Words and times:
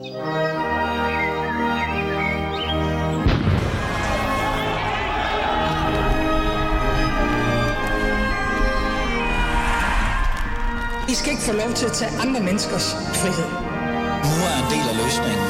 I 0.00 0.04
skal 11.14 11.30
ikke 11.30 11.42
få 11.42 11.52
lov 11.52 11.72
til 11.74 11.86
at 11.86 11.92
tage 11.92 12.10
andre 12.20 12.40
menneskers 12.40 12.94
frihed. 12.94 13.50
Nu 14.28 14.34
er 14.48 14.56
en 14.62 14.68
del 14.74 14.86
af 14.90 14.96
løsningen. 15.02 15.48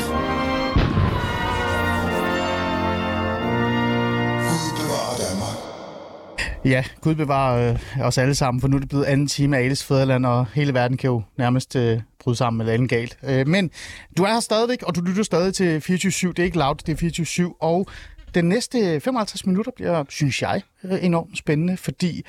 Ja, 6.65 6.85
Gud 7.01 7.15
bevarer 7.15 7.71
øh, 7.71 8.07
os 8.07 8.19
alle 8.19 8.35
sammen, 8.35 8.61
for 8.61 8.69
nu 8.69 8.77
er 8.77 8.81
det 8.81 8.89
blevet 8.89 9.05
anden 9.05 9.27
time 9.27 9.57
af 9.57 9.63
Ales 9.63 9.85
Fæderland, 9.85 10.27
og 10.27 10.47
hele 10.55 10.75
verden 10.75 10.97
kan 10.97 11.11
jo 11.11 11.23
nærmest 11.39 11.77
øh, 11.77 12.01
bryde 12.21 12.37
sammen 12.37 12.61
eller 12.61 12.73
andet 12.73 12.91
galt. 12.91 13.19
Øh, 13.23 13.49
men 13.49 13.71
du 14.17 14.23
er 14.23 14.33
her 14.33 14.41
stadigvæk, 14.41 14.83
og 14.83 14.95
du 14.95 15.01
lytter 15.01 15.23
stadig 15.23 15.55
til 15.55 15.79
24-7. 15.79 16.29
Det 16.29 16.39
er 16.39 16.45
ikke 16.45 16.59
loud, 16.59 16.75
det 16.75 17.03
er 17.03 17.47
24-7, 17.51 17.57
og 17.61 17.89
den 18.35 18.45
næste 18.45 19.01
55 19.01 19.47
minutter 19.47 19.73
bliver, 19.77 20.05
synes 20.09 20.43
jeg, 20.43 20.63
øh, 20.85 21.05
enormt 21.05 21.39
spændende, 21.39 21.77
fordi 21.77 22.23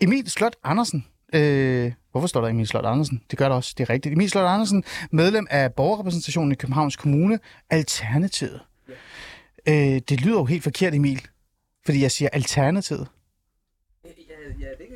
Emil 0.00 0.30
Slot 0.30 0.56
Andersen, 0.64 1.06
øh, 1.34 1.92
hvorfor 2.12 2.28
står 2.28 2.40
der 2.40 2.48
Emil 2.48 2.66
Slot 2.66 2.84
Andersen? 2.84 3.22
Det 3.30 3.38
gør 3.38 3.48
det 3.48 3.56
også, 3.56 3.74
det 3.78 3.88
er 3.88 3.90
rigtigt. 3.90 4.12
Emil 4.12 4.30
Slot 4.30 4.46
Andersen, 4.46 4.84
medlem 5.10 5.46
af 5.50 5.74
borgerrepræsentationen 5.74 6.52
i 6.52 6.54
Københavns 6.54 6.96
Kommune, 6.96 7.38
Alternativet. 7.70 8.60
Øh, 9.68 10.00
det 10.08 10.20
lyder 10.20 10.38
jo 10.38 10.44
helt 10.44 10.62
forkert, 10.62 10.94
Emil, 10.94 11.26
fordi 11.86 12.02
jeg 12.02 12.10
siger 12.10 12.28
Alternativet. 12.32 13.08
Ja, 14.04 14.10
ja 14.60 14.68
det, 14.78 14.89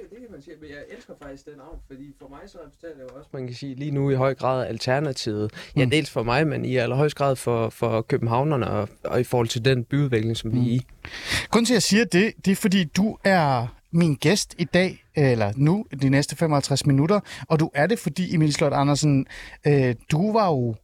men 0.64 0.70
jeg 0.76 0.96
elsker 0.96 1.12
faktisk 1.22 1.44
den 1.46 1.52
navn, 1.56 1.78
fordi 1.86 2.14
for 2.18 2.28
mig 2.28 2.38
så 2.46 2.58
repræsenterer 2.58 2.92
det 2.94 3.02
jo 3.12 3.18
også, 3.18 3.30
man 3.32 3.46
kan 3.46 3.56
sige, 3.56 3.74
lige 3.74 3.90
nu 3.90 4.10
i 4.10 4.14
høj 4.14 4.34
grad 4.34 4.66
alternativet. 4.66 5.52
Ja, 5.76 5.84
Mm. 5.84 5.90
dels 5.90 6.10
for 6.10 6.22
mig, 6.22 6.46
men 6.46 6.64
i 6.64 6.76
allerhøjst 6.76 7.14
grad 7.16 7.36
for, 7.36 7.68
for 7.68 8.02
københavnerne 8.02 8.70
og, 8.70 8.88
og 9.04 9.20
i 9.20 9.24
forhold 9.24 9.48
til 9.48 9.64
den 9.64 9.84
byudvikling, 9.84 10.36
som 10.36 10.52
vi 10.52 10.58
er 10.58 10.62
i. 10.74 10.80
Grunden 11.50 11.66
til, 11.66 11.72
at 11.72 11.76
jeg 11.76 11.82
siger 11.82 12.04
det, 12.04 12.32
det 12.44 12.50
er, 12.50 12.56
fordi 12.56 12.84
du 12.84 13.16
er 13.24 13.66
min 13.92 14.14
gæst 14.14 14.54
i 14.58 14.64
dag, 14.64 15.04
eller 15.14 15.52
nu, 15.56 15.86
de 16.02 16.08
næste 16.08 16.36
55 16.36 16.86
minutter, 16.86 17.20
og 17.48 17.60
du 17.60 17.70
er 17.74 17.86
det, 17.86 17.98
fordi 17.98 18.34
Emil 18.34 18.52
Slot 18.52 18.72
Andersen, 18.72 19.26
øh, 19.66 19.94
du 20.10 20.32
var 20.32 20.46
jo 20.48 20.74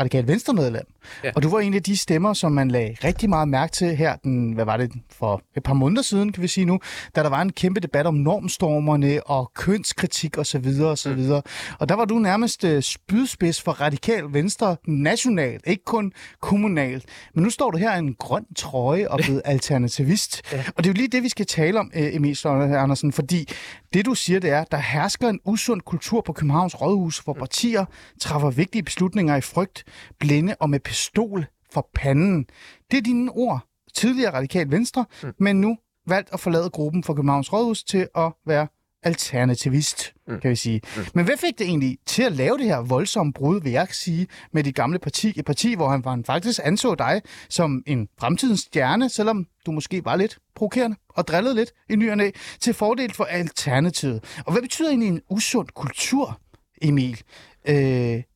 radikalt 0.00 0.28
venstremedlem, 0.28 0.82
Ja. 1.24 1.30
og 1.36 1.42
du 1.42 1.48
var 1.50 1.60
en 1.60 1.74
af 1.74 1.82
de 1.82 1.96
stemmer, 1.96 2.32
som 2.32 2.52
man 2.52 2.70
lagde 2.70 2.96
rigtig 3.04 3.28
meget 3.28 3.48
mærke 3.48 3.72
til 3.72 3.96
her, 3.96 4.16
den, 4.16 4.52
hvad 4.52 4.64
var 4.64 4.76
det, 4.76 4.92
for 5.12 5.42
et 5.56 5.62
par 5.62 5.72
måneder 5.72 6.02
siden, 6.02 6.32
kan 6.32 6.42
vi 6.42 6.48
sige 6.48 6.64
nu, 6.64 6.80
da 7.16 7.22
der 7.22 7.28
var 7.28 7.42
en 7.42 7.52
kæmpe 7.52 7.80
debat 7.80 8.06
om 8.06 8.14
normstormerne 8.14 9.26
og 9.26 9.50
kønskritik 9.54 10.38
osv. 10.38 10.66
osv. 10.84 11.16
Mm. 11.16 11.30
Og 11.78 11.88
der 11.88 11.94
var 11.94 12.04
du 12.04 12.18
nærmest 12.18 12.64
øh, 12.64 12.82
spydspids 12.82 13.62
for 13.62 13.72
radikal 13.72 14.24
venstre 14.30 14.76
nationalt, 14.86 15.62
ikke 15.66 15.84
kun 15.84 16.12
kommunalt. 16.40 17.04
Men 17.34 17.44
nu 17.44 17.50
står 17.50 17.70
du 17.70 17.78
her 17.78 17.94
i 17.94 17.98
en 17.98 18.14
grøn 18.14 18.44
trøje 18.56 19.08
og 19.08 19.18
blevet 19.24 19.42
alternativist. 19.44 20.42
Ja. 20.52 20.64
Og 20.76 20.84
det 20.84 20.90
er 20.90 20.92
jo 20.94 20.96
lige 20.96 21.08
det, 21.08 21.22
vi 21.22 21.28
skal 21.28 21.46
tale 21.46 21.80
om, 21.80 21.90
øh, 21.94 22.14
Emil 22.14 22.36
Slot 22.36 22.70
Andersen, 22.70 23.12
fordi 23.12 23.48
det 23.92 24.06
du 24.06 24.14
siger, 24.14 24.40
det 24.40 24.50
er, 24.50 24.64
der 24.64 24.76
hersker 24.76 25.28
en 25.28 25.40
usund 25.44 25.80
kultur 25.80 26.20
på 26.26 26.32
Københavns 26.32 26.80
Rådhus, 26.80 27.18
hvor 27.18 27.32
partier 27.32 27.84
træffer 28.20 28.50
vigtige 28.50 28.82
beslutninger 28.82 29.36
i 29.36 29.40
frygt, 29.40 29.79
blinde 30.18 30.54
og 30.60 30.70
med 30.70 30.80
pistol 30.80 31.46
for 31.72 31.88
panden. 31.94 32.46
Det 32.90 32.96
er 32.96 33.02
dine 33.02 33.30
ord. 33.30 33.66
Tidligere 33.94 34.34
radikal 34.34 34.70
venstre, 34.70 35.04
mm. 35.22 35.32
men 35.38 35.60
nu 35.60 35.76
valgt 36.06 36.28
at 36.32 36.40
forlade 36.40 36.70
gruppen 36.70 37.04
for 37.04 37.14
Københavns 37.14 37.52
Rådhus 37.52 37.84
til 37.84 38.08
at 38.16 38.32
være 38.46 38.66
alternativist, 39.02 40.14
mm. 40.28 40.40
kan 40.40 40.50
vi 40.50 40.56
sige. 40.56 40.80
Mm. 40.96 41.02
Men 41.14 41.24
hvad 41.24 41.36
fik 41.36 41.58
det 41.58 41.66
egentlig 41.66 41.98
til 42.06 42.22
at 42.22 42.32
lave 42.32 42.58
det 42.58 42.66
her 42.66 42.78
voldsomme 42.78 43.32
brud, 43.32 43.60
vil 43.60 43.72
jeg 43.72 43.88
sige, 43.90 44.26
med 44.52 44.64
dit 44.64 44.74
gamle 44.74 44.98
parti? 44.98 45.32
Et 45.36 45.44
parti, 45.44 45.74
hvor 45.74 45.88
han, 45.88 46.04
han 46.06 46.24
faktisk 46.24 46.60
anså 46.64 46.94
dig 46.94 47.22
som 47.48 47.82
en 47.86 48.08
fremtidens 48.18 48.60
stjerne, 48.60 49.08
selvom 49.08 49.46
du 49.66 49.72
måske 49.72 50.04
var 50.04 50.16
lidt 50.16 50.38
provokerende 50.54 50.96
og 51.08 51.28
drillede 51.28 51.54
lidt 51.54 51.72
i 51.90 51.96
ny 51.96 52.08
næ, 52.08 52.30
til 52.60 52.74
fordel 52.74 53.14
for 53.14 53.24
alternativet. 53.24 54.24
Og 54.46 54.52
hvad 54.52 54.62
betyder 54.62 54.88
egentlig 54.88 55.08
en 55.08 55.20
usund 55.30 55.68
kultur, 55.74 56.40
Emil? 56.82 57.22
Øh, 57.68 57.74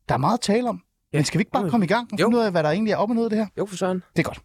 der 0.08 0.14
er 0.14 0.16
meget 0.16 0.34
at 0.34 0.40
tale 0.40 0.68
om. 0.68 0.82
Ja. 1.14 1.18
Men 1.18 1.24
skal 1.24 1.38
vi 1.38 1.40
ikke 1.40 1.50
bare 1.50 1.70
komme 1.70 1.84
i 1.86 1.88
gang 1.88 2.08
og 2.12 2.20
Jo. 2.20 2.26
finde 2.26 2.38
ud 2.38 2.42
af, 2.42 2.50
hvad 2.50 2.62
der 2.62 2.70
egentlig 2.70 2.92
er 2.92 2.96
op 2.96 3.08
og 3.10 3.14
ned 3.16 3.24
af 3.24 3.30
det 3.30 3.38
her? 3.38 3.46
Jo, 3.58 3.66
for 3.66 3.76
søren. 3.76 4.02
Det 4.16 4.18
er 4.18 4.22
godt. 4.22 4.40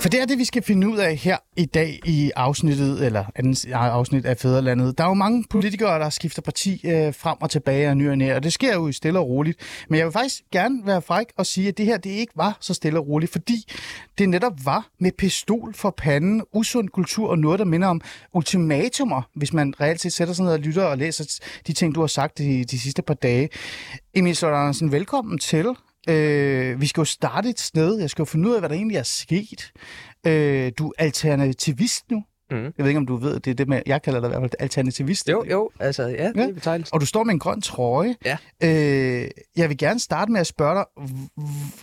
For 0.00 0.08
det 0.08 0.20
er 0.20 0.24
det, 0.24 0.38
vi 0.38 0.44
skal 0.44 0.62
finde 0.62 0.88
ud 0.88 0.98
af 0.98 1.16
her 1.16 1.36
i 1.56 1.64
dag 1.64 2.00
i 2.04 2.30
afsnittet, 2.36 3.06
eller 3.06 3.24
andet 3.36 3.66
afsnit 3.72 4.26
af 4.26 4.36
Fæderlandet. 4.38 4.98
Der 4.98 5.04
er 5.04 5.08
jo 5.08 5.14
mange 5.14 5.44
politikere, 5.50 5.98
der 5.98 6.10
skifter 6.10 6.42
parti 6.42 6.80
øh, 6.84 7.14
frem 7.14 7.36
og 7.40 7.50
tilbage 7.50 7.88
og 7.88 7.96
ny 7.96 8.10
og 8.10 8.18
nær, 8.18 8.34
og 8.34 8.42
det 8.42 8.52
sker 8.52 8.74
jo 8.74 8.92
stille 8.92 9.18
og 9.18 9.28
roligt. 9.28 9.60
Men 9.88 9.98
jeg 9.98 10.06
vil 10.06 10.12
faktisk 10.12 10.42
gerne 10.52 10.86
være 10.86 11.02
fræk 11.02 11.26
og 11.36 11.46
sige, 11.46 11.68
at 11.68 11.78
det 11.78 11.86
her 11.86 11.96
det 11.96 12.10
ikke 12.10 12.32
var 12.36 12.56
så 12.60 12.74
stille 12.74 12.98
og 12.98 13.08
roligt, 13.08 13.32
fordi 13.32 13.72
det 14.18 14.28
netop 14.28 14.52
var 14.64 14.88
med 15.00 15.12
pistol 15.18 15.74
for 15.74 15.94
panden, 15.96 16.42
usund 16.52 16.88
kultur 16.88 17.28
og 17.28 17.38
noget, 17.38 17.58
der 17.58 17.64
minder 17.64 17.88
om 17.88 18.00
ultimatumer, 18.32 19.22
hvis 19.34 19.52
man 19.52 19.74
reelt 19.80 20.00
set 20.00 20.12
sætter 20.12 20.34
sig 20.34 20.44
ned 20.44 20.52
og 20.52 20.58
lytter 20.58 20.84
og 20.84 20.98
læser 20.98 21.40
de 21.66 21.72
ting, 21.72 21.94
du 21.94 22.00
har 22.00 22.06
sagt 22.06 22.38
de, 22.38 22.64
de 22.64 22.80
sidste 22.80 23.02
par 23.02 23.14
dage. 23.14 23.48
Emil 24.14 24.36
Slot 24.36 24.52
Andersen, 24.54 24.92
velkommen 24.92 25.38
til. 25.38 25.66
Øh, 26.08 26.80
vi 26.80 26.86
skal 26.86 27.00
jo 27.00 27.04
starte 27.04 27.48
et 27.48 27.60
sted. 27.60 28.00
Jeg 28.00 28.10
skal 28.10 28.22
jo 28.22 28.26
finde 28.26 28.48
ud 28.48 28.54
af, 28.54 28.60
hvad 28.60 28.68
der 28.68 28.74
egentlig 28.74 28.96
er 28.96 29.02
sket. 29.02 29.72
Øh, 30.26 30.72
du 30.78 30.88
er 30.88 31.04
alternativist 31.04 32.10
nu. 32.10 32.24
Mhm. 32.50 32.62
Jeg 32.64 32.72
ved 32.78 32.86
ikke, 32.88 32.98
om 32.98 33.06
du 33.06 33.16
ved, 33.16 33.40
det 33.40 33.50
er 33.50 33.54
det, 33.54 33.68
med, 33.68 33.82
jeg 33.86 34.02
kalder 34.02 34.20
dig 34.20 34.26
i 34.26 34.30
hvert 34.30 34.42
fald 34.42 34.50
alternativist. 34.58 35.28
Jo, 35.28 35.44
jo, 35.50 35.70
altså, 35.80 36.02
ja, 36.02 36.28
det 36.28 36.36
er 36.36 36.52
betegnelsen. 36.52 36.94
Og 36.94 37.00
du 37.00 37.06
står 37.06 37.24
med 37.24 37.34
en 37.34 37.38
grøn 37.38 37.60
trøje. 37.60 38.16
Ja. 38.24 38.36
Øh, 38.62 39.28
jeg 39.56 39.68
vil 39.68 39.78
gerne 39.78 40.00
starte 40.00 40.32
med 40.32 40.40
at 40.40 40.46
spørge 40.46 40.74
dig, 40.74 40.84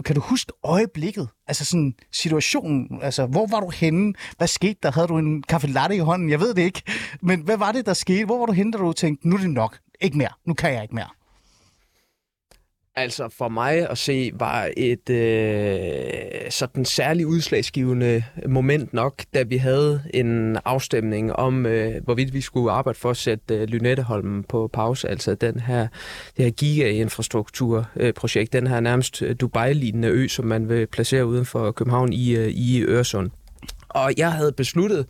kan 0.06 0.16
du 0.16 0.22
huske 0.22 0.52
øjeblikket? 0.64 1.30
Altså 1.48 1.66
sådan 1.66 1.94
situationen, 2.12 3.00
altså 3.02 3.26
hvor 3.26 3.48
var 3.48 3.60
du 3.60 3.70
henne? 3.70 4.14
Hvad 4.38 4.48
skete 4.48 4.80
der? 4.84 4.92
Havde 4.92 5.08
du 5.08 5.18
en 5.18 5.44
kaffe 5.44 5.68
latte 5.68 5.96
i 5.96 6.00
hånden? 6.00 6.30
Jeg 6.30 6.40
ved 6.40 6.54
det 6.54 6.62
ikke. 6.62 6.82
Men 7.22 7.42
hvad 7.42 7.58
var 7.58 7.72
det, 7.72 7.86
der 7.86 7.94
skete? 7.94 8.26
Hvor 8.26 8.40
var 8.40 8.46
du 8.46 8.52
henne, 8.54 8.72
da 8.72 8.78
du 8.78 8.94
tænkte, 8.94 9.30
nu 9.30 9.36
er 9.36 9.40
det 9.40 9.50
nok? 9.50 9.78
Ikke 10.02 10.18
mere. 10.18 10.30
Nu 10.46 10.54
kan 10.54 10.74
jeg 10.74 10.82
ikke 10.82 10.96
mere. 10.96 11.10
Altså 13.00 13.30
for 13.38 13.50
mig 13.50 13.90
at 13.90 13.98
se 13.98 14.32
var 14.34 14.70
et 14.78 15.10
øh, 15.10 16.10
sådan 16.50 16.86
særligt 16.86 17.28
udslagsgivende 17.28 18.24
moment 18.48 18.94
nok, 18.94 19.24
da 19.34 19.44
vi 19.44 19.58
havde 19.58 20.02
en 20.14 20.58
afstemning 20.66 21.34
om, 21.34 21.66
øh, 21.66 22.04
hvorvidt 22.04 22.34
vi 22.34 22.42
skulle 22.42 22.72
arbejde 22.72 23.00
for 23.00 23.10
at 23.10 23.18
sætte 23.18 23.56
øh, 23.56 23.68
Lynetteholmen 23.68 24.44
på 24.44 24.70
pause, 24.74 25.10
altså 25.10 25.36
den 25.36 25.60
her, 25.60 25.88
det 26.38 26.46
her 26.46 26.52
giga-infrastrukturprojekt, 26.52 28.54
den 28.54 28.68
her 28.68 28.80
nærmest 28.80 29.22
øh, 29.22 29.36
Dubai-lignende 29.42 30.08
ø, 30.08 30.28
som 30.28 30.46
man 30.46 30.70
vil 30.70 30.88
placere 30.88 31.26
uden 31.26 31.46
for 31.46 31.72
København 31.72 32.14
i, 32.14 32.36
øh, 32.36 32.48
i 32.48 32.82
Øresund. 32.82 33.30
Og 33.90 34.14
jeg 34.18 34.32
havde 34.32 34.52
besluttet, 34.52 35.06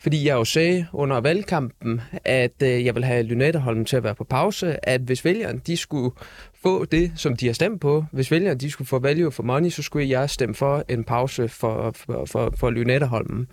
fordi 0.00 0.26
jeg 0.26 0.34
jo 0.34 0.44
sagde 0.44 0.86
under 0.92 1.20
valgkampen, 1.20 2.00
at 2.24 2.62
øh, 2.62 2.84
jeg 2.84 2.94
vil 2.94 3.04
have 3.04 3.22
Lynetteholmen 3.22 3.84
til 3.84 3.96
at 3.96 4.04
være 4.04 4.14
på 4.14 4.24
pause, 4.24 4.88
at 4.88 5.00
hvis 5.00 5.24
vælgerne 5.24 5.60
de 5.66 5.76
skulle 5.76 6.10
få 6.62 6.84
det, 6.84 7.12
som 7.16 7.36
de 7.36 7.46
har 7.46 7.52
stemt 7.52 7.80
på, 7.80 8.04
hvis 8.12 8.30
vælgerne 8.30 8.60
de 8.60 8.70
skulle 8.70 8.88
få 8.88 8.98
value 8.98 9.32
for 9.32 9.42
money, 9.42 9.70
så 9.70 9.82
skulle 9.82 10.08
jeg 10.08 10.30
stemme 10.30 10.54
for 10.54 10.84
en 10.88 11.04
pause 11.04 11.48
for, 11.48 11.92
for, 11.96 12.24
for, 12.24 12.52
for 12.56 12.70
Lynetteholmen. 12.70 13.48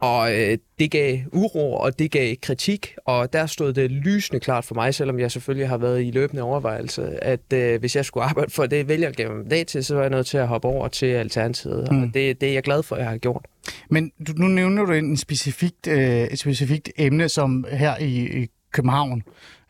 Og 0.00 0.34
øh, 0.34 0.58
det 0.78 0.90
gav 0.90 1.18
uro, 1.32 1.74
og 1.74 1.98
det 1.98 2.10
gav 2.10 2.36
kritik, 2.42 2.94
og 3.04 3.32
der 3.32 3.46
stod 3.46 3.72
det 3.72 3.90
lysende 3.90 4.40
klart 4.40 4.64
for 4.64 4.74
mig, 4.74 4.94
selvom 4.94 5.18
jeg 5.18 5.30
selvfølgelig 5.32 5.68
har 5.68 5.78
været 5.78 6.02
i 6.02 6.10
løbende 6.10 6.42
overvejelse, 6.42 7.24
at 7.24 7.52
øh, 7.54 7.80
hvis 7.80 7.96
jeg 7.96 8.04
skulle 8.04 8.24
arbejde 8.30 8.50
for 8.50 8.66
det, 8.66 8.88
vælger 8.88 9.10
gav 9.10 9.28
mig 9.28 9.38
mandat 9.38 9.66
til, 9.66 9.84
så 9.84 9.94
var 9.94 10.00
jeg 10.00 10.10
nødt 10.10 10.26
til 10.26 10.38
at 10.38 10.48
hoppe 10.48 10.68
over 10.68 10.88
til 10.88 11.06
Alternativet, 11.06 11.92
mm. 11.92 12.02
og 12.02 12.10
det, 12.14 12.40
det 12.40 12.48
er 12.48 12.52
jeg 12.52 12.62
glad 12.62 12.82
for, 12.82 12.96
at 12.96 13.02
jeg 13.02 13.10
har 13.10 13.18
gjort. 13.18 13.46
Men 13.90 14.12
du, 14.26 14.32
nu 14.32 14.48
nævner 14.48 14.84
du 14.84 14.92
en 14.92 15.16
specifikt, 15.16 15.86
øh, 15.86 16.24
et 16.24 16.38
specifikt 16.38 16.90
emne, 16.98 17.28
som 17.28 17.66
her 17.72 17.96
i, 17.96 18.42
i 18.42 18.48
København, 18.72 19.22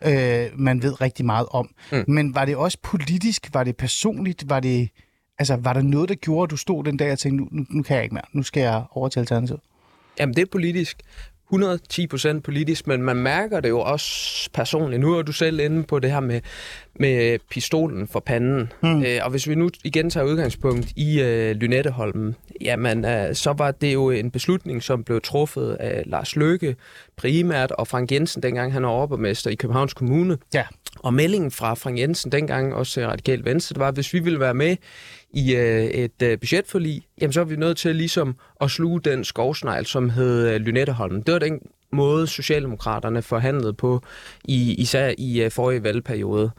øh, 0.04 0.46
man 0.54 0.82
ved 0.82 1.00
rigtig 1.00 1.26
meget 1.26 1.46
om. 1.50 1.75
Mm. 1.92 2.04
Men 2.08 2.34
var 2.34 2.44
det 2.44 2.56
også 2.56 2.78
politisk? 2.82 3.48
Var 3.52 3.64
det 3.64 3.76
personligt? 3.76 4.48
Var 4.48 4.60
det, 4.60 4.88
altså, 5.38 5.56
var 5.56 5.72
der 5.72 5.82
noget, 5.82 6.08
der 6.08 6.14
gjorde, 6.14 6.42
at 6.42 6.50
du 6.50 6.56
stod 6.56 6.84
den 6.84 6.96
dag 6.96 7.12
og 7.12 7.19
tænkte, 7.19 7.44
nu, 7.44 7.48
nu, 7.52 7.66
nu 7.70 7.82
kan 7.82 7.96
jeg 7.96 8.04
ikke 8.04 8.14
mere. 8.14 8.25
Nu 8.32 8.42
skal 8.42 8.60
jeg 8.60 8.84
over 8.90 9.08
til 9.08 9.20
Alternativet? 9.20 9.60
Jamen, 10.19 10.34
det 10.34 10.42
er 10.42 10.46
politisk. 10.52 11.02
110 11.52 12.06
procent 12.06 12.44
politisk, 12.44 12.87
men 12.87 13.02
man 13.02 13.17
mærker 13.17 13.61
det 13.61 13.69
jo 13.69 13.81
også 13.81 14.49
personligt. 14.55 15.00
Nu 15.00 15.14
er 15.14 15.23
du 15.23 15.32
selv 15.32 15.61
inde 15.61 15.82
på 15.82 15.99
det 15.99 16.11
her 16.11 16.20
med, 16.20 16.41
med 16.94 17.38
pistolen 17.50 18.08
for 18.08 18.20
panden. 18.20 18.73
Mm. 18.82 19.02
Øh, 19.02 19.19
og 19.23 19.31
hvis 19.31 19.49
vi 19.49 19.55
nu 19.55 19.70
igen 19.85 20.11
tager 20.11 20.26
udgangspunkt 20.26 20.93
i 20.97 21.20
øh, 21.20 21.56
Lynetteholmen, 21.56 22.37
jamen 22.61 23.05
øh, 23.05 23.35
så 23.35 23.52
var 23.52 23.70
det 23.70 23.94
jo 23.94 24.11
en 24.11 24.31
beslutning, 24.31 24.82
som 24.82 25.05
blev 25.05 25.20
truffet 25.20 25.76
af 25.81 26.02
Lars 26.06 26.37
Løkke 26.37 26.76
primært, 27.17 27.70
og 27.70 27.88
Frank 27.88 28.12
Jensen, 28.12 28.43
dengang 28.43 28.73
han 28.73 28.82
var 28.82 28.88
overborgmester 28.88 29.50
i 29.50 29.55
Københavns 29.55 29.94
Kommune. 29.94 30.38
Ja. 30.55 30.64
Og 30.99 31.14
meldingen 31.14 31.50
fra 31.50 31.75
Frank 31.75 31.99
Jensen 31.99 32.32
dengang, 32.32 32.75
også 32.75 33.06
Radikal 33.06 33.44
Venstre, 33.44 33.75
det 33.75 33.81
var, 33.81 33.88
at 33.88 33.94
hvis 33.94 34.14
vi 34.14 34.19
ville 34.19 34.41
være 34.41 34.55
med 34.55 34.76
i 35.32 35.54
øh, 35.54 35.84
et 35.84 36.22
øh, 36.22 36.38
budgetforlig, 36.38 37.02
jamen 37.20 37.32
så 37.32 37.40
er 37.40 37.44
vi 37.44 37.56
nødt 37.56 37.76
til 37.76 37.96
ligesom 37.96 38.36
at 38.60 38.70
sluge 38.70 39.00
den 39.00 39.24
skovsnegl, 39.24 39.86
som 39.86 40.10
hed 40.10 40.48
øh, 40.48 40.56
Lynetteholm. 40.60 41.22
Det 41.22 41.32
var 41.32 41.38
den 41.38 41.60
måde, 41.92 42.26
Socialdemokraterne 42.26 43.22
forhandlede 43.22 43.72
på, 43.72 44.02
i, 44.44 44.74
især 44.74 45.12
i 45.18 45.42
øh, 45.42 45.50
forrige 45.50 45.82
valgperiode. 45.82 46.50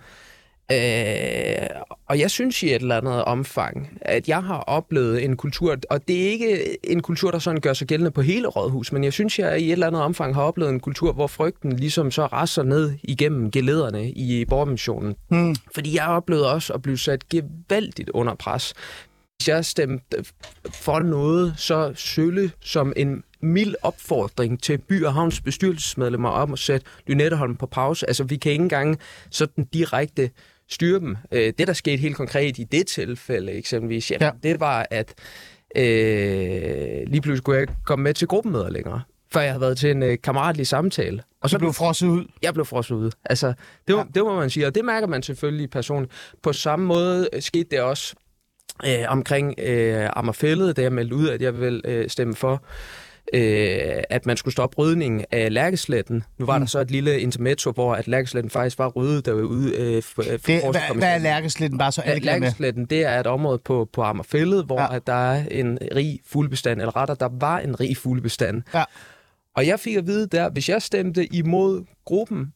Øh, 0.72 1.68
og 2.08 2.20
jeg 2.20 2.32
synes 2.32 2.64
i 2.64 2.66
et 2.66 2.82
eller 2.82 2.98
andet 2.98 3.24
omfang, 3.24 3.98
at 4.02 4.28
jeg 4.28 4.44
har 4.44 4.58
oplevet 4.58 5.24
en 5.24 5.38
kultur, 5.38 5.76
og 5.90 6.08
det 6.08 6.24
er 6.24 6.30
ikke 6.32 6.78
en 6.92 7.02
kultur, 7.02 7.32
der 7.32 7.40
sådan 7.40 7.62
gør 7.62 7.74
sig 7.74 7.88
gældende 7.88 8.12
på 8.12 8.22
hele 8.22 8.48
Rådhus, 8.48 8.92
men 8.92 9.04
jeg 9.04 9.14
synes, 9.14 9.40
jeg 9.40 9.60
i 9.62 9.66
et 9.66 9.72
eller 9.72 9.88
andet 9.88 10.02
omfang 10.02 10.36
har 10.36 10.44
oplevet 10.44 10.72
en 10.72 10.80
kultur, 10.80 11.14
hvor 11.14 11.28
frygten 11.28 11.76
ligesom 11.76 12.12
så 12.12 12.26
rasser 12.26 12.64
ned 12.64 12.94
igennem 13.04 13.52
gelederne 13.52 14.12
i 14.12 14.46
borgermissionen. 14.46 15.16
Mm. 15.30 15.56
Fordi 15.74 15.96
jeg 15.96 16.08
oplevede 16.08 16.54
også 16.54 16.74
at 16.74 16.82
blive 16.82 16.98
sat 16.98 17.30
gevaldigt 17.30 18.10
under 18.10 18.36
pres. 18.36 18.74
Hvis 19.38 19.48
jeg 19.48 19.66
stemte 19.66 20.24
for 20.72 21.00
noget 21.00 21.54
så 21.58 21.94
sølle 21.96 22.52
som 22.62 22.94
en 22.96 23.24
mild 23.42 23.76
opfordring 23.82 24.64
til 24.64 24.78
By 24.78 25.04
og 25.06 25.14
Havns 25.14 25.42
bestyrelsesmedlemmer 25.42 26.30
om 26.30 26.54
at 26.54 26.60
sætte 26.60 26.86
Lynetteholm 27.08 27.56
på 27.56 27.66
pause. 27.66 28.08
Altså, 28.08 28.24
vi 28.24 28.36
kan 28.36 28.52
ikke 28.52 28.62
engang 28.62 29.00
sådan 29.30 29.64
direkte 29.74 30.30
styre 30.72 31.00
dem. 31.00 31.18
Øh, 31.32 31.54
det, 31.58 31.68
der 31.68 31.74
skete 31.74 31.98
helt 31.98 32.16
konkret 32.16 32.58
i 32.60 32.64
det 32.64 32.88
tilfælde 32.88 33.52
eksempelvis, 33.52 34.12
jamen, 34.12 34.22
Ja. 34.44 34.50
det 34.50 34.60
var, 34.60 34.88
at 34.92 35.14
øh, 35.76 37.08
lige 37.08 37.22
pludselig 37.22 37.44
kunne 37.44 37.56
jeg 37.56 37.62
ikke 37.62 37.74
komme 37.86 38.04
med 38.04 38.14
til 38.14 38.28
gruppemøder 38.28 38.70
længere, 38.70 39.02
før 39.34 39.42
jeg 39.42 39.50
havde 39.52 39.62
været 39.62 39.78
til 39.78 39.92
en 39.92 40.04
øh, 40.04 40.18
kammeratlig 40.24 40.68
samtale. 40.68 41.24
Og 41.42 41.50
Så 41.50 41.60
blev 41.60 41.74
frosset 41.74 42.08
ud. 42.08 42.26
jeg 42.44 42.54
blev 42.54 42.66
frosset 42.66 42.96
ude. 42.96 43.12
Altså, 43.26 43.54
det, 43.88 43.96
var, 43.96 44.02
Ja. 44.02 44.08
det 44.16 44.24
må 44.24 44.36
man 44.36 44.50
sige, 44.50 44.68
og 44.68 44.76
det 44.76 44.86
mærker 44.86 45.08
man 45.08 45.24
selvfølgelig 45.24 45.70
personligt. 45.70 46.14
På 46.44 46.54
samme 46.54 46.86
måde 46.86 47.30
øh, 47.34 47.42
skete 47.42 47.68
det 47.72 47.82
også 47.82 48.16
øh, 48.88 49.06
omkring 49.08 49.56
øh, 49.60 50.10
Ammerfællet, 50.16 50.78
da 50.78 50.82
jeg 50.82 50.94
meldte 50.94 51.16
ud, 51.16 51.30
at 51.30 51.42
jeg 51.42 51.60
vil 51.60 51.82
øh, 51.86 52.10
stemme 52.10 52.36
for, 52.36 52.64
øh, 53.34 54.04
at 54.10 54.26
man 54.26 54.38
skulle 54.38 54.52
stoppe 54.52 54.78
rydningen 54.78 55.26
af 55.32 55.54
Lærkesletten. 55.54 56.24
Nu 56.40 56.46
var 56.46 56.58
mm. 56.58 56.62
der 56.62 56.68
så 56.68 56.80
et 56.80 56.92
lille 56.92 57.20
intermezzo, 57.20 57.72
hvor 57.72 57.96
at 57.96 58.08
Lærkesletten 58.08 58.50
faktisk 58.50 58.80
var 58.80 58.88
ryddet 58.88 59.26
derude 59.26 59.76
øh, 59.78 60.04
for, 60.04 60.24
for 60.24 60.30
Det, 60.48 60.62
hvad, 60.62 60.96
hvad 60.96 61.14
er 61.14 61.18
lærkeslitten? 61.18 61.78
Bare 61.78 61.92
så 61.92 62.02
alle. 62.02 62.26
Lærkesletten, 62.26 62.86
det 62.86 63.06
er 63.06 63.20
et 63.20 63.28
område 63.28 63.60
på, 63.66 63.90
på 63.94 64.02
Amagerfællet, 64.02 64.66
hvor 64.66 64.82
Ja. 64.82 64.96
at 64.96 65.08
der 65.08 65.14
er 65.34 65.44
en 65.52 65.78
rig 65.96 66.20
fuglebestand, 66.26 66.80
eller 66.82 66.96
rettere, 66.96 67.18
der 67.20 67.30
var 67.40 67.60
en 67.60 67.80
rig 67.80 67.98
fuglebestand. 67.98 68.62
Ja. 68.74 68.84
Og 69.56 69.68
jeg 69.68 69.80
fik 69.80 69.96
at 69.96 70.08
vide 70.08 70.28
der, 70.28 70.50
hvis 70.50 70.70
jeg 70.70 70.82
stemte 70.82 71.34
imod 71.36 71.86
gruppen, 72.06 72.54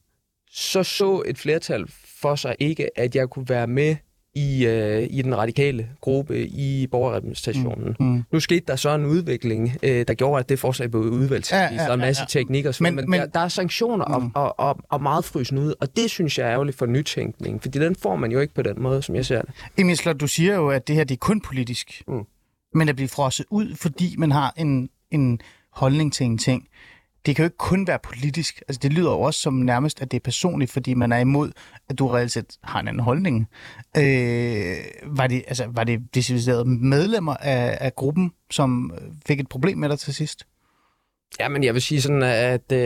så 0.51 0.83
så 0.83 1.23
et 1.25 1.37
flertal 1.37 1.85
for 2.21 2.35
sig 2.35 2.55
ikke, 2.59 2.99
at 2.99 3.15
jeg 3.15 3.29
kunne 3.29 3.49
være 3.49 3.67
med 3.67 3.95
i, 4.35 4.65
øh, 4.65 5.07
i 5.09 5.21
den 5.21 5.37
radikale 5.37 5.87
gruppe 6.01 6.47
i 6.47 6.87
borgerrepræsentationen. 6.87 7.95
Mm. 7.99 8.23
Nu 8.31 8.39
skete 8.39 8.63
der 8.67 8.75
så 8.75 8.95
en 8.95 9.05
udvikling, 9.05 9.71
øh, 9.83 10.05
der 10.07 10.13
gjorde, 10.13 10.39
at 10.39 10.49
det 10.49 10.59
forslag 10.59 10.91
blev 10.91 11.03
udvalgt. 11.03 11.51
Ja, 11.51 11.57
Ja, 11.57 11.63
ja, 11.63 11.71
ja, 11.71 11.77
der 11.77 11.89
er 11.89 11.93
en 11.93 11.99
ja, 11.99 12.05
masse 12.05 12.21
ja. 12.21 12.39
teknikker, 12.39 12.69
og 12.69 12.75
Men- 12.79 12.95
men, 12.95 13.09
men, 13.09 13.19
der, 13.19 13.25
der 13.25 13.39
er 13.39 13.47
sanktioner 13.47 14.05
og, 14.05 14.21
Mm. 14.23 14.31
og, 14.35 14.59
og, 14.59 14.77
og 14.89 15.01
meget 15.03 15.25
frysen 15.25 15.57
ud, 15.57 15.73
og 15.79 15.95
det 15.95 16.09
synes 16.11 16.37
jeg 16.39 16.47
er 16.47 16.51
ærgerligt 16.53 16.77
for 16.77 16.85
nytænkning, 16.85 17.61
fordi 17.61 17.79
den 17.79 17.95
får 17.95 18.15
man 18.15 18.31
jo 18.31 18.39
ikke 18.39 18.53
på 18.53 18.61
den 18.61 18.81
måde, 18.81 19.01
som 19.01 19.15
jeg 19.15 19.25
ser 19.25 19.41
det. 19.41 19.49
Emil 19.77 19.97
Slot, 19.97 20.19
du 20.19 20.27
siger 20.27 20.55
jo, 20.55 20.69
at 20.69 20.87
det 20.87 20.95
her 20.95 21.03
det 21.03 21.15
er 21.15 21.19
kun 21.19 21.41
politisk. 21.41 22.01
Mm. 22.07 22.23
Men 22.73 22.89
at 22.89 22.95
blive 22.95 23.07
frosset 23.09 23.45
ud, 23.49 23.75
fordi 23.75 24.15
man 24.17 24.31
har 24.31 24.53
en, 24.57 24.89
en 25.11 25.39
holdning 25.71 26.13
til 26.13 26.25
en 26.25 26.37
ting, 26.37 26.67
det 27.25 27.35
kan 27.35 27.43
jo 27.43 27.47
ikke 27.47 27.57
kun 27.57 27.87
være 27.87 27.99
politisk. 28.03 28.63
Altså, 28.67 28.79
det 28.83 28.93
lyder 28.93 29.11
jo 29.11 29.21
også 29.21 29.39
som 29.39 29.53
nærmest, 29.53 30.01
at 30.01 30.11
det 30.11 30.17
er 30.17 30.21
personligt, 30.23 30.71
fordi 30.71 30.93
man 30.93 31.11
er 31.11 31.17
imod, 31.17 31.51
at 31.89 31.99
du 31.99 32.07
reelt 32.07 32.31
set 32.31 32.57
har 32.63 32.79
en 32.79 32.87
anden 32.87 33.03
holdning. 33.03 33.47
Øh, 33.97 34.75
var, 35.03 35.27
det, 35.27 35.43
altså, 35.47 35.65
var 35.67 35.83
det 35.83 36.15
deciderede 36.15 36.65
medlemmer 36.65 37.35
af, 37.35 37.77
af 37.81 37.95
gruppen, 37.95 38.31
som 38.51 38.93
fik 39.27 39.39
et 39.39 39.49
problem 39.49 39.77
med 39.77 39.89
dig 39.89 39.99
til 39.99 40.13
sidst? 40.13 40.45
Ja, 41.39 41.49
men 41.49 41.63
jeg 41.63 41.73
vil 41.73 41.81
sige 41.81 42.01
sådan, 42.01 42.23
at 42.23 42.71
øh, 42.71 42.79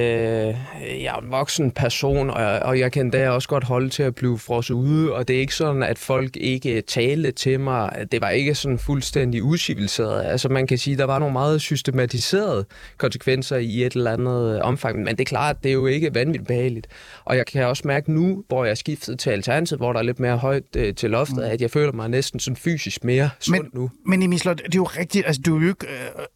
jeg 1.03 1.15
er 1.15 1.21
en 1.21 1.31
voksen 1.31 1.71
person, 1.71 2.29
og, 2.29 2.59
og 2.59 2.79
jeg 2.79 2.91
kan 2.91 3.05
endda 3.05 3.29
også 3.29 3.47
godt 3.49 3.63
holde 3.63 3.89
til 3.89 4.03
at 4.03 4.15
blive 4.15 4.39
frosset 4.39 4.73
ude, 4.75 5.13
og 5.13 5.27
det 5.27 5.35
er 5.35 5.39
ikke 5.39 5.55
sådan, 5.55 5.83
at 5.83 5.97
folk 5.97 6.37
ikke 6.37 6.81
talte 6.81 7.31
til 7.31 7.59
mig. 7.59 8.05
Det 8.11 8.21
var 8.21 8.29
ikke 8.29 8.55
sådan 8.55 8.79
fuldstændig 8.79 9.43
usiviliseret. 9.43 10.25
Altså 10.25 10.49
man 10.49 10.67
kan 10.67 10.77
sige, 10.77 10.97
der 10.97 11.03
var 11.03 11.19
nogle 11.19 11.33
meget 11.33 11.61
systematiserede 11.61 12.65
konsekvenser 12.97 13.57
i 13.57 13.85
et 13.85 13.93
eller 13.93 14.11
andet 14.13 14.61
omfang, 14.61 14.97
men 14.97 15.07
det 15.07 15.21
er 15.21 15.25
klart, 15.25 15.63
det 15.63 15.69
er 15.69 15.73
jo 15.73 15.85
ikke 15.85 16.15
vanvittigt 16.15 16.47
behageligt. 16.47 16.87
Og 17.25 17.37
jeg 17.37 17.45
kan 17.45 17.65
også 17.65 17.83
mærke 17.85 18.11
nu, 18.13 18.43
hvor 18.47 18.63
jeg 18.63 18.71
er 18.71 18.75
skiftet 18.75 19.19
til 19.19 19.29
Alternativet, 19.29 19.79
hvor 19.79 19.93
der 19.93 19.99
er 19.99 20.03
lidt 20.03 20.19
mere 20.19 20.37
højt 20.37 20.63
øh, 20.77 20.95
til 20.95 21.09
loftet, 21.09 21.37
mm. 21.37 21.43
at 21.43 21.61
jeg 21.61 21.71
føler 21.71 21.91
mig 21.91 22.09
næsten 22.09 22.39
sådan 22.39 22.55
fysisk 22.55 23.03
mere 23.03 23.29
sund 23.39 23.57
Men- 23.61 23.69
nu. 23.73 23.89
Men 24.05 24.23
Emil 24.23 24.39
Slot, 24.39 24.57
det 24.57 24.63
er 24.65 24.69
jo 24.75 24.83
rigtigt, 24.83 25.25
altså 25.27 25.41
du 25.45 25.57
er 25.57 25.61
jo 25.61 25.67
ikke 25.67 25.87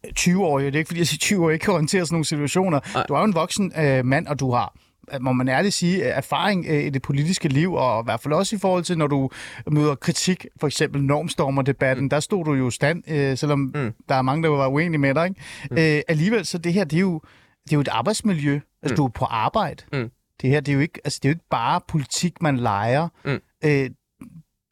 øh, 0.04 0.12
20 0.12 0.44
år, 0.44 0.58
det 0.58 0.74
er 0.74 0.78
ikke 0.78 0.88
fordi, 0.88 1.00
jeg 1.00 1.06
siger 1.06 1.18
20 1.18 1.44
år 1.44 1.50
ikke 1.50 1.64
kan 1.64 1.74
håndtere 1.74 2.03
sådan 2.04 2.14
nogle 2.14 2.24
situationer. 2.24 2.80
Nej. 2.94 3.04
Du 3.08 3.14
er 3.14 3.18
jo 3.18 3.24
en 3.24 3.34
voksen 3.34 3.72
øh, 3.78 4.04
mand, 4.04 4.26
og 4.26 4.40
du 4.40 4.52
har 4.52 4.74
må 5.20 5.32
man 5.32 5.48
ærligt 5.48 5.74
sige, 5.74 5.96
øh, 5.96 6.16
erfaring 6.16 6.66
øh, 6.68 6.84
i 6.84 6.90
det 6.90 7.02
politiske 7.02 7.48
liv, 7.48 7.72
og 7.72 8.00
i 8.00 8.04
hvert 8.04 8.20
fald 8.20 8.34
også 8.34 8.56
i 8.56 8.58
forhold 8.58 8.84
til, 8.84 8.98
når 8.98 9.06
du 9.06 9.30
møder 9.70 9.94
kritik, 9.94 10.46
for 10.60 10.66
eksempel 10.66 11.02
normstormerdebatten, 11.02 12.04
mm. 12.04 12.08
der 12.08 12.20
stod 12.20 12.44
du 12.44 12.52
jo 12.52 12.70
stand, 12.70 13.10
øh, 13.10 13.38
selvom 13.38 13.58
mm. 13.58 13.92
der 14.08 14.14
er 14.14 14.22
mange, 14.22 14.42
der 14.42 14.48
var 14.48 14.68
uenige 14.68 14.98
med 14.98 15.14
dig. 15.14 15.26
Ikke? 15.28 15.40
Mm. 15.70 15.78
Øh, 15.78 16.02
alligevel, 16.08 16.46
så 16.46 16.58
det 16.58 16.72
her, 16.72 16.84
det 16.84 16.96
er 16.96 17.00
jo, 17.00 17.20
det 17.64 17.72
er 17.72 17.76
jo 17.76 17.80
et 17.80 17.88
arbejdsmiljø. 17.88 18.60
Altså, 18.82 18.92
mm. 18.92 18.96
du 18.96 19.04
er 19.04 19.08
på 19.08 19.24
arbejde. 19.24 19.84
Mm. 19.92 20.10
Det 20.42 20.50
her, 20.50 20.60
det 20.60 20.72
er 20.72 20.74
jo 20.74 20.80
ikke, 20.80 21.00
altså, 21.04 21.20
det 21.22 21.28
er 21.28 21.30
jo 21.30 21.34
ikke 21.34 21.48
bare 21.50 21.80
politik, 21.88 22.42
man 22.42 22.56
leger. 22.56 23.08
Mm. 23.24 23.40
Øh, 23.64 23.90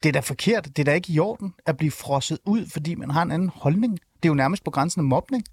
det 0.03 0.09
er 0.09 0.13
da 0.13 0.19
forkert. 0.19 0.65
Det 0.65 0.79
er 0.79 0.83
da 0.83 0.93
ikke 0.93 1.13
i 1.13 1.19
orden 1.19 1.53
at 1.65 1.77
blive 1.77 1.91
frosset 1.91 2.37
ud, 2.45 2.65
fordi 2.73 2.95
man 2.95 3.09
har 3.09 3.21
en 3.21 3.31
anden 3.31 3.51
holdning. 3.55 3.93
Det 3.93 4.25
er 4.25 4.29
jo 4.29 4.33
nærmest 4.33 4.63
på 4.63 4.71
grænsen 4.71 4.99
af 4.99 5.05
mobning. 5.05 5.43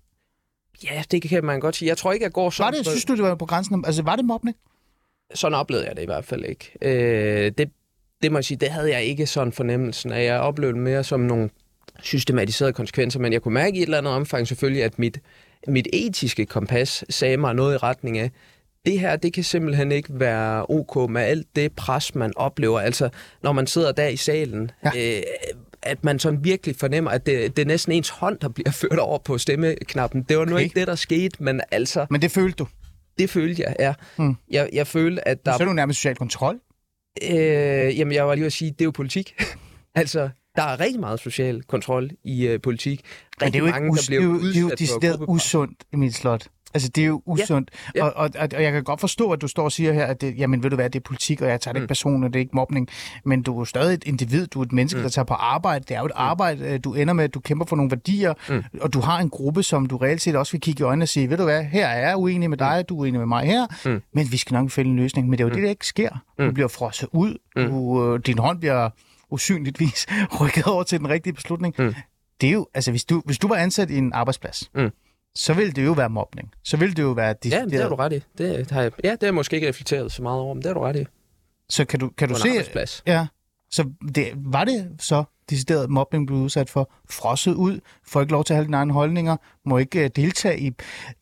Ja, 0.85 1.03
det 1.11 1.23
kan 1.23 1.45
man 1.45 1.61
godt 1.61 1.77
sige. 1.77 1.89
Jeg 1.89 1.97
tror 1.97 2.13
ikke, 2.13 2.25
jeg 2.25 2.33
går 2.33 2.45
Var 2.45 2.51
sådan... 2.51 2.75
det, 2.75 2.87
synes 2.87 3.05
du, 3.05 3.17
det 3.17 3.23
var 3.23 3.35
på 3.35 3.47
grænsen 3.47 3.85
altså 3.87 4.03
var 4.03 4.17
det 4.17 4.25
mobning? 4.25 4.57
sådan 5.35 5.59
oplevede 5.59 5.87
jeg 5.87 5.97
det 5.97 6.03
i 6.03 6.07
hvert 6.07 6.25
fald 6.25 6.45
ikke. 6.45 6.73
Øh, 6.83 7.53
det, 7.59 7.71
det 8.23 8.33
må 8.33 8.39
jeg 8.39 8.45
sige, 8.45 8.59
det 8.59 8.71
havde 8.71 8.91
jeg 8.91 9.05
ikke 9.05 9.27
sådan 9.27 9.53
fornemmelsen 9.53 10.13
af. 10.13 10.25
Jeg 10.25 10.41
oplevede 10.41 10.75
det 10.75 10.83
mere 10.83 11.05
som 11.05 11.21
nogle 11.21 11.51
systematiserede 12.03 12.73
konsekvenser, 12.73 13.21
men 13.21 13.33
jeg 13.33 13.43
kunne 13.43 13.55
mærke 13.55 13.77
i 13.77 13.81
et 13.81 13.87
eller 13.87 13.99
andet 13.99 14.13
omfang 14.13 14.49
selvfølgelig, 14.49 14.85
at 14.85 14.99
mit, 14.99 15.19
mit 15.67 15.89
etiske 15.93 16.47
kompas 16.47 17.05
sagde 17.11 17.37
mig 17.37 17.55
noget 17.55 17.75
i 17.75 17.77
retning 17.77 18.19
af, 18.19 18.31
det 18.87 19.01
her, 19.01 19.17
det 19.17 19.33
kan 19.33 19.45
simpelthen 19.45 19.93
ikke 19.93 20.21
være 20.21 20.67
ok 20.69 21.11
med 21.11 21.23
alt 21.23 21.47
det 21.57 21.73
pres, 21.73 22.15
man 22.15 22.33
oplever. 22.37 22.81
Altså, 22.81 23.09
når 23.43 23.53
man 23.53 23.67
sidder 23.67 23.93
der 23.93 24.09
i 24.09 24.17
salen, 24.17 24.71
ja. 24.85 25.17
øh, 25.17 25.23
at 25.83 26.05
man 26.05 26.19
sådan 26.19 26.45
virkelig 26.45 26.77
fornemmer, 26.77 27.11
at 27.11 27.27
det, 27.27 27.57
det 27.57 27.63
er 27.63 27.67
næsten 27.67 27.93
ens 27.93 28.09
hånd, 28.09 28.39
der 28.39 28.49
bliver 28.49 28.71
ført 28.83 28.99
over 28.99 29.19
på 29.19 29.39
stemmeknappen. 29.39 30.23
Det 30.23 30.39
var 30.39 30.45
nu 30.45 30.53
Okay. 30.53 30.63
ikke 30.65 30.81
det, 30.81 30.87
der 30.89 30.95
skete, 30.95 31.43
men 31.43 31.61
altså, 31.71 32.07
Men 32.11 32.23
det 32.23 32.31
følte 32.31 32.57
du. 32.57 32.67
det 33.19 33.31
følte 33.31 33.63
jeg, 33.63 33.77
ja. 33.79 33.95
Hmm. 34.17 34.37
Jeg, 34.51 34.71
jeg 34.73 34.87
følte, 34.87 35.29
at 35.29 35.47
der 35.47 35.57
Så 35.57 35.63
er 35.63 35.67
du 35.67 35.73
nærmest 35.73 35.99
social 35.99 36.17
kontrol. 36.17 36.61
Øh, 37.31 37.99
jamen, 37.99 38.13
jeg 38.15 38.27
var 38.27 38.35
lige 38.35 38.47
at 38.47 38.53
sige, 38.53 38.71
det 38.71 38.81
er 38.81 38.85
jo 38.85 38.91
politik. 38.91 39.35
altså, 39.95 40.29
der 40.57 40.63
er 40.63 40.81
rigtig 40.81 41.01
meget 41.01 41.21
social 41.21 41.63
kontrol 41.63 42.11
i 42.25 42.47
øh, 42.47 42.61
politik. 42.61 43.01
Men 43.41 43.47
Rigtig 43.47 43.53
det 43.53 43.59
er 43.59 43.61
jo 43.61 43.67
ikke 43.67 43.81
mange, 43.81 43.91
us- 43.93 43.97
der 43.97 44.07
bliver 44.07 44.21
det 44.21 44.29
er 44.29 44.33
jo, 44.33 44.49
det 44.49 44.57
er 44.57 44.61
jo 44.61 44.71
decideret 44.79 45.25
usundt, 45.29 45.85
Emil 45.93 46.15
Slot. 46.15 46.47
Altså, 46.75 46.89
det 46.89 47.03
er 47.03 47.07
jo 47.07 47.23
usundt. 47.27 47.71
Ja. 47.95 48.05
Og, 48.05 48.13
og, 48.17 48.31
og, 48.39 48.49
og 48.57 48.63
jeg 48.63 48.73
kan 48.73 48.85
godt 48.85 49.01
forstå, 49.01 49.31
at 49.31 49.41
du 49.41 49.49
står 49.49 49.65
og 49.65 49.73
siger 49.73 49.93
her, 49.93 50.07
at 50.07 50.21
det, 50.21 50.39
jamen, 50.39 50.63
ved 50.63 50.71
du 50.71 50.77
hvad, 50.77 50.91
det 50.91 50.99
er 50.99 51.03
politik, 51.05 51.43
og 51.43 51.49
jeg 51.49 51.61
tager 51.61 51.73
det 51.73 51.79
ikke 51.81 51.85
Mm. 51.85 51.89
personligt, 51.89 52.33
det 52.33 52.39
er 52.39 52.41
ikke 52.41 52.57
mobning. 52.57 52.89
Men 53.25 53.43
du 53.43 53.55
er 53.55 53.59
jo 53.59 53.65
stadig 53.65 53.95
et 53.95 54.05
individ, 54.07 54.47
du 54.47 54.61
er 54.61 54.65
et 54.65 54.73
menneske, 54.73 54.97
Mm. 54.99 55.03
der 55.03 55.09
tager 55.11 55.25
på 55.25 55.35
arbejde. 55.35 55.85
Det 55.89 55.95
er 55.97 56.01
jo 56.01 56.07
et 56.07 56.13
arbejde, 56.15 56.65
øh, 56.65 56.81
du 56.85 56.95
ender 56.95 57.15
med, 57.15 57.25
at 57.25 57.35
du 57.35 57.41
kæmper 57.41 57.67
for 57.67 57.77
nogle 57.77 57.91
værdier, 57.91 58.35
Mm. 58.49 58.63
og 58.81 58.93
du 58.93 59.01
har 59.01 59.19
en 59.19 59.31
gruppe, 59.31 59.63
som 59.63 59.87
du 59.87 59.97
reelt 59.97 60.23
set 60.23 60.37
også 60.37 60.53
vil 60.53 60.61
kigge 60.61 60.81
i 60.81 60.85
øjnene 60.85 61.03
og 61.05 61.09
sige, 61.09 61.31
ved 61.31 61.37
du 61.37 61.45
hvad, 61.45 61.65
her 61.65 61.87
er 61.87 62.09
jeg 62.09 62.17
uenig 62.17 62.51
med 62.51 62.59
dig, 62.59 62.85
du 62.89 62.95
er 62.97 63.01
uenig 63.01 63.19
med 63.21 63.27
mig 63.27 63.47
her, 63.47 63.67
Mm. 63.87 64.03
men 64.15 64.33
vi 64.33 64.37
skal 64.37 64.55
nok 64.55 64.71
finde 64.71 64.91
en 64.91 64.97
løsning. 64.97 65.29
Men 65.29 65.39
det 65.39 65.45
er 65.45 65.47
jo 65.47 65.49
Mm. 65.49 65.55
det, 65.55 65.63
der 65.63 65.71
ikke 65.71 65.87
sker. 65.87 66.11
Du 66.39 66.45
Mm. 66.45 66.55
bliver 66.55 66.69
frosset 66.69 67.09
ud, 67.13 67.35
Mm. 67.57 67.65
du, 67.65 68.05
øh, 68.15 68.21
din 68.27 68.39
hånd 68.39 68.59
bliver 68.61 68.91
usynligvis 69.31 70.07
rykket 70.41 70.65
over 70.67 70.83
til 70.83 70.99
den 70.99 71.09
rigtige 71.09 71.33
beslutning. 71.33 71.75
Mm. 71.79 71.95
Det 72.41 72.49
er 72.49 72.53
jo, 72.53 72.67
altså 72.75 72.91
hvis 72.91 73.05
du, 73.05 73.23
hvis 73.25 73.39
du 73.39 73.49
var 73.49 73.57
ansat 73.57 73.91
i 73.91 73.99
en 73.99 74.13
arbejdsplads, 74.13 74.71
Mm. 74.75 74.91
Så 75.35 75.55
ville 75.55 75.73
det 75.73 75.85
jo 75.85 75.93
være 75.93 76.11
mobning. 76.11 76.53
Så 76.65 76.77
ville 76.77 76.95
det 76.95 77.03
jo 77.03 77.11
være 77.11 77.35
Ja, 77.45 77.65
det 77.65 77.83
har 77.83 77.89
du 77.89 77.95
ret 77.95 78.13
i. 78.13 78.23
Det 78.39 78.71
har 78.71 78.83
jeg, 78.83 78.93
ja, 79.05 79.11
det 79.11 79.19
har 79.21 79.27
jeg 79.27 79.35
måske 79.35 79.57
ikke 79.57 79.69
reflekteret 79.69 80.13
så 80.13 80.23
meget 80.23 80.41
over, 80.41 80.55
men 80.55 80.63
det 80.63 80.69
har 80.69 80.75
du 80.75 80.81
ret 80.81 80.97
i. 80.97 81.07
Så 81.69 81.85
kan 81.85 82.01
du, 82.01 82.09
kan 82.09 82.29
du 82.29 82.35
se... 82.35 82.49
Ja. 83.07 83.27
Så 83.71 83.91
det, 84.15 84.33
var 84.37 84.65
det 84.65 84.97
så 84.99 85.25
decideret 85.51 85.91
mobning 85.91 86.27
blev 86.27 86.39
udsat 86.39 86.71
for? 86.71 86.93
Frosset 87.11 87.55
ud? 87.55 87.81
Får 88.07 88.21
ikke 88.21 88.33
lov 88.33 88.45
til 88.45 88.53
at 88.53 88.57
have 88.57 88.65
dine 88.65 88.77
egne 88.77 88.93
holdninger? 88.93 89.37
Må 89.65 89.79
ikke 89.79 90.05
uh, 90.05 90.11
deltage 90.17 90.61
i... 90.61 90.71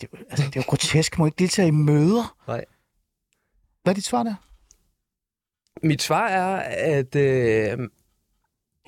Det, 0.01 0.09
altså, 0.31 0.47
det 0.47 0.57
er 0.57 0.61
jo 0.61 0.63
grotesk. 0.71 1.19
Må 1.19 1.27
ikke 1.27 1.39
deltage 1.39 1.69
i 1.69 1.71
møder? 1.71 2.37
Nej. 2.49 2.65
Hvad 3.83 3.93
er 3.93 3.95
dit 3.95 4.05
svar 4.05 4.23
der? 4.23 4.35
Mit 5.83 6.03
svar 6.03 6.29
er, 6.29 6.57
at 6.97 7.17
øh, 7.17 7.79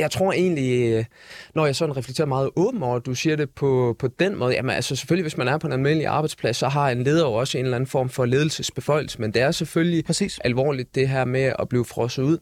jeg 0.00 0.10
tror 0.10 0.32
egentlig, 0.32 1.06
når 1.54 1.66
jeg 1.66 1.76
sådan 1.76 1.96
reflekterer 1.96 2.26
meget 2.28 2.50
åben 2.56 2.82
over, 2.82 2.96
at 2.96 3.06
du 3.06 3.14
siger 3.14 3.36
det 3.36 3.50
på, 3.50 3.96
på 3.98 4.08
den 4.08 4.36
måde, 4.36 4.54
jamen 4.54 4.70
altså 4.70 4.96
selvfølgelig, 4.96 5.24
hvis 5.24 5.36
man 5.36 5.48
er 5.48 5.58
på 5.58 5.66
en 5.66 5.72
almindelig 5.72 6.06
arbejdsplads, 6.06 6.56
så 6.56 6.68
har 6.68 6.90
en 6.90 7.02
leder 7.02 7.26
jo 7.26 7.32
også 7.32 7.58
en 7.58 7.64
eller 7.64 7.76
anden 7.76 7.88
form 7.88 8.08
for 8.08 8.24
ledelsesbeføjelse, 8.24 9.20
men 9.20 9.34
det 9.34 9.42
er 9.42 9.50
selvfølgelig 9.50 10.04
Præcis. 10.04 10.38
alvorligt, 10.44 10.94
det 10.94 11.08
her 11.08 11.24
med 11.24 11.52
at 11.58 11.68
blive 11.68 11.84
frosset 11.84 12.22
ud. 12.22 12.38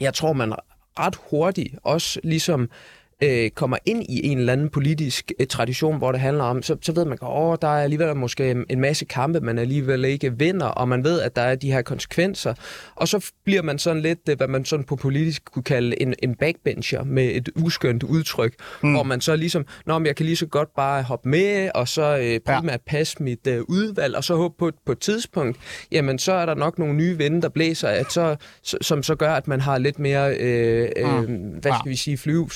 Jeg 0.00 0.14
tror, 0.14 0.32
man 0.32 0.54
ret 0.98 1.16
hurtigt 1.30 1.74
også 1.82 2.20
ligesom 2.24 2.70
øh, 3.22 3.50
kommer 3.50 3.76
ind 3.86 4.02
i 4.08 4.26
en 4.26 4.38
eller 4.38 4.52
anden 4.52 4.68
politisk 4.68 5.32
øh, 5.40 5.46
tradition, 5.46 5.98
hvor 5.98 6.12
det 6.12 6.20
handler 6.20 6.44
om, 6.44 6.62
så, 6.62 6.76
så 6.82 6.92
ved 6.92 7.04
man, 7.04 7.12
at 7.12 7.62
der 7.62 7.68
er 7.68 7.82
alligevel 7.82 8.16
måske 8.16 8.64
en, 8.70 8.80
masse 8.80 9.04
kampe, 9.04 9.40
man 9.40 9.58
alligevel 9.58 10.04
ikke 10.04 10.38
vinder, 10.38 10.66
og 10.66 10.88
man 10.88 11.04
ved, 11.04 11.20
at 11.20 11.36
der 11.36 11.42
er 11.42 11.54
de 11.54 11.72
her 11.72 11.82
konsekvenser. 11.82 12.54
Og 12.94 13.08
så 13.08 13.32
bliver 13.44 13.62
man 13.62 13.78
sådan 13.78 14.02
lidt, 14.02 14.18
øh, 14.30 14.36
hvad 14.36 14.48
man 14.48 14.64
sådan 14.64 14.84
på 14.84 14.96
politisk 14.96 15.42
kunne 15.52 15.62
kalde 15.62 16.02
en, 16.02 16.14
en 16.22 16.34
backbencher 16.34 17.04
med 17.04 17.24
et 17.24 17.48
uskønt 17.56 18.02
udtryk, 18.02 18.54
mm. 18.82 18.92
hvor 18.92 19.02
man 19.02 19.20
så 19.20 19.36
ligesom, 19.36 19.66
nå, 19.86 19.98
men 19.98 20.06
jeg 20.06 20.16
kan 20.16 20.26
lige 20.26 20.36
så 20.36 20.46
godt 20.46 20.68
bare 20.76 21.02
hoppe 21.02 21.28
med, 21.28 21.70
og 21.74 21.88
så 21.88 22.18
øh, 22.18 22.40
primært 22.40 22.72
ja. 22.72 22.76
passe 22.86 23.22
mit 23.22 23.46
øh, 23.46 23.60
udvalg, 23.68 24.16
og 24.16 24.24
så 24.24 24.36
håbe 24.36 24.54
på, 24.58 24.70
på 24.86 24.92
et 24.92 24.98
tidspunkt, 24.98 25.58
jamen 25.92 26.18
så 26.18 26.32
er 26.32 26.46
der 26.46 26.54
nok 26.54 26.78
nogle 26.78 26.94
nye 26.94 27.18
vinde, 27.18 27.42
der 27.42 27.48
blæser, 27.48 27.88
at 27.88 28.12
så, 28.12 28.36
som 28.62 29.02
så 29.02 29.14
gør, 29.14 29.32
at 29.34 29.48
man 29.48 29.60
har 29.60 29.78
lidt 29.78 29.98
mere, 29.98 30.36
øh, 30.36 30.88
øh, 30.96 31.28
mm. 31.28 31.36
hvad 31.36 31.72
skal 31.80 31.90
vi 31.90 31.96
sige, 31.96 32.18
flyve, 32.18 32.48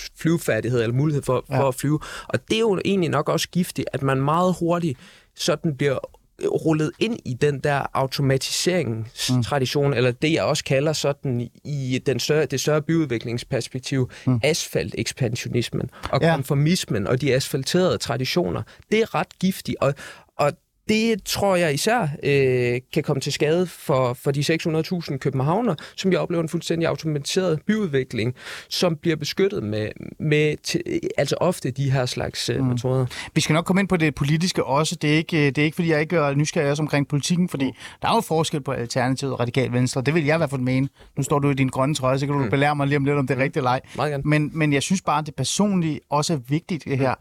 flyvefærdighed 0.52 0.82
eller 0.82 0.96
mulighed 0.96 1.22
for, 1.22 1.44
for 1.46 1.56
ja. 1.56 1.68
at 1.68 1.74
flyve. 1.74 2.00
Og 2.28 2.48
det 2.48 2.56
er 2.56 2.60
jo 2.60 2.80
egentlig 2.84 3.10
nok 3.10 3.28
også 3.28 3.48
giftigt, 3.48 3.88
at 3.92 4.02
man 4.02 4.20
meget 4.20 4.56
hurtigt 4.60 4.98
sådan 5.34 5.76
bliver 5.76 5.98
rullet 6.44 6.90
ind 6.98 7.18
i 7.24 7.34
den 7.34 7.60
der 7.60 7.86
automatiseringstradition, 7.94 9.86
mm. 9.86 9.92
eller 9.92 10.10
det 10.10 10.32
jeg 10.32 10.42
også 10.44 10.64
kalder 10.64 10.92
sådan 10.92 11.50
i 11.64 12.02
den 12.06 12.18
større, 12.18 12.46
det 12.46 12.60
større 12.60 12.82
byudviklingsperspektiv, 12.82 14.10
mm. 14.26 14.40
asfaltekspansionismen 14.42 15.90
og 16.10 16.20
ja. 16.22 16.34
konformismen 16.34 17.06
og 17.06 17.20
de 17.20 17.34
asfalterede 17.34 17.98
traditioner. 17.98 18.62
Det 18.90 19.00
er 19.00 19.14
ret 19.14 19.38
giftigt, 19.38 19.76
og, 19.80 19.94
og 20.38 20.52
det 20.92 21.24
tror 21.24 21.56
jeg 21.56 21.74
især 21.74 22.08
øh, 22.22 22.80
kan 22.92 23.02
komme 23.02 23.20
til 23.20 23.32
skade 23.32 23.66
for, 23.66 24.12
for 24.12 24.30
de 24.30 24.40
600.000 24.40 25.16
københavner, 25.16 25.74
som 25.96 26.12
jeg 26.12 26.20
oplever 26.20 26.42
en 26.42 26.48
fuldstændig 26.48 26.88
automatiseret 26.88 27.60
byudvikling, 27.66 28.34
som 28.68 28.96
bliver 28.96 29.16
beskyttet 29.16 29.62
med, 29.62 29.88
med 30.20 30.76
altså 31.18 31.36
ofte 31.40 31.70
de 31.70 31.90
her 31.90 32.06
slags 32.06 32.48
øh, 32.48 32.60
mm. 32.60 32.66
metoder. 32.66 33.06
Vi 33.34 33.40
skal 33.40 33.54
nok 33.54 33.64
komme 33.64 33.80
ind 33.80 33.88
på 33.88 33.96
det 33.96 34.14
politiske 34.14 34.64
også. 34.64 34.96
Det 34.96 35.12
er 35.12 35.16
ikke, 35.16 35.46
det 35.46 35.58
er 35.58 35.64
ikke 35.64 35.74
fordi 35.74 35.90
jeg 35.90 36.00
ikke 36.00 36.16
gør 36.16 36.34
nysgerrig 36.34 36.70
også 36.70 36.82
omkring 36.82 37.08
politikken, 37.08 37.48
fordi 37.48 37.64
mm. 37.64 37.76
der 38.02 38.08
er 38.08 38.14
jo 38.14 38.20
forskel 38.20 38.60
på 38.60 38.72
Alternativet 38.72 39.32
og 39.32 39.40
Radikal 39.40 39.72
Venstre. 39.72 40.02
Det 40.02 40.14
vil 40.14 40.24
jeg 40.24 40.36
i 40.36 40.38
hvert 40.38 40.50
fald 40.50 40.60
mene. 40.60 40.88
Nu 41.16 41.22
står 41.22 41.38
du 41.38 41.50
i 41.50 41.54
din 41.54 41.68
grønne 41.68 41.94
trøje, 41.94 42.18
så 42.18 42.26
kan 42.26 42.34
du 42.34 42.44
mm. 42.44 42.50
belære 42.50 42.76
mig 42.76 42.86
lige 42.86 42.96
om 42.96 43.04
lidt, 43.04 43.16
om 43.16 43.26
det 43.26 43.34
er 43.34 43.38
mm. 43.38 43.42
rigtigt 43.42 43.56
eller 43.56 43.70
ej. 43.98 44.20
Men, 44.24 44.50
men 44.54 44.72
jeg 44.72 44.82
synes 44.82 45.02
bare, 45.02 45.18
at 45.18 45.26
det 45.26 45.34
personlige 45.34 46.00
også 46.10 46.32
er 46.32 46.38
vigtigt 46.48 46.84
det 46.84 46.98
her. 46.98 47.14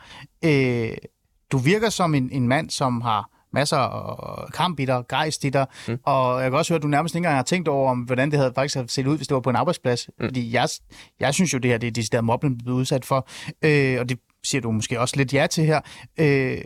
Mm. 0.44 0.50
Øh, 0.50 0.98
du 1.52 1.58
virker 1.58 1.90
som 1.90 2.16
en, 2.16 2.30
en 2.32 2.48
mand, 2.48 2.70
som 2.70 3.02
har 3.02 3.30
masser 3.54 3.78
af 3.78 4.52
kamp 4.52 4.80
i 4.80 4.86
dig, 4.86 5.04
gejst 5.10 5.44
i 5.44 5.50
dig, 5.50 5.66
mm. 5.88 6.00
og 6.04 6.42
jeg 6.42 6.52
kan 6.52 6.58
også 6.58 6.74
høre, 6.74 6.78
at 6.78 6.84
du 6.84 6.88
nærmest 6.88 7.16
ikke 7.16 7.20
engang 7.20 7.36
har 7.36 7.44
tænkt 7.44 7.68
over, 7.68 7.92
om, 7.92 8.00
hvordan 8.00 8.32
det 8.32 8.40
havde 8.40 8.52
faktisk 8.56 8.78
set 8.88 9.08
ud, 9.08 9.18
hvis 9.18 9.28
det 9.28 9.36
var 9.36 9.42
på 9.42 9.50
en 9.50 9.56
arbejdsplads. 9.56 10.10
Mm. 10.20 10.26
Fordi 10.26 10.54
jeg, 10.54 10.70
jeg 11.20 11.34
synes 11.34 11.54
jo, 11.54 11.58
det 11.58 11.72
her 11.72 11.78
det 11.78 11.88
er 11.88 11.92
det 11.92 12.12
der 12.12 12.22
mobning, 12.22 12.66
du 12.66 12.72
udsat 12.72 13.06
for, 13.06 13.28
øh, 13.62 14.00
og 14.00 14.10
det 14.10 14.20
siger 14.44 14.62
du 14.62 14.72
måske 14.72 15.00
også 15.00 15.18
lidt 15.18 15.34
ja 15.34 15.48
til 15.48 15.66
her. 15.66 15.82
Øh, 16.20 16.62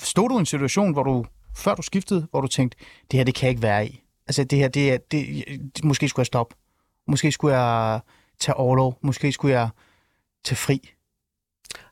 stod 0.00 0.28
du 0.28 0.36
i 0.36 0.40
en 0.40 0.46
situation, 0.46 0.92
hvor 0.92 1.02
du, 1.02 1.24
før 1.56 1.74
du 1.74 1.82
skiftede, 1.82 2.26
hvor 2.30 2.40
du 2.40 2.46
tænkte, 2.46 2.78
det 3.10 3.18
her, 3.18 3.24
det 3.24 3.34
kan 3.34 3.46
jeg 3.46 3.50
ikke 3.50 3.62
være 3.62 3.86
i? 3.86 4.00
Altså, 4.26 4.44
det 4.44 4.58
her, 4.58 4.68
det, 4.68 4.92
er, 4.92 4.98
det, 5.10 5.44
det 5.76 5.84
måske 5.84 6.08
skulle 6.08 6.20
jeg 6.20 6.26
stoppe. 6.26 6.56
Måske 7.08 7.32
skulle 7.32 7.56
jeg 7.58 8.00
tage 8.40 8.56
overlov. 8.56 8.98
Måske 9.02 9.32
skulle 9.32 9.54
jeg 9.54 9.68
tage 10.44 10.56
fri. 10.56 10.90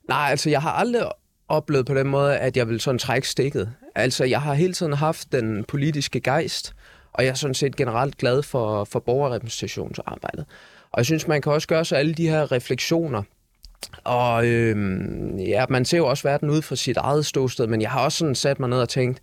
Nej, 0.09 0.31
altså, 0.31 0.51
jeg 0.51 0.63
har 0.63 0.73
aldrig 0.73 1.13
oplevet 1.49 1.87
på 1.87 1.95
den 1.95 2.07
måde, 2.07 2.39
at 2.39 2.57
jeg 2.57 2.69
vil 2.69 2.81
sådan 2.81 2.99
trække 2.99 3.29
stikket. 3.29 3.73
Altså, 3.95 4.25
jeg 4.25 4.41
har 4.43 4.55
hele 4.55 4.73
tiden 4.73 4.93
haft 4.93 5.33
den 5.33 5.65
politiske 5.65 6.21
gejst, 6.21 6.75
og 7.13 7.25
jeg 7.25 7.31
er 7.31 7.35
sådan 7.35 7.55
set 7.55 7.77
generelt 7.77 8.19
glad 8.19 8.43
for, 8.43 8.85
for 8.85 9.01
borgerrepræsentationsarbejdet. 9.01 10.45
Og 10.93 10.99
jeg 10.99 11.05
synes, 11.07 11.29
man 11.29 11.43
kan 11.43 11.53
også 11.53 11.69
gøre 11.69 11.85
sig 11.85 11.99
alle 11.99 12.15
de 12.15 12.29
her 12.29 12.53
refleksioner. 12.53 13.23
Og 14.05 14.47
øhm, 14.47 15.39
ja, 15.39 15.65
man 15.69 15.85
ser 15.85 15.99
jo 15.99 16.07
også 16.07 16.29
verden 16.29 16.51
ud 16.51 16.63
fra 16.63 16.77
sit 16.77 16.97
eget 16.97 17.27
ståsted, 17.27 17.67
men 17.67 17.83
jeg 17.83 17.91
har 17.91 18.01
også 18.01 18.19
sådan 18.19 18.35
sat 18.35 18.61
mig 18.61 18.69
ned 18.69 18.79
og 18.79 18.89
tænkt, 18.89 19.21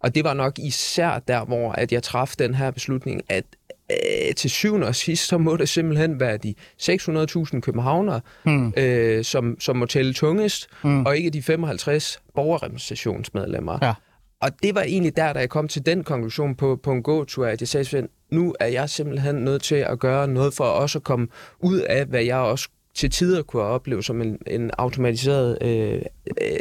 og 0.00 0.14
det 0.14 0.24
var 0.24 0.34
nok 0.34 0.58
især 0.58 1.18
der, 1.18 1.44
hvor 1.44 1.72
at 1.72 1.92
jeg 1.92 2.02
traf 2.02 2.34
den 2.38 2.54
her 2.54 2.70
beslutning, 2.70 3.22
at 3.28 3.44
øh, 3.90 4.34
til 4.34 4.50
syvende 4.50 4.86
og 4.86 4.94
sidst, 4.94 5.26
så 5.26 5.38
må 5.38 5.56
det 5.56 5.68
simpelthen 5.68 6.20
være 6.20 6.36
de 6.36 6.54
600.000 6.82 7.60
københavnere, 7.60 8.20
mm. 8.44 8.72
øh, 8.76 9.24
som, 9.24 9.56
som 9.60 9.76
må 9.76 9.86
tælle 9.86 10.14
tungest, 10.14 10.68
mm. 10.84 11.06
og 11.06 11.16
ikke 11.16 11.30
de 11.30 11.42
55 11.42 12.22
borgerrepræsentationsmedlemmer. 12.34 13.78
Ja. 13.82 13.94
Og 14.40 14.50
det 14.62 14.74
var 14.74 14.82
egentlig 14.82 15.16
der, 15.16 15.32
da 15.32 15.38
jeg 15.38 15.48
kom 15.50 15.68
til 15.68 15.86
den 15.86 16.04
konklusion 16.04 16.54
på, 16.54 16.80
på 16.82 16.92
en 16.92 17.02
gåtur, 17.02 17.46
at 17.46 17.60
jeg 17.60 17.68
sagde, 17.68 18.08
nu 18.30 18.54
er 18.60 18.66
jeg 18.66 18.90
simpelthen 18.90 19.34
nødt 19.34 19.62
til 19.62 19.74
at 19.74 19.98
gøre 19.98 20.28
noget 20.28 20.54
for 20.54 20.64
også 20.64 20.98
at 20.98 21.02
komme 21.02 21.28
ud 21.60 21.78
af, 21.78 22.06
hvad 22.06 22.24
jeg 22.24 22.36
også 22.36 22.68
til 22.94 23.10
tider 23.10 23.42
kunne 23.42 23.62
opleve 23.62 24.02
som 24.02 24.22
en, 24.22 24.38
en 24.46 24.70
automatiseret, 24.78 25.58
øh, 25.62 26.02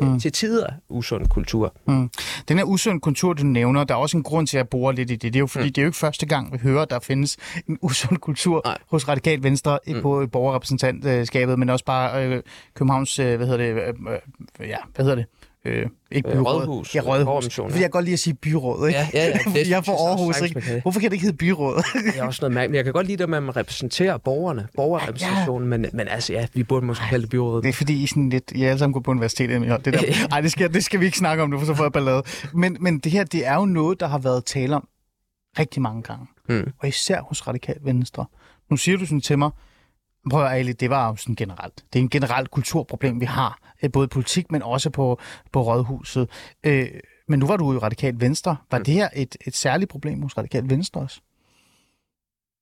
øh, 0.01 0.07
mm. 0.07 0.19
til 0.19 0.31
tider 0.31 0.67
usund 0.89 1.27
kultur. 1.27 1.73
Mm. 1.87 2.09
Den 2.47 2.57
her 2.57 2.63
usund 2.63 3.01
kultur, 3.01 3.33
du 3.33 3.43
nævner, 3.43 3.83
der 3.83 3.93
er 3.93 3.99
også 3.99 4.17
en 4.17 4.23
grund 4.23 4.47
til, 4.47 4.57
at 4.57 4.59
jeg 4.59 4.69
bruger 4.69 4.91
lidt 4.91 5.11
i 5.11 5.15
det. 5.15 5.33
Det 5.33 5.35
er 5.35 5.39
jo 5.39 5.47
fordi, 5.47 5.65
mm. 5.65 5.73
det 5.73 5.77
er 5.77 5.83
jo 5.83 5.87
ikke 5.87 5.97
første 5.97 6.25
gang, 6.25 6.53
vi 6.53 6.57
hører, 6.57 6.81
at 6.81 6.89
der 6.89 6.99
findes 6.99 7.37
en 7.67 7.77
usund 7.87 8.17
kultur 8.17 8.61
Nej. 8.65 8.77
hos 8.87 9.07
Radikal 9.07 9.43
Venstre 9.43 9.79
mm. 9.87 10.01
på 10.01 10.27
borgerrepræsentantskabet, 10.31 11.59
men 11.59 11.69
også 11.69 11.85
bare 11.85 12.25
øh, 12.27 12.43
Københavns, 12.73 13.19
øh, 13.19 13.37
hvad 13.37 13.47
hedder 13.47 13.73
det, 13.73 13.95
øh, 14.59 14.67
ja, 14.67 14.77
hvad 14.95 15.05
hedder 15.05 15.15
det? 15.15 15.25
Øh, 15.65 15.85
ikke 16.11 16.29
byråd. 16.29 16.45
Rådhus. 16.45 16.95
Ja, 16.95 17.01
rådhus. 17.01 17.55
Fordi 17.55 17.73
jeg 17.73 17.81
kan 17.81 17.89
godt 17.89 18.05
lide 18.05 18.13
at 18.13 18.19
sige 18.19 18.33
byråd, 18.33 18.87
ikke? 18.87 18.99
Ja, 18.99 19.07
ja, 19.13 19.27
ja. 19.27 19.51
Det, 19.59 19.69
jeg 19.69 19.85
får 19.85 20.07
Aarhus, 20.07 20.41
ikke? 20.41 20.79
Hvorfor 20.81 20.99
kan 20.99 21.09
det 21.09 21.13
ikke 21.13 21.25
hedde 21.25 21.37
byråd? 21.37 21.83
det 22.05 22.19
er 22.19 22.23
også 22.23 22.41
noget 22.41 22.53
mærkeligt. 22.53 22.77
Jeg 22.77 22.83
kan 22.83 22.93
godt 22.93 23.07
lide, 23.07 23.23
at 23.23 23.29
man 23.29 23.55
repræsenterer 23.55 24.17
borgerne, 24.17 24.67
borgerrepræsentationen, 24.75 25.71
ja. 25.71 25.77
men, 25.77 25.89
men 25.93 26.07
altså, 26.07 26.33
ja, 26.33 26.47
vi 26.53 26.63
burde 26.63 26.85
måske 26.85 27.05
kalde 27.09 27.21
det 27.21 27.29
byrådet. 27.29 27.63
Det 27.63 27.69
er 27.69 27.73
fordi, 27.73 28.03
I, 28.03 28.07
sådan 28.07 28.29
lidt, 28.29 28.51
I 28.55 28.63
alle 28.63 28.79
sammen 28.79 28.93
går 28.93 28.99
på 28.99 29.11
universitetet. 29.11 29.67
Ja, 29.67 29.77
det 29.77 29.93
der. 29.93 30.01
Ej, 30.31 30.41
det 30.41 30.51
skal, 30.51 30.73
det 30.73 30.83
skal 30.83 30.99
vi 30.99 31.05
ikke 31.05 31.17
snakke 31.17 31.43
om, 31.43 31.49
nu, 31.49 31.59
for 31.59 31.65
så 31.65 31.73
får 31.73 31.83
jeg 31.83 31.91
ballade. 31.91 32.23
Men, 32.53 32.77
men 32.79 32.99
det 32.99 33.11
her, 33.11 33.23
det 33.23 33.47
er 33.47 33.55
jo 33.55 33.65
noget, 33.65 33.99
der 33.99 34.07
har 34.07 34.17
været 34.17 34.45
tale 34.45 34.75
om 34.75 34.87
rigtig 35.59 35.81
mange 35.81 36.03
gange. 36.03 36.27
Hmm. 36.47 36.71
Og 36.79 36.87
især 36.87 37.21
hos 37.21 37.47
Radikal 37.47 37.77
Venstre. 37.81 38.25
Nu 38.69 38.77
siger 38.77 38.97
du 38.97 39.05
sådan 39.05 39.21
til 39.21 39.37
mig, 39.37 39.51
Prøv 40.29 40.45
at 40.45 40.79
det 40.79 40.89
var 40.89 41.07
jo 41.07 41.15
sådan 41.15 41.35
generelt. 41.35 41.85
Det 41.93 41.99
er 41.99 42.03
en 42.03 42.09
generelt 42.09 42.51
kulturproblem, 42.51 43.19
vi 43.19 43.25
har. 43.25 43.68
Øh, 43.83 43.91
både 43.91 44.07
politik, 44.07 44.51
men 44.51 44.63
også 44.63 44.89
på, 44.89 45.19
på 45.51 45.61
rådhuset. 45.61 46.29
Øh, 46.63 46.87
men 47.27 47.39
nu 47.39 47.47
var 47.47 47.57
du 47.57 47.73
jo 47.73 47.79
radikalt 47.79 48.21
venstre. 48.21 48.57
Var 48.71 48.77
mm. 48.77 48.83
det 48.83 48.93
her 48.93 49.09
et, 49.15 49.35
et 49.47 49.55
særligt 49.55 49.91
problem 49.91 50.21
hos 50.21 50.37
radikalt 50.37 50.69
venstre 50.69 51.01
også? 51.01 51.21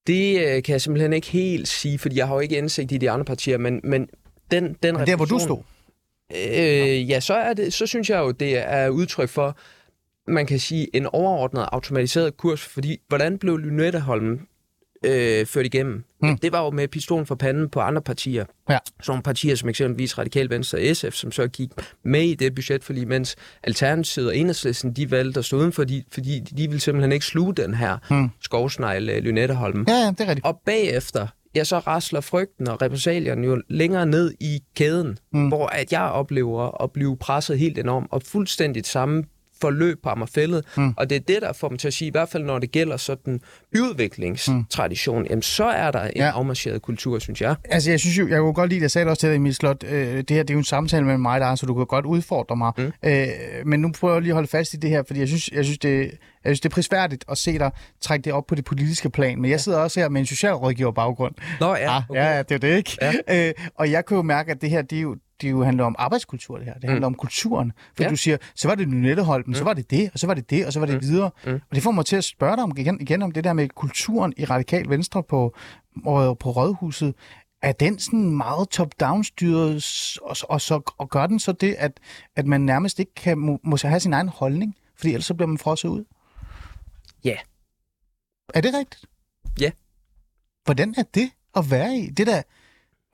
Det 0.08 0.40
øh, 0.40 0.64
kan 0.64 0.74
jeg 0.74 0.82
simpelthen 0.82 1.14
ikke 1.14 1.28
helt 1.28 1.68
sige, 1.68 2.00
fordi 2.00 2.18
jeg 2.18 2.28
har 2.28 2.34
jo 2.34 2.40
ikke 2.40 2.58
indsigt 2.58 2.92
i 2.92 2.98
de 2.98 3.12
andre 3.12 3.26
partier, 3.26 3.58
men, 3.58 3.82
men 3.84 4.10
den, 4.52 4.76
den 4.84 4.96
men 4.96 5.08
der, 5.08 5.16
hvor 5.16 5.26
du 5.26 5.40
stod? 5.40 5.64
Øh, 6.36 7.10
ja, 7.10 7.20
så, 7.20 7.34
er 7.34 7.54
det, 7.54 7.74
så 7.74 7.88
synes 7.88 8.10
jeg 8.10 8.20
jo, 8.20 8.32
det 8.32 8.58
er 8.58 8.90
udtryk 8.90 9.30
for, 9.30 9.58
man 10.28 10.46
kan 10.46 10.60
sige, 10.60 10.96
en 10.96 11.06
overordnet 11.06 11.70
automatiseret 11.72 12.38
kurs, 12.38 12.62
fordi 12.62 12.98
hvordan 13.08 13.38
blev 13.38 13.58
Lynetteholm 13.58 14.48
øh, 15.04 15.46
ført 15.46 15.66
igennem. 15.66 16.04
Mm. 16.22 16.38
Det 16.38 16.52
var 16.52 16.64
jo 16.64 16.70
med 16.70 16.88
pistolen 16.88 17.26
for 17.26 17.36
panden 17.36 17.70
på 17.70 17.80
andre 17.80 18.02
partier. 18.02 18.46
Ja. 18.70 18.78
Sådan 18.86 19.12
nogle 19.12 19.24
partier 19.24 19.56
som 19.56 19.70
eksempelvis 19.70 20.18
Radikal 20.18 20.50
Venstre 20.50 20.78
og 20.78 20.96
SF, 20.96 21.14
som 21.14 21.32
så 21.32 21.48
gik 21.48 21.70
med 22.04 22.24
i 22.24 22.36
det 22.36 22.56
budget, 22.56 22.84
fordi 22.84 23.06
mens 23.06 23.36
Alternativet 23.64 24.28
og 24.28 24.38
Enhedslisten, 24.38 24.94
de 24.94 25.12
valgte 25.12 25.40
at 25.40 25.46
stå 25.46 25.58
udenfor, 25.58 25.84
de, 25.84 26.04
fordi 26.12 26.40
de 26.40 26.68
ville 26.68 26.80
simpelthen 26.80 27.12
ikke 27.12 27.26
sluge 27.26 27.56
den 27.56 27.74
her 27.74 27.98
mm. 28.10 28.30
skovsnegl 28.42 29.10
øh, 29.10 29.24
Lynetteholm. 29.24 29.86
Ja, 29.88 29.94
ja, 29.94 30.08
det 30.12 30.22
er 30.22 30.28
rigtigt. 30.28 30.46
Og 30.46 30.62
bagefter, 30.66 31.28
ja, 31.56 31.64
så 31.64 31.80
rasler 31.80 32.22
frygten 32.22 32.68
og 32.68 32.82
repressalierne 32.82 33.48
jo 33.48 33.62
længere 33.70 34.06
ned 34.06 34.34
i 34.40 34.60
kæden, 34.76 35.18
mm. 35.34 35.48
hvor 35.48 35.68
at 35.68 35.92
jeg 35.92 36.02
oplever 36.02 36.84
at 36.84 36.92
blive 36.92 37.18
presset 37.18 37.60
helt 37.60 37.78
enormt, 37.78 38.08
og 38.12 38.22
fuldstændigt 38.24 38.88
samme 38.88 39.24
forløb 39.62 40.04
på 40.04 40.10
Amagerfællet. 40.10 40.66
Mm. 40.78 40.94
Og 40.98 41.10
det 41.10 41.16
er 41.16 41.20
det, 41.20 41.42
der 41.42 41.54
får 41.54 41.68
dem 41.68 41.78
til 41.78 41.88
at 41.88 41.94
sige, 41.94 42.08
i 42.08 42.12
hvert 42.12 42.30
fald 42.30 42.44
når 42.44 42.60
det 42.60 42.72
gælder 42.72 42.98
sådan 42.98 43.42
byudviklingstradition, 43.74 45.22
mm. 45.22 45.28
jamen 45.30 45.42
så 45.42 45.66
er 45.66 45.92
der 45.92 46.02
en 46.02 46.12
ja. 46.16 46.32
afmarcheret 46.32 46.82
kultur, 46.82 47.20
synes 47.20 47.42
jeg. 47.42 47.56
Altså 47.70 47.90
jeg 47.90 48.00
synes 48.00 48.18
jo, 48.18 48.28
jeg 48.28 48.40
kunne 48.40 48.54
godt 48.54 48.70
lide, 48.70 48.78
at 48.78 48.82
jeg 48.82 48.92
sagde 48.92 49.06
det 49.06 49.10
også 49.10 49.20
til 49.20 49.30
dig, 49.30 49.36
Emil 49.36 49.56
Slot, 49.56 49.84
øh, 49.84 50.18
det 50.18 50.30
her 50.30 50.44
det 50.44 50.50
er 50.50 50.54
jo 50.54 50.58
en 50.60 50.64
samtale 50.64 51.06
med 51.06 51.18
mig, 51.18 51.40
der 51.40 51.46
er, 51.46 51.56
så 51.56 51.66
du 51.66 51.74
kan 51.74 51.86
godt 51.86 52.06
udfordre 52.06 52.56
mig. 52.56 52.72
Mm. 52.78 52.92
Øh, 53.06 53.28
men 53.66 53.80
nu 53.80 53.92
prøver 53.92 54.14
jeg 54.14 54.22
lige 54.22 54.32
at 54.32 54.36
holde 54.36 54.48
fast 54.48 54.74
i 54.74 54.78
det 54.78 54.90
her, 54.90 55.04
fordi 55.08 55.20
jeg 55.20 55.28
synes, 55.28 55.50
jeg 55.52 55.66
synes 55.66 55.80
det, 55.80 56.12
jeg 56.48 56.56
synes, 56.56 56.62
det 56.62 56.70
er 56.70 56.74
prisværdigt 56.74 57.26
at 57.32 57.38
se 57.38 57.60
dig 57.60 57.72
trække 58.02 58.24
det 58.24 58.34
op 58.34 58.48
på 58.48 58.56
det 58.56 58.66
politiske 58.66 59.10
plan. 59.10 59.42
Men 59.42 59.52
jeg 59.52 59.62
sidder 59.62 59.80
også 59.80 60.00
her 60.00 60.10
med 60.10 60.22
en 60.22 60.28
socialrådgiver 60.28 60.92
baggrund. 60.92 61.36
Nå 61.60 61.76
ja. 61.76 61.98
Ah, 61.98 62.04
okay. 62.10 62.22
Ja, 62.22 62.42
det 62.42 62.52
er 62.52 62.58
det 62.58 62.78
ikke. 62.78 62.98
Ja. 63.02 63.14
Øh, 63.48 63.54
og 63.76 63.92
jeg 63.92 64.06
kan 64.06 64.18
jo 64.18 64.24
mærke, 64.24 64.52
at 64.52 64.62
det 64.62 64.70
her, 64.70 64.82
det 64.82 64.98
er 64.98 65.02
jo, 65.02 65.16
det 65.42 65.52
jo 65.52 65.64
handler 65.64 65.84
om 65.84 65.96
arbejdskultur, 65.98 66.58
det 66.58 66.66
her. 66.66 66.74
Det 66.74 66.84
handler 66.84 67.10
mm. 67.10 67.14
om 67.14 67.16
kulturen. 67.16 67.72
For 67.96 68.04
ja. 68.04 68.10
du 68.10 68.16
siger, 68.16 68.38
så 68.56 68.68
var 68.68 68.76
det 68.76 68.88
Lynetteholm, 68.88 69.44
mm. 69.48 69.54
så 69.54 69.64
var 69.64 69.74
det 69.74 69.92
det, 69.92 70.10
og 70.14 70.20
så 70.20 70.28
var 70.28 70.34
det 70.34 70.50
det, 70.50 70.66
og 70.66 70.74
så 70.74 70.80
var 70.80 70.86
det 70.86 70.96
mm. 70.96 71.02
videre. 71.02 71.32
Mm. 71.46 71.54
Og 71.54 71.76
det 71.76 71.84
får 71.84 71.92
mig 71.92 72.06
til 72.06 72.16
at 72.16 72.24
spørge 72.24 72.56
dig 72.56 72.64
om 72.64 72.74
igen, 72.78 73.02
igen 73.02 73.22
om 73.22 73.32
det 73.32 73.44
der 73.44 73.54
med 73.54 73.70
kulturen 73.70 74.34
i 74.38 74.46
Radikal 74.46 74.90
Venstre 74.90 75.24
på, 75.24 75.56
på 76.04 76.50
Rådhuset. 76.50 77.16
Er 77.62 77.72
den 77.72 78.00
sådan 78.00 78.38
meget 78.38 78.70
top-down 78.70 79.24
styret, 79.24 79.84
og, 80.22 80.36
og, 80.50 80.62
så, 80.62 80.94
og 80.98 81.10
gør 81.10 81.28
den 81.28 81.40
så 81.40 81.52
det, 81.52 81.76
at, 81.80 81.92
at 82.36 82.46
man 82.46 82.62
nærmest 82.62 83.00
ikke 83.00 83.14
kan, 83.16 83.38
må, 83.38 83.60
må 83.64 83.78
have 83.84 84.00
sin 84.00 84.14
egen 84.14 84.30
holdning? 84.30 84.76
Fordi 84.98 85.14
ellers 85.14 85.26
så 85.26 85.34
bliver 85.34 85.48
man 85.48 85.58
frosset 85.58 85.90
ud? 85.90 86.04
Ja. 87.28 87.38
Er 88.54 88.62
det 88.62 88.74
rigtigt? 88.74 89.06
Ja. 89.60 89.72
Hvordan 90.66 90.96
er 90.98 91.04
det 91.14 91.30
at 91.56 91.72
være 91.72 91.96
i? 91.96 92.10
Det 92.10 92.28
der 92.28 92.42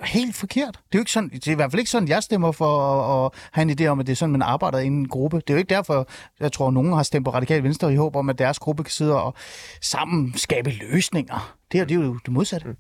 helt 0.06 0.36
forkert. 0.36 0.74
Det 0.74 0.96
er 0.96 1.00
jo 1.00 1.00
ikke 1.00 1.12
sådan, 1.12 1.30
det 1.30 1.48
er 1.48 1.52
i 1.52 1.56
hvert 1.56 1.72
fald 1.72 1.80
ikke 1.80 1.92
sådan, 1.92 2.08
jeg 2.08 2.24
stemmer 2.24 2.52
for 2.52 2.82
at, 2.82 3.26
at 3.26 3.32
have 3.52 3.72
en 3.72 3.80
idé 3.80 3.86
om, 3.86 4.00
at 4.00 4.08
det 4.08 4.12
er 4.12 4.16
sådan, 4.16 4.32
man 4.32 4.42
arbejder 4.42 4.80
i 4.80 4.86
en 4.86 5.08
gruppe. 5.08 5.38
Det 5.38 5.50
er 5.50 5.54
jo 5.54 5.58
ikke 5.58 5.70
derfor, 5.76 6.08
jeg 6.40 6.52
tror, 6.52 6.68
at 6.68 6.74
nogen 6.74 6.94
har 6.94 7.04
stemt 7.04 7.26
på 7.26 7.32
Radikal 7.34 7.64
Venstre 7.64 7.94
i 7.94 7.96
håb 7.96 8.16
om, 8.16 8.30
at 8.30 8.38
deres 8.38 8.60
gruppe 8.60 8.84
kan 8.84 8.92
sidde 8.92 9.24
og 9.24 9.34
sammen 9.82 10.38
skabe 10.38 10.70
løsninger. 10.70 11.58
Det 11.72 11.80
er, 11.80 11.86
det 11.86 11.98
er 11.98 12.06
jo 12.06 12.20
det 12.26 12.34
modsatte. 12.34 12.68
Mm. 12.68 12.76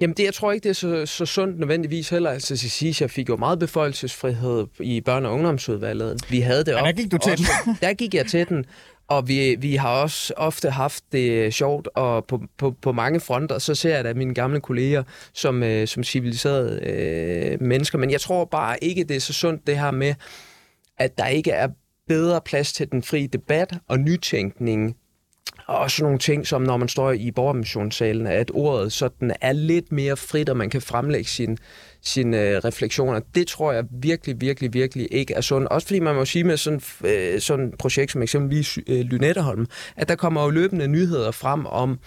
Jamen, 0.00 0.16
det, 0.16 0.24
jeg 0.24 0.34
tror 0.34 0.52
ikke, 0.52 0.64
det 0.64 0.70
er 0.70 0.74
så, 0.74 1.06
så 1.06 1.26
sundt 1.26 1.58
nødvendigvis 1.58 2.08
heller. 2.08 2.30
Altså, 2.30 2.56
sige, 2.56 2.94
jeg 3.00 3.10
fik 3.10 3.28
jo 3.28 3.36
meget 3.36 3.58
beføjelsesfrihed 3.58 4.66
i 4.80 5.02
børne- 5.08 5.26
og 5.26 5.32
ungdomsudvalget. 5.32 6.30
Vi 6.30 6.40
havde 6.40 6.64
det 6.64 6.74
op. 6.74 6.80
Ja, 6.80 6.86
der 6.86 6.92
gik 6.92 7.12
du 7.12 7.18
til 7.18 7.32
også, 7.32 7.44
den. 7.64 7.76
der 7.80 7.94
gik 7.94 8.14
jeg 8.14 8.26
til 8.26 8.48
den. 8.48 8.64
Og 9.08 9.28
vi, 9.28 9.56
vi 9.58 9.74
har 9.74 10.02
også 10.02 10.34
ofte 10.36 10.70
haft 10.70 11.04
det 11.12 11.54
sjovt, 11.54 11.88
og 11.94 12.24
på, 12.24 12.42
på, 12.58 12.74
på 12.82 12.92
mange 12.92 13.20
fronter, 13.20 13.58
så 13.58 13.74
ser 13.74 13.94
jeg 13.94 14.04
da 14.04 14.14
mine 14.14 14.34
gamle 14.34 14.60
kolleger 14.60 15.02
som, 15.32 15.62
øh, 15.62 15.88
som 15.88 16.04
civiliserede 16.04 16.80
øh, 16.82 17.62
mennesker. 17.62 17.98
Men 17.98 18.10
jeg 18.10 18.20
tror 18.20 18.44
bare 18.44 18.84
ikke, 18.84 19.04
det 19.04 19.16
er 19.16 19.20
så 19.20 19.32
sundt 19.32 19.66
det 19.66 19.78
her 19.78 19.90
med, 19.90 20.14
at 20.98 21.18
der 21.18 21.26
ikke 21.26 21.50
er 21.50 21.68
bedre 22.08 22.40
plads 22.40 22.72
til 22.72 22.92
den 22.92 23.02
frie 23.02 23.26
debat 23.26 23.74
og 23.88 23.98
nytænkning 23.98 24.96
og 25.66 25.78
også 25.78 26.02
nogle 26.02 26.18
ting, 26.18 26.46
som 26.46 26.62
når 26.62 26.76
man 26.76 26.88
står 26.88 27.12
i 27.12 27.30
borgermissionssalen, 27.30 28.26
at 28.26 28.50
ordet 28.54 28.92
sådan 28.92 29.32
er 29.40 29.52
lidt 29.52 29.92
mere 29.92 30.16
frit, 30.16 30.48
og 30.48 30.56
man 30.56 30.70
kan 30.70 30.82
fremlægge 30.82 31.30
sin, 31.30 31.58
sine 32.04 32.40
øh, 32.40 32.56
refleksioner. 32.56 33.20
Det 33.34 33.46
tror 33.46 33.72
jeg 33.72 33.84
virkelig, 33.90 34.40
virkelig, 34.40 34.74
virkelig 34.74 35.08
ikke 35.10 35.34
er 35.34 35.40
sundt. 35.40 35.68
Også 35.68 35.86
fordi 35.86 36.00
man 36.00 36.14
må 36.14 36.24
sige 36.24 36.44
med 36.44 36.56
sådan, 36.56 36.80
øh, 37.04 37.40
sådan 37.40 37.68
et 37.68 37.78
projekt 37.78 38.12
som 38.12 38.22
eksempelvis 38.22 38.78
øh, 38.86 39.00
Lynetteholm, 39.00 39.66
at 39.96 40.08
der 40.08 40.14
kommer 40.14 40.44
jo 40.44 40.50
løbende 40.50 40.88
nyheder 40.88 41.30
frem 41.30 41.66
om, 41.66 41.98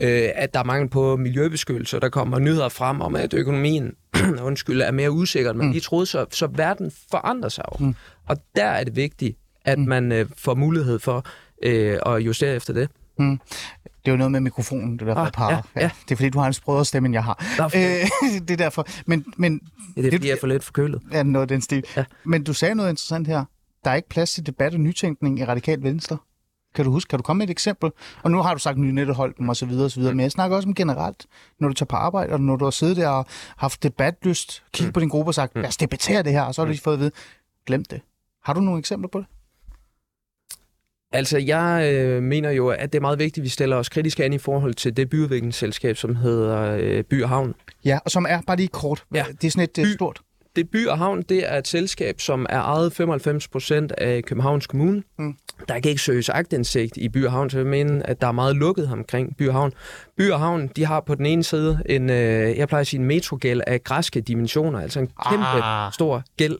øh, 0.00 0.28
at 0.34 0.54
der 0.54 0.60
er 0.60 0.64
mangel 0.64 0.88
på 0.88 1.16
miljøbeskyttelse, 1.16 1.96
og 1.96 2.02
der 2.02 2.08
kommer 2.08 2.38
nyheder 2.38 2.68
frem 2.68 3.00
om, 3.00 3.16
at 3.16 3.34
økonomien 3.34 3.92
undskyld, 4.42 4.80
er 4.80 4.90
mere 4.90 5.10
usikker, 5.10 5.52
men 5.52 5.66
mm. 5.66 5.72
de 5.72 5.80
troede, 5.80 6.06
så, 6.06 6.26
så 6.30 6.46
verden 6.46 6.92
forandrer 7.10 7.48
sig 7.48 7.64
jo. 7.72 7.86
Mm. 7.86 7.94
Og 8.26 8.36
der 8.56 8.64
er 8.64 8.84
det 8.84 8.96
vigtigt, 8.96 9.38
at 9.64 9.78
mm. 9.78 9.84
man 9.84 10.12
øh, 10.12 10.26
får 10.36 10.54
mulighed 10.54 10.98
for 10.98 11.26
øh, 11.62 11.98
at 12.06 12.18
justere 12.18 12.54
efter 12.54 12.72
det. 12.72 12.88
Mm. 13.18 13.40
Det 13.84 14.08
er 14.08 14.10
jo 14.12 14.16
noget 14.16 14.32
med 14.32 14.40
mikrofonen, 14.40 14.98
det 14.98 15.06
der 15.06 15.14
ah, 15.14 15.32
par. 15.32 15.50
Ja, 15.50 15.60
ja. 15.76 15.90
Det 16.04 16.10
er 16.10 16.16
fordi, 16.16 16.28
du 16.28 16.38
har 16.38 16.46
en 16.46 16.52
sprødere 16.52 16.84
stemme, 16.84 17.06
end 17.06 17.12
jeg 17.12 17.24
har. 17.24 17.44
Øh, 17.60 18.40
det 18.48 18.50
er 18.50 18.56
derfor. 18.56 18.86
Men, 19.06 19.24
men, 19.36 19.60
ja, 19.96 20.02
det 20.02 20.06
er 20.06 20.10
fordi, 20.12 20.22
det, 20.22 20.28
jeg 20.28 20.34
er 20.34 20.40
for 20.40 20.46
lidt 20.46 20.64
forkølet. 20.64 21.02
Ja, 21.12 21.22
noget 21.22 21.48
den 21.48 21.60
stil. 21.60 21.84
Ja. 21.96 22.04
Men 22.24 22.44
du 22.44 22.52
sagde 22.52 22.74
noget 22.74 22.90
interessant 22.90 23.26
her. 23.26 23.44
Der 23.84 23.90
er 23.90 23.94
ikke 23.94 24.08
plads 24.08 24.32
til 24.32 24.46
debat 24.46 24.74
og 24.74 24.80
nytænkning 24.80 25.38
i 25.38 25.44
radikalt 25.44 25.82
venstre. 25.82 26.18
Kan 26.74 26.84
du 26.84 26.90
huske, 26.90 27.08
kan 27.08 27.18
du 27.18 27.22
komme 27.22 27.38
med 27.38 27.46
et 27.46 27.50
eksempel? 27.50 27.90
Og 28.22 28.30
nu 28.30 28.42
har 28.42 28.54
du 28.54 28.60
sagt 28.60 28.78
Nynetteholm 28.78 29.48
og 29.48 29.56
så 29.56 29.66
videre 29.66 29.84
og 29.84 29.90
så 29.90 30.00
videre, 30.00 30.12
mm. 30.12 30.16
men 30.16 30.22
jeg 30.22 30.30
snakker 30.30 30.56
også 30.56 30.68
om 30.68 30.74
generelt, 30.74 31.26
når 31.60 31.68
du 31.68 31.74
tager 31.74 31.86
på 31.86 31.96
arbejde, 31.96 32.32
og 32.32 32.40
når 32.40 32.56
du 32.56 32.64
har 32.64 32.70
siddet 32.70 32.96
der 32.96 33.08
og 33.08 33.26
haft 33.56 33.82
debatlyst, 33.82 34.62
kigget 34.72 34.88
mm. 34.88 34.92
på 34.92 35.00
din 35.00 35.08
gruppe 35.08 35.30
og 35.30 35.34
sagt, 35.34 35.54
mm. 35.54 35.60
lad 35.60 35.68
os 35.68 35.76
debattere 35.76 36.22
det 36.22 36.32
her, 36.32 36.42
og 36.42 36.54
så 36.54 36.60
har 36.60 36.66
du 36.66 36.70
lige 36.70 36.80
fået 36.80 36.94
at 36.94 37.00
vide, 37.00 37.10
glem 37.66 37.84
det. 37.84 38.00
Har 38.44 38.52
du 38.52 38.60
nogle 38.60 38.78
eksempler 38.78 39.08
på 39.08 39.18
det? 39.18 39.26
Altså, 41.12 41.38
jeg 41.38 41.94
øh, 41.94 42.22
mener 42.22 42.50
jo, 42.50 42.68
at 42.68 42.92
det 42.92 42.98
er 42.98 43.00
meget 43.00 43.18
vigtigt, 43.18 43.38
at 43.38 43.44
vi 43.44 43.48
stiller 43.48 43.76
os 43.76 43.88
kritisk 43.88 44.20
an 44.20 44.32
i 44.32 44.38
forhold 44.38 44.74
til 44.74 44.96
det 44.96 45.10
byudviklingsselskab, 45.10 45.96
som 45.96 46.16
hedder 46.16 46.76
øh, 46.80 47.04
By 47.04 47.22
og 47.22 47.28
Havn. 47.28 47.54
Ja, 47.84 47.98
og 48.04 48.10
som 48.10 48.26
er 48.28 48.40
bare 48.46 48.56
lige 48.56 48.68
kort. 48.68 49.04
Ja. 49.14 49.24
Det 49.40 49.46
er 49.46 49.50
sådan 49.50 49.64
et 49.64 49.78
øh, 49.78 49.84
by, 49.84 49.94
stort. 49.94 50.20
Det 50.56 50.70
By 50.70 50.86
og 50.86 50.98
Havn, 50.98 51.22
det 51.22 51.52
er 51.52 51.58
et 51.58 51.68
selskab, 51.68 52.20
som 52.20 52.46
er 52.48 52.60
ejet 52.60 52.92
95 52.92 53.48
procent 53.48 53.92
af 53.92 54.24
Københavns 54.24 54.66
Kommune. 54.66 55.02
Mm. 55.18 55.36
Der 55.68 55.80
kan 55.80 55.88
ikke 55.90 56.02
søges 56.02 56.28
agtindsigt 56.28 56.96
i 56.96 57.08
By 57.08 57.24
og 57.24 57.32
Havn, 57.32 57.50
så 57.50 57.58
jeg 57.58 57.66
mener, 57.66 58.02
at 58.04 58.20
der 58.20 58.26
er 58.26 58.32
meget 58.32 58.56
lukket 58.56 58.88
omkring 58.92 59.36
By 59.36 59.48
og 59.48 59.54
Havn. 59.54 59.72
By 60.16 60.30
og 60.30 60.38
Havn, 60.38 60.68
de 60.76 60.84
har 60.84 61.00
på 61.00 61.14
den 61.14 61.26
ene 61.26 61.44
side 61.44 61.82
en, 61.86 62.10
øh, 62.10 62.58
jeg 62.58 62.68
plejer 62.68 62.80
at 62.80 62.86
sige, 62.86 63.00
en 63.00 63.06
metrogæld 63.06 63.60
af 63.66 63.84
græske 63.84 64.20
dimensioner, 64.20 64.80
altså 64.80 65.00
en 65.00 65.10
kæmpe 65.30 65.46
ah. 65.46 65.92
stor 65.92 66.22
gæld. 66.36 66.58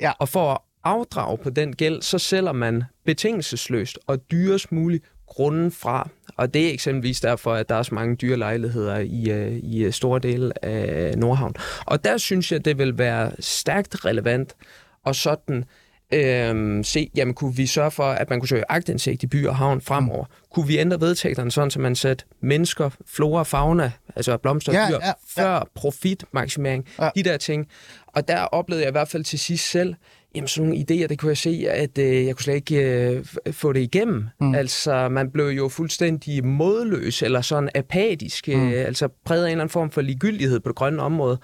Ja. 0.00 0.12
Og 0.18 0.28
for 0.28 0.64
afdrag 0.84 1.40
på 1.40 1.50
den 1.50 1.76
gæld, 1.76 2.02
så 2.02 2.18
sælger 2.18 2.52
man 2.52 2.84
betingelsesløst 3.04 3.98
og 4.06 4.30
dyrest 4.30 4.72
muligt 4.72 5.04
grunden 5.26 5.72
fra. 5.72 6.08
Og 6.36 6.54
det 6.54 6.68
er 6.68 6.72
eksempelvis 6.72 7.20
derfor, 7.20 7.54
at 7.54 7.68
der 7.68 7.74
er 7.74 7.82
så 7.82 7.94
mange 7.94 8.16
dyre 8.16 8.36
lejligheder 8.36 8.98
i, 8.98 9.46
uh, 9.46 9.56
i 9.62 9.92
store 9.92 10.20
dele 10.20 10.64
af 10.64 11.18
Nordhavn. 11.18 11.54
Og 11.86 12.04
der 12.04 12.18
synes 12.18 12.52
jeg, 12.52 12.64
det 12.64 12.78
vil 12.78 12.98
være 12.98 13.32
stærkt 13.40 14.04
relevant 14.04 14.56
og 15.04 15.14
sådan 15.14 15.64
øhm, 16.12 16.84
se, 16.84 17.10
jamen 17.16 17.34
kunne 17.34 17.56
vi 17.56 17.66
sørge 17.66 17.90
for, 17.90 18.04
at 18.04 18.30
man 18.30 18.40
kunne 18.40 18.48
søge 18.48 18.64
agtindsigt 18.68 19.22
i 19.22 19.26
by 19.26 19.46
og 19.46 19.56
havn 19.56 19.80
fremover? 19.80 20.24
Kunne 20.54 20.66
vi 20.66 20.78
ændre 20.78 21.00
vedtægterne 21.00 21.50
sådan, 21.50 21.70
så 21.70 21.80
man 21.80 21.94
satte 21.94 22.24
mennesker, 22.40 22.90
flora, 23.06 23.42
fauna, 23.42 23.92
altså 24.16 24.36
blomster 24.36 24.72
og 24.72 24.76
ja, 24.76 24.88
dyr, 24.88 24.98
ja, 25.02 25.06
ja. 25.06 25.12
før 25.42 25.68
profitmaksimering, 25.74 26.86
ja. 27.00 27.10
de 27.16 27.22
der 27.22 27.36
ting. 27.36 27.68
Og 28.06 28.28
der 28.28 28.40
oplevede 28.40 28.82
jeg 28.82 28.88
i 28.88 28.92
hvert 28.92 29.08
fald 29.08 29.24
til 29.24 29.38
sidst 29.38 29.70
selv, 29.70 29.94
Jamen 30.34 30.48
sådan 30.48 30.68
nogle 30.68 30.84
idéer, 30.84 31.06
det 31.06 31.18
kunne 31.18 31.28
jeg 31.28 31.36
se, 31.36 31.66
at 31.70 31.98
øh, 31.98 32.26
jeg 32.26 32.36
kunne 32.36 32.42
slet 32.42 32.54
ikke 32.54 33.08
øh, 33.10 33.24
få 33.52 33.72
det 33.72 33.80
igennem. 33.80 34.24
Mm. 34.40 34.54
Altså 34.54 35.08
man 35.08 35.30
blev 35.30 35.46
jo 35.46 35.68
fuldstændig 35.68 36.46
modløs 36.46 37.22
eller 37.22 37.40
sådan 37.40 37.68
apatisk, 37.74 38.48
mm. 38.48 38.72
øh, 38.72 38.86
altså 38.86 39.08
præget 39.24 39.44
af 39.44 39.48
en 39.48 39.50
eller 39.50 39.62
anden 39.62 39.72
form 39.72 39.90
for 39.90 40.00
ligegyldighed 40.00 40.60
på 40.60 40.68
det 40.68 40.76
grønne 40.76 41.02
område. 41.02 41.38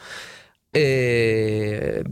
Øh, 0.77 2.05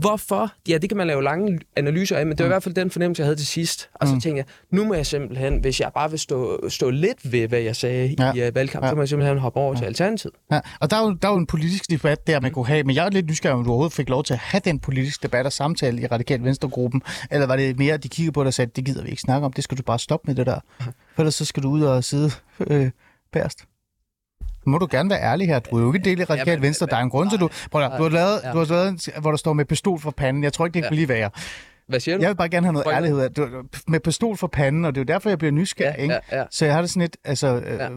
hvorfor? 0.00 0.52
Ja, 0.68 0.78
det 0.78 0.90
kan 0.90 0.96
man 0.96 1.06
lave 1.06 1.22
lange 1.22 1.58
analyser 1.76 2.16
af, 2.16 2.26
men 2.26 2.38
det 2.38 2.44
var 2.44 2.46
mm. 2.46 2.50
i 2.50 2.52
hvert 2.52 2.62
fald 2.62 2.74
den 2.74 2.90
fornemmelse, 2.90 3.20
jeg 3.20 3.26
havde 3.26 3.36
til 3.36 3.46
sidst. 3.46 3.90
Og 3.94 4.08
så 4.08 4.14
mm. 4.14 4.20
tænkte 4.20 4.38
jeg, 4.38 4.44
nu 4.70 4.84
må 4.84 4.94
jeg 4.94 5.06
simpelthen, 5.06 5.60
hvis 5.60 5.80
jeg 5.80 5.90
bare 5.94 6.10
vil 6.10 6.18
stå, 6.18 6.68
stå 6.68 6.90
lidt 6.90 7.32
ved, 7.32 7.48
hvad 7.48 7.60
jeg 7.60 7.76
sagde 7.76 8.14
ja. 8.18 8.32
i 8.32 8.48
uh, 8.48 8.54
valgkamp, 8.54 8.84
ja. 8.84 8.90
så 8.90 8.94
må 8.94 9.02
jeg 9.02 9.08
simpelthen 9.08 9.38
hoppe 9.38 9.60
over 9.60 9.74
ja. 9.74 9.78
til 9.78 9.84
Alternativet. 9.84 10.34
Ja. 10.52 10.60
Og 10.80 10.90
der 10.90 10.96
er, 10.96 11.02
jo, 11.02 11.14
der 11.22 11.28
er 11.28 11.32
jo 11.32 11.38
en 11.38 11.46
politisk 11.46 11.90
debat 11.90 12.26
der, 12.26 12.40
man 12.40 12.52
kunne 12.52 12.66
have, 12.66 12.84
men 12.84 12.96
jeg 12.96 13.06
er 13.06 13.10
lidt 13.10 13.26
nysgerrig, 13.26 13.54
om 13.54 13.64
du 13.64 13.70
overhovedet 13.70 13.92
fik 13.92 14.08
lov 14.08 14.24
til 14.24 14.34
at 14.34 14.40
have 14.40 14.60
den 14.64 14.78
politiske 14.78 15.22
debat 15.22 15.46
og 15.46 15.52
samtale 15.52 16.02
i 16.02 16.06
Radikal 16.06 16.44
Venstregruppen, 16.44 17.02
eller 17.30 17.46
var 17.46 17.56
det 17.56 17.78
mere, 17.78 17.94
at 17.94 18.02
de 18.02 18.08
kiggede 18.08 18.32
på 18.32 18.42
dig 18.42 18.46
og 18.46 18.54
sagde, 18.54 18.70
det 18.76 18.84
gider 18.84 19.02
vi 19.02 19.08
ikke 19.10 19.22
snakke 19.22 19.44
om, 19.44 19.52
det 19.52 19.64
skal 19.64 19.78
du 19.78 19.82
bare 19.82 19.98
stoppe 19.98 20.24
med 20.26 20.34
det 20.34 20.46
der, 20.46 20.60
for 21.14 21.22
ellers 21.22 21.34
så 21.34 21.44
skal 21.44 21.62
du 21.62 21.70
ud 21.70 21.82
og 21.82 22.04
sidde 22.04 22.30
øh, 22.60 22.90
pærst 23.32 23.64
må 24.68 24.78
du 24.78 24.88
gerne 24.90 25.10
være 25.10 25.22
ærlig 25.22 25.46
her. 25.46 25.58
Du 25.58 25.76
er 25.76 25.80
jo 25.80 25.92
ikke 25.92 26.10
del 26.10 26.20
i 26.20 26.24
Radikal 26.24 26.58
ja, 26.58 26.60
Venstre. 26.60 26.86
Der 26.86 26.96
er 26.96 27.00
en 27.00 27.10
grund 27.10 27.30
til, 27.30 27.40
du... 27.40 27.48
Prøv 27.70 27.82
at, 27.82 27.92
du 27.98 28.02
har 28.02 28.10
lavet, 28.10 28.40
ja. 28.44 28.52
du 28.52 28.58
har 28.58 28.64
lavet 28.64 28.88
en, 28.88 28.98
hvor 29.20 29.30
der 29.30 29.38
står 29.38 29.52
med 29.52 29.64
pistol 29.64 30.00
for 30.00 30.10
panden. 30.10 30.44
Jeg 30.44 30.52
tror 30.52 30.66
ikke, 30.66 30.74
det 30.74 30.82
kan 30.82 30.92
ja. 30.92 30.96
lige 30.96 31.08
være. 31.08 31.30
Hvad 31.86 32.00
siger 32.00 32.16
du? 32.16 32.22
Jeg 32.22 32.28
vil 32.28 32.36
bare 32.36 32.48
gerne 32.48 32.66
have 32.66 32.72
noget 32.72 32.84
Prøv 32.84 32.94
ærlighed. 32.94 33.30
Du, 33.30 33.48
med 33.88 34.00
pistol 34.00 34.36
for 34.36 34.46
panden, 34.46 34.84
og 34.84 34.94
det 34.94 35.00
er 35.00 35.02
jo 35.02 35.14
derfor, 35.14 35.28
jeg 35.28 35.38
bliver 35.38 35.52
nysgerrig. 35.52 35.96
Ja, 35.96 36.02
ikke? 36.02 36.14
Ja, 36.14 36.38
ja. 36.38 36.44
Så 36.50 36.64
jeg 36.64 36.74
har 36.74 36.80
det 36.80 36.90
sådan 36.90 37.00
lidt... 37.00 37.16
Altså, 37.24 37.46
øh, 37.66 37.78
ja. 37.78 37.88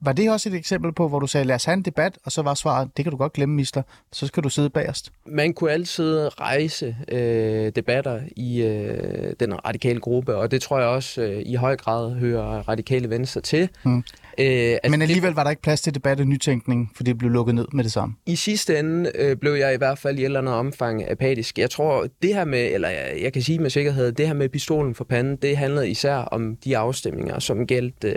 Var 0.00 0.12
det 0.12 0.30
også 0.30 0.48
et 0.48 0.54
eksempel 0.54 0.92
på, 0.92 1.08
hvor 1.08 1.18
du 1.18 1.26
sagde, 1.26 1.44
lad 1.44 1.54
os 1.54 1.64
have 1.64 1.74
en 1.74 1.82
debat, 1.82 2.18
og 2.24 2.32
så 2.32 2.42
var 2.42 2.54
svaret, 2.54 2.90
det 2.96 3.04
kan 3.04 3.12
du 3.12 3.16
godt 3.16 3.32
glemme, 3.32 3.54
mister, 3.54 3.82
så 4.12 4.26
skal 4.26 4.42
du 4.42 4.48
sidde 4.48 4.70
bagerst? 4.70 5.12
Man 5.26 5.52
kunne 5.52 5.70
altid 5.70 6.40
rejse 6.40 6.96
øh, 7.08 7.72
debatter 7.76 8.20
i 8.36 8.62
øh, 8.62 9.32
den 9.40 9.66
radikale 9.66 10.00
gruppe, 10.00 10.36
og 10.36 10.50
det 10.50 10.62
tror 10.62 10.78
jeg 10.78 10.88
også 10.88 11.22
øh, 11.22 11.42
i 11.46 11.54
høj 11.54 11.76
grad 11.76 12.14
hører 12.14 12.68
radikale 12.68 13.10
venstre 13.10 13.40
til. 13.40 13.68
Mm. 13.82 14.04
Øh, 14.40 14.46
altså 14.46 14.90
Men 14.90 15.02
alligevel 15.02 15.32
var 15.32 15.42
der 15.42 15.50
ikke 15.50 15.62
plads 15.62 15.80
til 15.80 15.94
debat 15.94 16.20
og 16.20 16.26
nytænkning, 16.26 16.92
fordi 16.96 17.10
det 17.10 17.18
blev 17.18 17.30
lukket 17.30 17.54
ned 17.54 17.66
med 17.72 17.84
det 17.84 17.92
samme? 17.92 18.14
I 18.26 18.36
sidste 18.36 18.78
ende 18.78 19.12
øh, 19.14 19.36
blev 19.36 19.52
jeg 19.52 19.74
i 19.74 19.76
hvert 19.76 19.98
fald 19.98 20.18
i 20.18 20.20
et 20.20 20.24
eller 20.24 20.40
andet 20.40 20.54
omfang 20.54 21.10
apatisk. 21.10 21.58
Jeg 21.58 21.70
tror, 21.70 22.06
det 22.22 22.34
her 22.34 22.44
med, 22.44 22.74
eller 22.74 22.88
jeg, 22.88 23.18
jeg 23.22 23.32
kan 23.32 23.42
sige 23.42 23.58
med 23.58 23.70
sikkerhed, 23.70 24.12
det 24.12 24.26
her 24.26 24.34
med 24.34 24.48
pistolen 24.48 24.94
for 24.94 25.04
panden, 25.04 25.36
det 25.36 25.56
handlede 25.56 25.90
især 25.90 26.14
om 26.14 26.56
de 26.56 26.76
afstemninger, 26.76 27.38
som 27.38 27.66
galt 27.66 28.04
øh, 28.04 28.14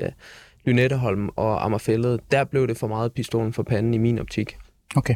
Lynetteholm 0.66 1.30
og 1.36 1.66
Ammerfællet. 1.66 2.20
Der 2.32 2.44
blev 2.44 2.68
det 2.68 2.78
for 2.78 2.88
meget 2.88 3.14
pistolen 3.14 3.54
for 3.54 3.64
panden 3.64 3.94
i 3.94 3.98
min 3.98 4.20
optik. 4.20 4.58
Okay. 4.96 5.16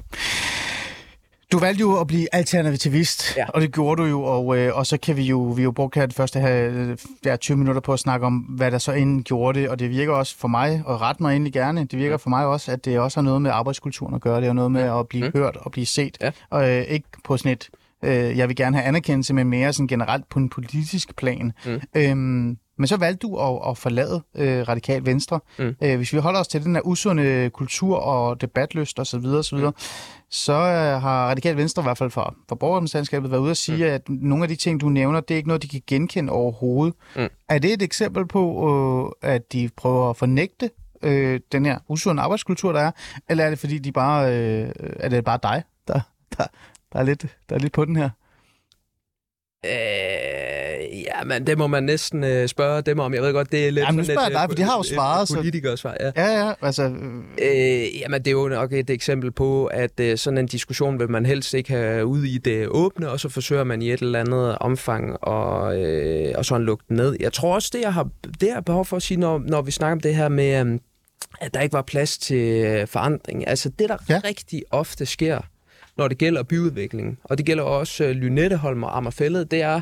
Du 1.52 1.60
valgte 1.60 1.82
jo 1.82 2.00
at 2.00 2.08
blive 2.08 2.28
alternativist, 2.32 3.38
ja. 3.38 3.46
og 3.50 3.62
det 3.62 3.74
gjorde 3.74 4.02
du 4.02 4.08
jo, 4.08 4.24
og, 4.24 4.58
øh, 4.58 4.76
og 4.76 4.86
så 4.86 4.98
kan 4.98 5.18
vi 5.18 5.24
jo, 5.24 5.42
vi 5.42 5.64
jo 5.64 5.72
bruge 5.72 5.90
her 5.96 6.06
det 6.06 6.16
første 6.16 6.40
her, 6.40 6.96
ja, 7.26 7.36
20 7.36 7.58
minutter 7.58 7.82
på 7.82 7.94
at 7.94 8.00
snakke 8.00 8.26
om, 8.26 8.38
hvad 8.38 8.72
der 8.72 8.78
så 8.78 8.92
inden 8.92 9.24
gjorde 9.24 9.60
det, 9.60 9.70
og 9.70 9.80
det 9.80 9.90
virker 9.90 10.14
også 10.14 10.38
for 10.38 10.48
mig, 10.48 10.84
og 10.86 11.02
ret 11.02 11.22
mig 11.22 11.32
egentlig 11.32 11.54
gerne, 11.54 11.82
det 11.82 12.00
virker 12.00 12.10
ja. 12.10 12.16
for 12.16 12.30
mig 12.30 12.46
også, 12.46 12.72
at 12.72 12.86
det 12.86 13.00
også 13.00 13.20
har 13.20 13.24
noget 13.24 13.42
med 13.42 13.52
arbejdskulturen 13.52 14.16
at 14.16 14.22
gøre, 14.22 14.38
det 14.38 14.46
har 14.46 14.54
noget 14.54 14.72
med 14.72 14.82
at 14.82 15.08
blive 15.08 15.26
mm. 15.26 15.32
hørt 15.36 15.58
og 15.58 15.72
blive 15.72 15.86
set, 15.86 16.18
ja. 16.22 16.32
og 16.50 16.70
øh, 16.70 16.82
ikke 16.82 17.08
på 17.24 17.38
sådan 17.38 17.52
et, 17.52 17.70
øh, 18.04 18.38
jeg 18.38 18.48
vil 18.48 18.56
gerne 18.56 18.78
have 18.78 18.88
anerkendelse, 18.88 19.34
men 19.34 19.48
mere 19.48 19.74
sådan 19.74 19.88
generelt 19.88 20.30
på 20.30 20.40
en 20.40 20.50
politisk 20.50 21.16
plan. 21.16 21.52
Mm. 21.66 21.82
Øhm, 21.96 22.58
men 22.78 22.88
så 22.88 22.98
valgte 22.98 23.28
du 23.28 23.38
at, 23.38 23.70
at 23.70 23.78
forlade 23.78 24.24
øh, 24.36 24.68
Radikal 24.68 25.06
Venstre. 25.06 25.40
Mm. 25.60 25.76
Øh, 25.84 25.98
hvis 25.98 26.14
vi 26.14 26.18
holder 26.18 26.40
os 26.40 26.48
til 26.48 26.64
den 26.64 26.76
her 26.76 26.82
usunde 26.82 27.50
kultur 27.50 27.98
og 27.98 28.42
debatlyst 28.42 29.00
osv., 29.00 29.06
så, 29.06 29.44
så, 29.44 29.56
videre, 29.56 29.72
mm. 29.72 29.76
Så 30.30 30.54
øh, 30.54 31.02
har 31.02 31.28
Radikal 31.28 31.58
Venstre 31.58 31.82
i 31.82 31.84
hvert 31.84 31.98
fald 31.98 32.12
fra, 32.12 32.36
fra 32.50 32.56
borgerrepræsentantskabet 32.56 33.32
været 33.32 33.42
ude 33.42 33.52
at 33.52 33.58
sige, 33.58 33.86
mm. 33.86 33.94
at 33.94 34.10
nogle 34.10 34.44
af 34.44 34.48
de 34.48 34.56
ting, 34.56 34.82
du 34.82 34.90
nævner, 34.90 35.20
det 35.20 35.34
er 35.34 35.38
ikke 35.38 35.48
noget, 35.48 35.62
de 35.62 35.68
kan 35.68 35.82
genkende 35.88 36.34
overhovedet. 36.34 36.96
Mm. 37.16 37.28
Er 37.50 37.60
det 37.60 37.74
et 37.74 37.82
eksempel 37.82 38.28
på, 38.28 39.14
øh, 39.24 39.32
at 39.32 39.54
de 39.54 39.70
prøver 39.78 40.10
at 40.10 40.18
fornægte 40.18 40.70
øh, 41.02 41.40
den 41.52 41.66
her 41.66 41.80
usunde 41.88 42.22
arbejdskultur, 42.22 42.72
der 42.72 42.80
er? 42.80 42.92
Eller 43.30 43.44
er 43.44 43.50
det 43.50 43.60
fordi, 43.60 43.78
de 43.78 43.92
bare, 43.92 44.36
øh, 44.36 44.72
er 44.80 45.10
det 45.10 45.24
bare 45.24 45.40
dig, 45.44 45.64
der, 45.88 46.00
der, 46.38 46.44
der, 46.94 47.00
er 47.00 47.04
lidt, 47.04 47.26
der 47.50 47.56
er 47.56 47.60
lidt 47.60 47.74
på 47.74 47.86
den 47.86 47.96
her? 47.96 48.10
Øh 49.66 50.36
Ja, 50.94 51.24
men 51.26 51.48
det 51.48 51.58
må 51.58 51.68
man 51.68 51.84
næsten 51.84 52.24
øh, 52.24 52.48
spørge 52.48 52.82
dem 52.82 53.00
om. 53.00 53.14
Jeg 53.14 53.22
ved 53.22 53.34
godt, 53.34 53.52
det 53.52 53.68
er 53.68 53.72
lidt... 53.72 53.86
Jamen, 53.86 53.98
nu 53.98 54.04
spørger 54.04 54.22
jeg 54.22 54.32
dig, 54.32 54.46
for 54.50 54.56
de 54.56 54.64
har 54.64 54.74
jo 54.76 54.80
et 54.80 54.86
svaret, 54.86 55.28
så- 55.28 55.36
Politikersvar, 55.36 55.96
ja. 56.00 56.12
Ja, 56.16 56.46
ja, 56.48 56.54
altså... 56.62 56.84
øh, 56.84 56.92
Øh, 57.42 58.00
jamen, 58.00 58.20
det 58.20 58.28
er 58.28 58.32
jo 58.32 58.48
nok 58.48 58.74
et 58.74 58.90
eksempel 58.90 59.32
på, 59.32 59.66
at 59.66 60.00
øh, 60.00 60.18
sådan 60.18 60.38
en 60.38 60.46
diskussion 60.46 61.00
vil 61.00 61.10
man 61.12 61.26
helst 61.26 61.54
ikke 61.54 61.70
have 61.70 62.06
ud 62.06 62.24
i 62.24 62.38
det 62.38 62.68
åbne, 62.68 63.10
og 63.10 63.20
så 63.20 63.30
forsøger 63.30 63.64
man 63.64 63.82
i 63.82 63.92
et 63.92 64.00
eller 64.02 64.20
andet 64.20 64.58
omfang 64.58 65.24
og, 65.24 65.82
øh, 65.82 66.34
og 66.38 66.46
sådan 66.46 66.66
lukke 66.66 66.84
den 66.90 66.98
ned. 66.98 67.16
Jeg 67.20 67.34
tror 67.34 67.54
også, 67.56 67.70
det 67.74 67.82
jeg 67.82 67.94
har, 67.94 68.10
det 68.40 68.48
jeg 68.48 68.54
har 68.54 68.62
behov 68.62 68.86
for 68.86 68.98
at 68.98 69.04
sige, 69.04 69.20
når, 69.20 69.42
når 69.46 69.62
vi 69.62 69.72
snakker 69.72 69.92
om 69.92 70.00
det 70.00 70.16
her 70.16 70.30
med, 70.30 70.66
øh, 70.66 70.80
at 71.42 71.54
der 71.54 71.62
ikke 71.62 71.74
var 71.74 71.82
plads 71.82 72.18
til 72.18 72.66
øh, 72.66 72.88
forandring. 72.88 73.48
Altså 73.48 73.70
det, 73.80 73.90
der 73.90 73.98
ja. 74.10 74.22
rigtig 74.24 74.64
ofte 74.72 75.06
sker, 75.06 75.40
når 75.98 76.08
det 76.08 76.18
gælder 76.18 76.44
byudvikling, 76.44 77.20
og 77.24 77.38
det 77.38 77.46
gælder 77.46 77.64
også 77.64 78.04
øh, 78.04 78.12
Lynetteholm 78.12 78.84
og 78.84 78.98
Amagerfællet, 78.98 79.52
det 79.52 79.62
er, 79.62 79.82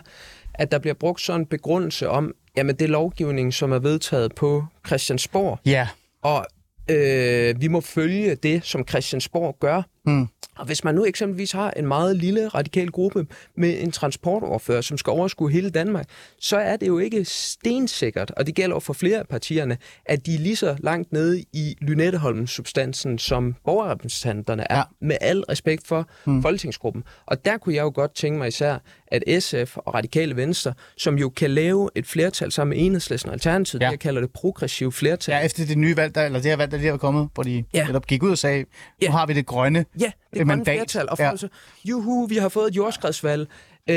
at 0.54 0.72
der 0.72 0.80
bliver 0.80 0.94
brugt 0.94 1.22
sådan 1.22 1.42
en 1.42 1.46
begrundelse 1.46 2.10
om, 2.10 2.34
jamen 2.58 2.76
det 2.76 2.86
er 2.86 2.90
lovgivning, 2.90 3.54
som 3.54 3.72
er 3.72 3.80
vedtaget 3.80 4.36
på 4.36 4.66
Christiansborg, 4.88 5.60
Ja, 5.66 5.88
og 6.22 6.46
øh, 6.90 7.62
vi 7.62 7.68
må 7.68 7.82
følge 7.82 8.36
det, 8.36 8.66
som 8.66 8.88
Christiansborg 8.88 9.58
gør. 9.60 9.82
Mm. 10.06 10.28
Og 10.58 10.66
hvis 10.66 10.84
man 10.84 10.96
nu 10.96 11.06
eksempelvis 11.06 11.52
har 11.52 11.72
en 11.72 11.88
meget 11.88 12.18
lille 12.18 12.48
radikal 12.48 12.90
gruppe 12.92 13.26
med 13.58 13.76
en 13.84 13.92
transportoverfører, 13.92 14.82
som 14.82 14.98
skal 14.98 15.12
overskue 15.12 15.52
hele 15.52 15.70
Danmark, 15.70 16.06
så 16.40 16.58
er 16.58 16.76
det 16.78 16.88
jo 16.88 17.00
ikke 17.00 17.26
stensikkert, 17.26 18.32
og 18.32 18.48
det 18.48 18.56
gælder 18.56 18.80
for 18.80 18.94
flere 18.94 19.20
af 19.20 19.28
partierne, 19.28 19.78
at 20.06 20.26
de 20.26 20.36
er 20.36 20.40
lige 20.40 20.56
så 20.56 20.76
langt 20.80 21.12
nede 21.14 21.44
i 21.54 21.76
Lynetteholm-substansen, 21.82 23.18
som 23.20 23.56
borgerrepræsentanterne 23.66 24.72
er, 24.72 24.78
Ja. 24.78 24.84
med 25.02 25.18
al 25.22 25.40
respekt 25.50 25.88
for 25.88 26.08
mm. 26.26 26.42
folketingsgruppen. 26.42 27.04
Og 27.26 27.46
der 27.46 27.58
kunne 27.58 27.76
jeg 27.76 27.82
jo 27.82 27.92
godt 27.96 28.16
tænke 28.16 28.38
mig 28.38 28.48
især, 28.48 28.78
at 29.08 29.44
SF 29.44 29.78
og 29.78 29.94
Radikale 29.94 30.36
Venstre, 30.36 30.74
som 30.98 31.18
jo 31.18 31.30
kan 31.30 31.50
lave 31.52 31.90
et 31.96 32.06
flertal 32.08 32.52
sammen 32.52 32.78
med 32.78 32.86
Enhedslisten 32.86 33.30
og 33.30 33.34
Alternativet, 33.34 33.82
Ja. 33.82 33.90
jeg 33.90 34.00
kalder 34.00 34.22
det 34.22 34.32
progressiv 34.32 34.92
flertal, 34.92 35.34
ja, 35.36 35.46
efter 35.46 35.66
det 35.66 35.78
nye 35.78 35.98
valg, 35.98 36.16
der, 36.16 36.26
eller 36.26 36.40
det 36.40 36.52
her 36.52 36.56
valg, 36.58 36.72
der 36.72 36.78
lige 36.78 36.90
er 36.90 36.98
kommet, 36.98 37.30
hvor 37.34 37.44
de 37.44 37.64
Ja. 37.74 37.86
netop 37.88 38.08
gik 38.08 38.24
ud 38.24 38.32
og 38.32 38.38
sagde, 38.38 38.60
nu 38.62 38.66
Ja. 39.02 39.12
har 39.12 39.26
vi 39.26 39.34
det 39.34 39.46
grønne. 39.46 39.86
Ja, 40.00 40.12
det 40.34 40.42
er 40.42 40.46
grønne 40.46 40.66
flertal. 40.66 41.10
Og 41.10 41.18
Ja. 41.20 41.30
ja. 41.30 41.38
så, 41.38 41.48
juhu, 41.86 42.26
vi 42.28 42.36
har 42.38 42.50
fået 42.50 42.68
et 42.68 42.76
jordskredsvalg. 42.76 43.48
Øh, 43.90 43.96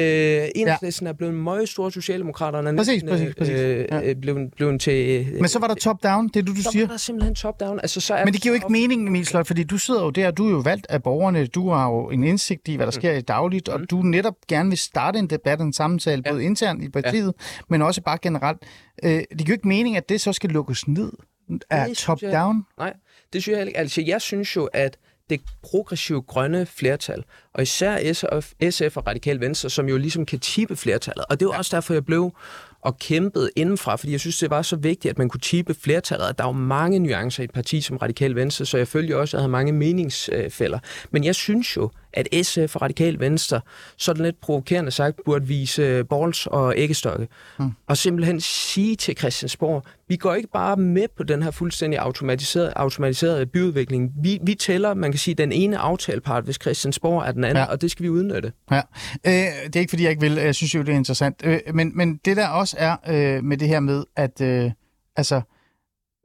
Enhedslisten 0.55 1.07
ja. 1.07 1.13
er 1.13 1.17
blevet 1.17 1.35
meget 1.35 1.69
store 1.69 1.93
socialdemokraterne. 1.93 2.71
er 2.71 2.77
Præcis, 2.77 3.03
næsten, 3.03 3.09
præcis, 3.09 3.35
præcis. 3.35 3.55
Øh, 3.61 3.87
Ja. 3.93 4.01
øh, 4.11 4.17
blevet, 4.17 4.53
blevet 4.57 4.81
til... 4.81 5.27
Øh, 5.33 5.35
Men 5.41 5.49
så 5.49 5.59
var 5.59 5.67
der 5.67 5.75
top-down, 5.75 6.29
det 6.29 6.37
er 6.37 6.45
du, 6.45 6.53
du 6.55 6.63
så 6.63 6.71
siger. 6.73 6.87
var 6.87 6.93
der 6.93 6.99
simpelthen 6.99 7.35
top-down. 7.35 7.81
Altså, 7.81 8.01
så 8.01 8.15
er 8.15 8.25
Men 8.25 8.35
det 8.35 8.43
giver 8.43 8.53
jo 8.53 8.55
ikke 8.55 8.73
mening, 8.73 9.09
Emil 9.09 9.27
Slot, 9.27 9.47
fordi 9.47 9.65
du 9.65 9.79
sidder 9.79 10.03
jo 10.05 10.11
der, 10.11 10.31
du 10.31 10.47
er 10.47 10.51
jo 10.51 10.57
valgt 10.59 10.87
af 10.91 11.03
borgerne, 11.03 11.47
du 11.47 11.71
har 11.71 11.89
jo 11.91 12.11
en 12.11 12.25
indsigt 12.25 12.69
i, 12.69 12.75
hvad 12.77 12.87
der 12.87 12.93
sker 12.93 13.13
i 13.13 13.21
dagligt, 13.21 13.69
og 13.69 13.81
du 13.91 14.03
netop 14.03 14.35
gerne 14.49 14.69
vil 14.69 14.79
starte 14.79 15.19
en 15.19 15.31
debat, 15.31 15.61
en 15.61 15.73
samtale, 15.73 16.23
Ja. 16.27 16.31
både 16.31 16.45
internt 16.45 16.85
i 16.85 16.89
partiet, 16.89 17.35
men 17.69 17.83
også 17.83 18.03
bare 18.03 18.19
generelt. 18.23 18.59
Øh, 19.05 19.11
det 19.11 19.27
giver 19.31 19.47
jo 19.49 19.53
ikke 19.53 19.69
mening, 19.69 19.97
at 19.97 20.09
det 20.09 20.21
så 20.21 20.33
skal 20.33 20.51
lukkes 20.51 20.89
ned 20.89 21.13
af 21.71 21.89
top-down. 21.97 22.63
Nej, 22.79 22.93
det 23.33 23.43
synes 23.43 23.59
jeg 23.59 23.67
ikke. 23.67 23.79
Altså, 23.79 24.03
jeg 24.07 24.21
synes 24.21 24.57
jo, 24.57 24.65
at 24.65 24.97
det 25.31 25.41
progressive 25.63 26.23
grønne 26.23 26.67
flertal, 26.67 27.25
og 27.55 27.63
især 27.63 28.13
SF, 28.13 28.53
SF 28.71 28.97
og 28.97 29.07
Radikal 29.07 29.41
Venstre, 29.41 29.71
som 29.71 29.89
jo 29.89 29.97
ligesom 29.97 30.27
kan 30.27 30.39
tippe 30.39 30.77
flertallet. 30.77 31.25
Og 31.29 31.41
det 31.41 31.49
var 31.49 31.59
også 31.59 31.77
derfor, 31.77 31.95
jeg 31.95 32.05
blev 32.05 32.33
og 32.81 32.99
kæmpede 32.99 33.51
indenfra, 33.57 33.97
fordi 33.97 34.13
jeg 34.13 34.21
synes, 34.21 34.39
det 34.39 34.51
var 34.51 34.63
så 34.63 34.77
vigtigt, 34.77 35.11
at 35.11 35.19
man 35.19 35.29
kunne 35.29 35.41
tippe 35.41 35.75
flertallet. 35.75 36.29
Og 36.29 36.39
Der 36.39 36.45
er 36.45 36.49
jo 36.49 36.53
mange 36.53 36.99
nuancer 36.99 37.43
i 37.43 37.45
et 37.45 37.53
parti 37.53 37.81
som 37.81 37.97
Radikal 37.97 38.35
Venstre, 38.35 38.67
så 38.67 38.79
jeg 38.79 38.89
følte 38.89 39.11
jo 39.11 39.21
også, 39.21 39.37
at 39.37 39.39
jeg 39.39 39.43
havde 39.43 39.53
mange 39.53 39.73
meningsfælder. 39.73 40.79
Men 41.11 41.25
jeg 41.25 41.35
synes 41.35 41.77
jo, 41.77 41.91
at 42.17 42.29
SF 42.47 42.77
og 42.77 42.83
Radikal 42.83 43.21
Venstre, 43.21 43.61
sådan 43.97 44.25
lidt 44.25 44.41
provokerende 44.41 44.91
sagt, 44.91 45.21
burde 45.25 45.47
vise 45.47 46.05
balls 46.05 46.47
og 46.47 46.75
æggestokke. 46.77 47.29
Mm. 47.59 47.71
Og 47.87 47.97
simpelthen 47.97 48.41
sige 48.41 48.97
til 48.97 49.17
Christiansborg, 49.19 49.85
vi 50.09 50.17
går 50.17 50.35
ikke 50.35 50.49
bare 50.53 50.77
med 50.77 51.07
på 51.17 51.23
den 51.23 51.43
her 51.43 51.51
fuldstændig 51.51 51.99
automatiserede, 52.01 52.73
automatiserede 52.77 53.47
byudvikling. 53.47 54.13
Vi, 54.23 54.39
vi 54.43 54.55
tæller, 54.55 54.95
man 54.95 55.13
kan 55.13 55.19
sige, 55.19 55.35
den 55.35 55.53
ene 55.53 55.79
aftalepart, 55.79 56.45
hvis 56.45 56.59
Christiansborg 56.63 57.23
er 57.29 57.33
den 57.33 57.45
anden, 57.45 57.57
Ja. 57.57 57.65
og 57.65 57.81
det 57.83 57.91
skal 57.91 58.03
vi 58.03 58.09
udnytte. 58.09 58.53
Ja, 58.71 58.81
øh, 59.27 59.33
det 59.67 59.77
er 59.77 59.81
ikke 59.81 59.91
fordi, 59.91 60.03
jeg 60.03 60.11
ikke 60.11 60.23
vil. 60.23 60.33
Jeg 60.35 60.55
synes 60.55 60.75
jo, 60.75 60.81
det 60.81 60.89
er 60.89 60.97
interessant. 60.97 61.43
Øh, 61.45 61.59
men, 61.75 61.93
men 61.97 62.17
det 62.25 62.37
der 62.37 62.49
også 62.49 62.77
er 62.79 62.97
øh, 63.09 63.45
med 63.45 63.57
det 63.57 63.69
her 63.69 63.81
med, 63.81 64.05
at 64.17 64.41
øh, 64.41 64.71
altså, 65.17 65.41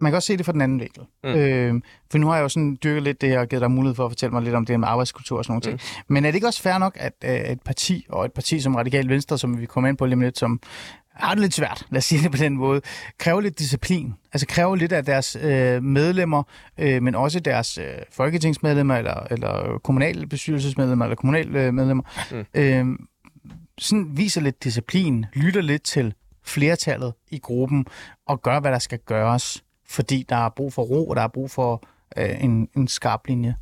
man 0.01 0.11
kan 0.11 0.15
også 0.15 0.27
se 0.27 0.37
det 0.37 0.45
fra 0.45 0.51
den 0.51 0.61
anden 0.61 0.79
vinkel. 0.79 1.03
Mm. 1.23 1.29
Øh, 1.29 1.81
for 2.11 2.17
nu 2.17 2.27
har 2.27 2.35
jeg 2.35 2.43
jo 2.43 2.49
sådan 2.49 2.77
dyrket 2.83 3.03
lidt 3.03 3.21
det 3.21 3.29
her 3.29 3.39
og 3.39 3.47
givet 3.47 3.61
dig 3.61 3.71
mulighed 3.71 3.95
for 3.95 4.05
at 4.05 4.11
fortælle 4.11 4.33
mig 4.33 4.43
lidt 4.43 4.55
om 4.55 4.65
det 4.65 4.79
med 4.79 4.87
arbejdskultur 4.87 5.37
og 5.37 5.45
sådan 5.45 5.53
noget. 5.53 5.73
Mm. 5.73 5.77
ting. 5.77 6.05
Men 6.07 6.25
er 6.25 6.31
det 6.31 6.35
ikke 6.35 6.47
også 6.47 6.61
fair 6.61 6.77
nok, 6.77 6.97
at 6.99 7.13
øh, 7.25 7.31
et 7.31 7.61
parti, 7.61 8.05
og 8.09 8.25
et 8.25 8.33
parti 8.33 8.59
som 8.59 8.75
Radikal 8.75 9.09
Venstre, 9.09 9.37
som 9.37 9.61
vi 9.61 9.65
kommer 9.65 9.87
ind 9.89 9.97
på 9.97 10.05
lige 10.05 10.15
om 10.15 10.21
lidt, 10.21 10.37
som 10.37 10.61
har 11.13 11.33
det 11.33 11.41
lidt 11.41 11.53
svært, 11.53 11.85
lad 11.89 11.97
os 11.97 12.05
sige 12.05 12.23
det 12.23 12.31
på 12.31 12.37
den 12.37 12.57
måde, 12.57 12.81
kræver 13.17 13.41
lidt 13.41 13.59
disciplin. 13.59 14.13
Altså 14.33 14.47
kræver 14.47 14.75
lidt 14.75 14.91
af 14.91 15.05
deres 15.05 15.37
øh, 15.41 15.83
medlemmer, 15.83 16.43
øh, 16.77 17.03
men 17.03 17.15
også 17.15 17.39
deres 17.39 17.77
øh, 17.77 17.85
folketingsmedlemmer, 18.11 18.95
eller, 18.95 19.27
eller 19.31 19.79
kommunalbestyrelsesmedlemmer, 19.83 21.05
eller 21.05 21.15
kommunalmedlemmer, 21.15 22.03
mm. 22.31 22.45
øh, 22.53 22.85
sådan 23.77 24.17
viser 24.17 24.41
lidt 24.41 24.63
disciplin, 24.63 25.25
lytter 25.33 25.61
lidt 25.61 25.83
til 25.83 26.13
flertallet 26.43 27.13
i 27.31 27.39
gruppen, 27.39 27.85
og 28.27 28.41
gør, 28.41 28.59
hvad 28.59 28.71
der 28.71 28.79
skal 28.79 28.99
gøres, 28.99 29.63
fordi 29.91 30.25
der 30.30 30.36
er 30.36 30.49
brug 30.49 30.73
for 30.73 30.82
ro, 30.82 31.08
og 31.08 31.15
der 31.15 31.21
er 31.21 31.27
brug 31.27 31.51
for 31.51 31.84
øh, 32.17 32.43
en, 32.43 32.69
en 32.77 32.88
skarp 32.88 33.27
linje. 33.27 33.56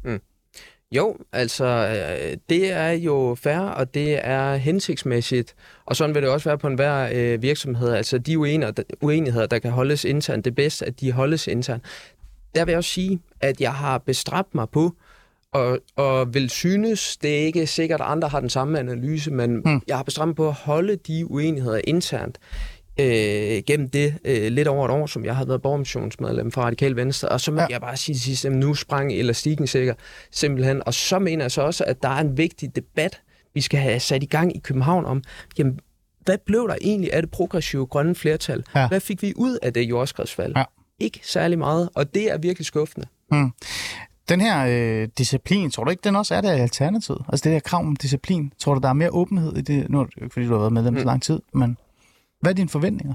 Jo, 0.91 1.17
altså 1.33 1.65
øh, 1.65 2.37
det 2.49 2.71
er 2.71 2.89
jo 2.89 3.37
fair, 3.39 3.59
og 3.59 3.93
det 3.93 4.19
er 4.27 4.55
hensigtsmæssigt, 4.55 5.55
og 5.85 5.95
sådan 5.95 6.15
vil 6.15 6.23
det 6.23 6.31
også 6.31 6.49
være 6.49 6.57
på 6.57 6.67
enhver 6.67 7.09
øh, 7.13 7.41
virksomhed. 7.41 7.93
Altså 7.93 8.17
de 8.17 8.39
uenigheder, 9.01 9.45
der 9.45 9.59
kan 9.59 9.71
holdes 9.71 10.05
internt, 10.05 10.45
det 10.45 10.51
er 10.51 10.55
bedst, 10.55 10.81
at 10.81 10.99
de 10.99 11.11
holdes 11.11 11.47
internt. 11.47 11.83
Der 12.55 12.65
vil 12.65 12.71
jeg 12.71 12.77
også 12.77 12.89
sige, 12.89 13.19
at 13.41 13.61
jeg 13.61 13.73
har 13.73 13.97
bestræbt 13.97 14.55
mig 14.55 14.69
på, 14.69 14.95
og, 15.51 15.79
og 15.95 16.33
vil 16.33 16.49
synes, 16.49 17.17
det 17.17 17.35
er 17.35 17.45
ikke 17.45 17.67
sikkert, 17.67 18.01
at 18.01 18.07
andre 18.07 18.27
har 18.27 18.39
den 18.39 18.49
samme 18.49 18.79
analyse, 18.79 19.31
men 19.31 19.61
mm. 19.65 19.81
jeg 19.87 19.95
har 19.95 20.03
bestræbt 20.03 20.27
mig 20.27 20.35
på 20.35 20.47
at 20.47 20.53
holde 20.53 20.95
de 20.95 21.31
uenigheder 21.31 21.81
internt 21.83 22.37
øh, 22.99 23.63
gennem 23.67 23.89
det 23.89 24.13
øh, 24.25 24.51
lidt 24.51 24.67
over 24.67 24.85
et 24.85 24.91
år, 24.91 25.05
som 25.05 25.25
jeg 25.25 25.35
har 25.35 25.45
været 25.45 25.61
borgermissionsmedlem 25.61 26.51
for 26.51 26.61
Radikal 26.61 26.95
Venstre, 26.95 27.29
og 27.29 27.41
så 27.41 27.51
må 27.51 27.61
Ja. 27.61 27.67
jeg 27.69 27.81
bare 27.81 27.97
sige 27.97 28.19
sidst, 28.19 28.45
at 28.45 28.51
nu 28.51 28.73
sprang 28.73 29.11
elastikken 29.13 29.67
sikkert 29.67 29.97
simpelthen, 30.31 30.81
og 30.85 30.93
så 30.93 31.19
mener 31.19 31.43
jeg 31.43 31.51
så 31.51 31.61
også, 31.61 31.83
at 31.83 32.03
der 32.03 32.09
er 32.09 32.21
en 32.21 32.37
vigtig 32.37 32.75
debat, 32.75 33.21
vi 33.53 33.61
skal 33.61 33.79
have 33.79 33.99
sat 33.99 34.23
i 34.23 34.25
gang 34.25 34.55
i 34.55 34.59
København 34.59 35.05
om, 35.05 35.23
jamen, 35.57 35.79
hvad 36.25 36.37
blev 36.45 36.67
der 36.67 36.75
egentlig 36.81 37.13
af 37.13 37.21
det 37.21 37.31
progressive 37.31 37.85
grønne 37.85 38.15
flertal? 38.15 38.63
Ja. 38.75 38.87
Hvad 38.87 38.99
fik 38.99 39.21
vi 39.21 39.33
ud 39.35 39.57
af 39.61 39.73
det 39.73 39.81
jordskredsfald? 39.81 40.53
Ja. 40.57 40.63
Ikke 40.99 41.19
særlig 41.23 41.57
meget, 41.59 41.89
og 41.95 42.13
det 42.13 42.31
er 42.31 42.37
virkelig 42.37 42.65
skuffende. 42.65 43.07
Den 44.29 44.41
her 44.41 44.65
øh, 44.69 45.07
disciplin, 45.17 45.71
tror 45.71 45.83
du 45.83 45.89
ikke, 45.89 46.01
den 46.03 46.15
også 46.15 46.35
er 46.35 46.41
der 46.41 46.53
i 46.53 46.59
Alternativet? 46.59 47.21
Altså 47.29 47.43
det 47.43 47.53
der 47.53 47.59
krav 47.59 47.79
om 47.85 47.95
disciplin. 47.95 48.53
Tror 48.59 48.73
du, 48.73 48.79
der 48.79 48.89
er 48.89 48.93
mere 48.93 49.09
åbenhed 49.13 49.57
i 49.57 49.61
det? 49.61 49.89
Nu 49.89 49.99
er 49.99 50.03
det 50.05 50.13
jo 50.17 50.23
ikke, 50.23 50.33
fordi 50.33 50.45
du 50.45 50.51
har 50.53 50.59
været 50.59 50.73
medlem 50.73 50.93
mm. 50.93 50.99
så 50.99 51.05
lang 51.05 51.21
tid, 51.23 51.39
men 51.53 51.77
hvad 52.41 52.51
er 52.51 52.55
dine 52.55 52.69
forventninger? 52.69 53.13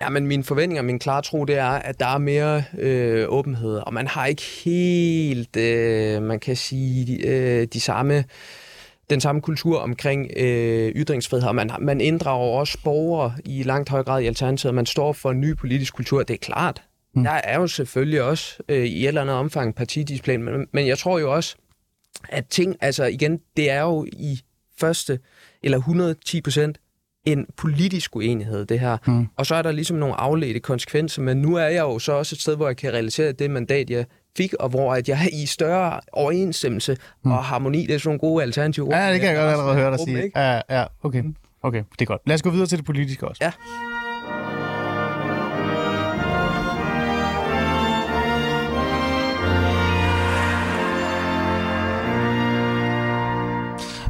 Ja, 0.00 0.08
men 0.08 0.26
mine 0.26 0.44
forventninger, 0.44 0.82
min 0.82 0.98
klare 0.98 1.22
tro, 1.22 1.44
det 1.44 1.56
er, 1.56 1.68
at 1.68 2.00
der 2.00 2.06
er 2.06 2.18
mere 2.18 2.64
øh, 2.78 3.26
åbenhed, 3.28 3.76
og 3.76 3.94
man 3.94 4.06
har 4.06 4.26
ikke 4.26 4.42
helt, 4.64 5.56
øh, 5.56 6.22
man 6.22 6.40
kan 6.40 6.56
sige, 6.56 7.06
de, 7.06 7.26
øh, 7.26 7.66
de 7.72 7.80
samme, 7.80 8.24
den 9.10 9.20
samme 9.20 9.40
kultur 9.40 9.78
omkring 9.78 10.30
øh, 10.36 10.88
ytringsfrihed, 10.88 11.48
og 11.48 11.54
man, 11.54 11.70
man 11.80 12.00
inddrager 12.00 12.58
også 12.58 12.78
borgere 12.84 13.34
i 13.44 13.62
langt 13.62 13.88
høj 13.88 14.02
grad 14.02 14.22
i 14.22 14.26
Alternativet, 14.26 14.74
man 14.74 14.86
står 14.86 15.12
for 15.12 15.30
en 15.30 15.40
ny 15.40 15.56
politisk 15.56 15.94
kultur, 15.94 16.22
det 16.22 16.34
er 16.34 16.38
klart. 16.38 16.82
Mm. 17.14 17.22
Der 17.22 17.30
er 17.30 17.60
jo 17.60 17.66
selvfølgelig 17.66 18.22
også 18.22 18.62
øh, 18.68 18.84
i 18.84 19.02
et 19.02 19.08
eller 19.08 19.20
andet 19.20 19.36
omfang 19.36 19.74
partidisciplin, 19.74 20.42
men, 20.42 20.66
men 20.72 20.86
jeg 20.86 20.98
tror 20.98 21.18
jo 21.18 21.34
også, 21.34 21.56
at 22.28 22.46
ting, 22.46 22.76
altså 22.80 23.04
igen, 23.04 23.40
det 23.56 23.70
er 23.70 23.80
jo 23.80 24.06
i 24.12 24.40
første 24.80 25.18
eller 25.62 25.78
110 25.78 26.40
procent 26.40 26.80
en 27.26 27.46
politisk 27.56 28.16
uenighed, 28.16 28.66
det 28.66 28.80
her. 28.80 28.96
Mm. 29.06 29.26
Og 29.36 29.46
så 29.46 29.54
er 29.54 29.62
der 29.62 29.72
ligesom 29.72 29.96
nogle 29.96 30.20
afledte 30.20 30.60
konsekvenser, 30.60 31.22
men 31.22 31.36
nu 31.36 31.54
er 31.54 31.66
jeg 31.66 31.80
jo 31.80 31.98
så 31.98 32.12
også 32.12 32.34
et 32.34 32.40
sted, 32.40 32.56
hvor 32.56 32.66
jeg 32.66 32.76
kan 32.76 32.92
realisere 32.92 33.32
det 33.32 33.50
mandat, 33.50 33.90
jeg 33.90 34.04
fik, 34.36 34.54
og 34.54 34.68
hvor 34.68 34.94
at 34.94 35.08
jeg 35.08 35.18
er 35.24 35.42
i 35.42 35.46
større 35.46 36.00
overensstemmelse 36.12 36.96
mm. 37.24 37.32
og 37.32 37.44
harmoni. 37.44 37.86
Det 37.86 37.94
er 37.94 37.98
sådan 37.98 38.08
nogle 38.08 38.18
gode 38.18 38.42
alternative 38.42 38.96
Ja, 38.96 39.12
det 39.12 39.20
kan 39.20 39.28
jeg 39.28 39.36
godt 39.36 39.50
allerede 39.50 39.74
høre 39.74 39.90
dig 39.90 40.00
sige. 40.00 40.32
Ja, 40.36 40.60
ja, 40.70 40.84
okay. 41.02 41.22
Okay, 41.62 41.82
det 41.92 42.00
er 42.00 42.04
godt. 42.04 42.22
Lad 42.26 42.34
os 42.34 42.42
gå 42.42 42.50
videre 42.50 42.66
til 42.66 42.78
det 42.78 42.86
politiske 42.86 43.28
også. 43.28 43.44
Ja. 43.44 43.52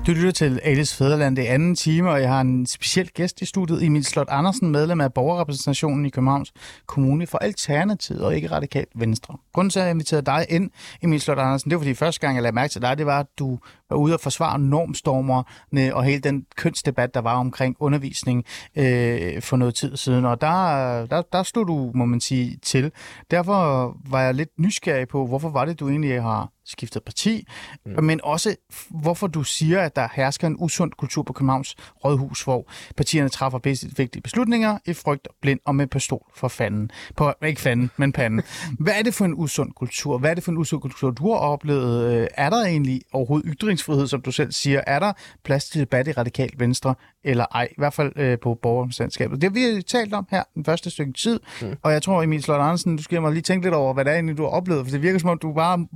Du 0.06 0.12
lytter 0.12 0.30
til 0.30 0.60
Alice 0.62 0.96
Fæderland, 0.96 1.36
det 1.36 1.42
anden 1.42 1.74
time, 1.74 2.10
og 2.10 2.20
jeg 2.20 2.28
har 2.28 2.40
en 2.40 2.66
speciel 2.66 3.10
gæst 3.14 3.42
i 3.42 3.44
studiet, 3.44 3.82
Emil 3.82 4.04
Slot 4.04 4.26
Andersen, 4.30 4.70
medlem 4.70 5.00
af 5.00 5.14
borgerrepræsentationen 5.14 6.06
i 6.06 6.10
Københavns 6.10 6.52
Kommune 6.86 7.26
for 7.26 7.38
Alternativet 7.38 8.22
og 8.22 8.36
ikke 8.36 8.50
radikalt 8.50 8.88
Venstre. 8.94 9.36
Grunden 9.54 9.70
til, 9.70 9.80
at 9.80 9.84
jeg 9.84 9.90
inviterede 9.90 10.26
dig 10.26 10.46
ind, 10.48 10.70
Emil 11.02 11.20
Slot 11.20 11.38
Andersen, 11.38 11.70
det 11.70 11.76
var 11.76 11.80
fordi 11.80 11.94
første 11.94 12.20
gang, 12.20 12.34
jeg 12.34 12.42
lagde 12.42 12.54
mærke 12.54 12.72
til 12.72 12.82
dig, 12.82 12.98
det 12.98 13.06
var, 13.06 13.20
at 13.20 13.26
du 13.38 13.58
var 13.90 13.96
ude 13.96 14.14
og 14.14 14.20
forsvare 14.20 14.58
normstormerne 14.58 15.94
og 15.94 16.04
hele 16.04 16.20
den 16.20 16.46
kønsdebat, 16.56 17.14
der 17.14 17.20
var 17.20 17.34
omkring 17.34 17.76
undervisning 17.80 18.44
øh, 18.76 19.42
for 19.42 19.56
noget 19.56 19.74
tid 19.74 19.96
siden. 19.96 20.24
Og 20.24 20.40
der, 20.40 21.06
der, 21.06 21.22
der 21.32 21.42
stod 21.42 21.66
du, 21.66 21.90
må 21.94 22.04
man 22.04 22.20
sige, 22.20 22.58
til. 22.62 22.92
Derfor 23.30 23.92
var 24.10 24.22
jeg 24.22 24.34
lidt 24.34 24.50
nysgerrig 24.58 25.08
på, 25.08 25.26
hvorfor 25.26 25.48
var 25.48 25.64
det, 25.64 25.80
du 25.80 25.88
egentlig 25.88 26.22
har 26.22 26.50
skiftet 26.66 27.02
parti, 27.02 27.46
mm. 27.86 28.04
men 28.04 28.20
også 28.24 28.56
hvorfor 28.90 29.26
du 29.26 29.42
siger, 29.42 29.80
at 29.80 29.96
der 29.96 30.08
hersker 30.14 30.46
en 30.46 30.56
usund 30.58 30.92
kultur 30.92 31.22
på 31.22 31.32
Københavns 31.32 31.76
Rådhus, 32.04 32.42
hvor 32.42 32.70
partierne 32.96 33.28
træffer 33.28 33.58
vigtige 33.96 34.22
beslutninger 34.22 34.78
i 34.86 34.92
frygt, 34.92 35.28
blind 35.42 35.60
og 35.64 35.74
med 35.74 35.86
pistol 35.86 36.22
for 36.34 36.48
fanden. 36.48 36.90
På, 37.16 37.32
ikke 37.46 37.60
fanden, 37.60 37.90
men 37.96 38.12
panden. 38.12 38.42
Hvad 38.80 38.94
er 38.98 39.02
det 39.02 39.14
for 39.14 39.24
en 39.24 39.34
usund 39.34 39.72
kultur? 39.72 40.18
Hvad 40.18 40.30
er 40.30 40.34
det 40.34 40.44
for 40.44 40.52
en 40.52 40.58
usund 40.58 40.80
kultur, 40.80 41.10
du 41.10 41.32
har 41.32 41.38
oplevet? 41.38 42.14
Øh, 42.14 42.28
er 42.34 42.50
der 42.50 42.64
egentlig 42.64 43.00
overhovedet 43.12 43.50
ytringsfrihed, 43.76 44.06
som 44.06 44.20
du 44.20 44.32
selv 44.32 44.52
siger? 44.52 44.80
Er 44.86 44.98
der 44.98 45.12
plads 45.44 45.64
til 45.64 45.80
debat 45.80 46.08
i 46.08 46.12
radikalt 46.12 46.60
venstre, 46.60 46.94
eller 47.24 47.44
ej? 47.54 47.68
I 47.70 47.74
hvert 47.78 47.94
fald 47.94 48.12
øh, 48.16 48.38
på 48.38 48.58
borgeromstandskabet. 48.62 49.40
Det 49.40 49.50
har 49.50 49.74
vi 49.76 49.82
talt 49.82 50.14
om 50.14 50.26
her 50.30 50.42
den 50.54 50.64
første 50.64 50.90
stykke 50.90 51.12
tid, 51.12 51.40
mm. 51.62 51.76
og 51.82 51.92
jeg 51.92 52.02
tror, 52.02 52.22
Emil 52.22 52.42
Slot 52.42 52.60
Andersen, 52.60 52.96
du 52.96 53.02
skal 53.02 53.22
mig 53.22 53.32
lige 53.32 53.42
tænke 53.42 53.66
lidt 53.66 53.74
over, 53.74 53.94
hvad 53.94 54.04
det 54.04 54.10
er 54.10 54.14
egentlig, 54.14 54.38
du 54.38 54.42
har 54.42 54.50
oplevet, 54.50 54.86
for 54.86 54.90
det 54.90 55.02
virker 55.02 55.18
som 55.18 55.30
om, 55.30 55.38
du 55.38 55.52
bare 55.52 55.86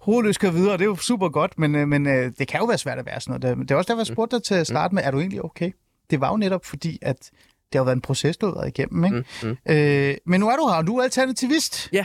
hovedløst 0.00 0.40
kører 0.40 0.52
videre, 0.52 0.72
og 0.72 0.78
det 0.78 0.84
er 0.84 0.88
jo 0.88 0.96
super 0.96 1.28
godt, 1.28 1.58
men, 1.58 1.74
øh, 1.74 1.88
men 1.88 2.06
øh, 2.06 2.32
det 2.38 2.48
kan 2.48 2.60
jo 2.60 2.66
være 2.66 2.78
svært 2.78 2.98
at 2.98 3.06
være 3.06 3.20
sådan 3.20 3.40
noget. 3.40 3.58
Det 3.58 3.70
er 3.70 3.76
også 3.76 3.88
derfor, 3.88 4.00
jeg 4.00 4.06
spurgte 4.06 4.36
dig 4.36 4.44
til 4.44 4.54
at 4.54 4.66
starte 4.66 4.94
med, 4.94 5.02
er 5.02 5.10
du 5.10 5.18
egentlig 5.18 5.44
okay? 5.44 5.70
Det 6.10 6.20
var 6.20 6.30
jo 6.30 6.36
netop 6.36 6.64
fordi, 6.64 6.98
at 7.02 7.30
det 7.72 7.78
har 7.78 7.84
været 7.84 7.96
en 7.96 8.02
proces, 8.02 8.36
du 8.36 8.46
har 8.46 8.54
været 8.54 8.68
igennem. 8.68 9.04
Ikke? 9.04 9.24
Mm, 9.42 9.48
mm. 9.48 9.72
Øh, 9.74 10.14
men 10.26 10.40
nu 10.40 10.48
er 10.48 10.56
du 10.56 10.68
her, 10.68 10.76
og 10.76 10.86
du 10.86 10.96
er 10.96 11.02
alternativist. 11.02 11.88
Ja. 11.92 12.04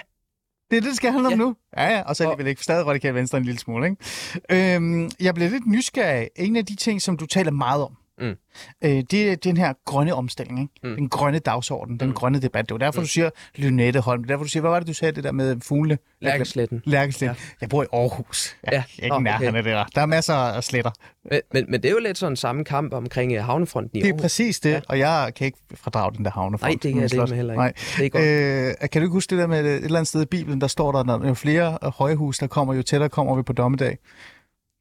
Det 0.71 0.77
er 0.77 0.82
det, 0.82 0.89
det 0.89 0.95
skal 0.95 1.12
handle 1.12 1.27
om 1.27 1.32
ja. 1.32 1.38
nu. 1.38 1.56
Ja, 1.77 1.95
ja, 1.95 2.01
og 2.01 2.15
så 2.15 2.23
alligevel 2.23 2.47
ikke 2.47 2.63
stadig 2.63 2.86
radikalt 2.86 3.15
venstre 3.15 3.38
en 3.38 3.43
lille 3.43 3.60
smule. 3.60 3.88
Ikke? 3.89 4.75
Øhm, 4.75 5.12
jeg 5.19 5.34
bliver 5.34 5.49
lidt 5.49 5.67
nysgerrig. 5.67 6.30
En 6.36 6.56
af 6.56 6.65
de 6.65 6.75
ting, 6.75 7.01
som 7.01 7.17
du 7.17 7.25
taler 7.25 7.51
meget 7.51 7.84
om, 7.84 7.97
Mm. 8.21 8.36
Øh, 8.84 9.03
det 9.12 9.32
er 9.32 9.36
den 9.36 9.58
her 9.58 9.73
grønne 9.86 10.13
omstilling, 10.13 10.62
ikke? 10.62 10.73
Mm. 10.84 10.95
den 10.95 11.10
grønne 11.10 11.39
dagsorden, 11.39 11.99
den 11.99 12.08
mm. 12.08 12.13
grønne 12.13 12.41
debat. 12.41 12.69
Det 12.69 12.75
er 12.75 12.77
derfor, 12.77 13.01
mm. 13.01 13.06
du 13.06 13.10
siger 13.10 13.30
Lynette 13.56 13.99
Holm. 13.99 14.23
Det 14.23 14.30
er 14.30 14.34
derfor, 14.34 14.43
du 14.43 14.49
siger, 14.49 14.62
hvad 14.62 14.71
var 14.71 14.80
det, 14.80 14.88
du 14.88 14.93
sagde 14.93 15.12
det 15.12 15.23
der 15.23 15.32
med 15.32 15.58
fuglene? 15.62 15.97
Lærkesletten. 16.21 16.82
Lærkesletten. 16.86 17.38
Ja. 17.39 17.56
Jeg 17.62 17.69
bor 17.69 17.84
i 17.84 17.86
Aarhus. 17.93 18.56
Jeg, 18.63 18.73
ja. 18.73 19.03
Ikke 19.03 19.15
oh, 19.15 19.23
nærheden 19.23 19.47
okay. 19.47 19.58
af 19.58 19.63
det 19.63 19.71
der. 19.71 19.86
Der 19.95 20.01
er 20.01 20.06
masser 20.06 20.34
af 20.34 20.63
sletter. 20.63 20.91
Men, 21.32 21.41
men, 21.53 21.65
men 21.69 21.84
det 21.84 21.89
er 21.89 21.93
jo 21.93 21.99
lidt 21.99 22.17
sådan 22.17 22.36
samme 22.36 22.65
kamp 22.65 22.93
omkring 22.93 23.38
uh, 23.38 23.45
havnefronten 23.45 23.99
i 23.99 24.01
Det 24.01 24.10
er 24.10 24.17
præcis 24.17 24.60
det, 24.60 24.71
ja. 24.71 24.80
og 24.88 24.99
jeg 24.99 25.32
kan 25.36 25.45
ikke 25.45 25.58
fordrage 25.75 26.17
den 26.17 26.25
der 26.25 26.32
havnefront. 26.32 26.69
Nej, 26.69 26.80
det 26.84 26.93
kan 26.93 27.01
jeg 27.01 27.27
det 27.27 27.36
heller 27.36 27.53
ikke. 27.53 27.62
Nej. 27.62 27.73
Det 27.97 28.06
er 28.06 28.10
godt. 28.10 28.84
Øh, 28.84 28.89
kan 28.89 29.01
du 29.01 29.06
ikke 29.06 29.13
huske 29.13 29.30
det 29.30 29.39
der 29.39 29.47
med 29.47 29.60
et 29.60 29.84
eller 29.84 29.99
andet 29.99 30.08
sted 30.08 30.21
i 30.21 30.25
Bibelen, 30.25 30.62
der 30.62 30.67
står 30.67 30.91
der, 30.91 31.03
når 31.03 31.27
jo 31.27 31.34
flere 31.34 31.77
højhus 31.82 32.38
der 32.38 32.47
kommer, 32.47 32.73
jo 32.73 32.84
tættere 32.84 33.10
kommer 33.10 33.36
vi 33.36 33.41
på 33.41 33.53
dommedag. 33.53 33.97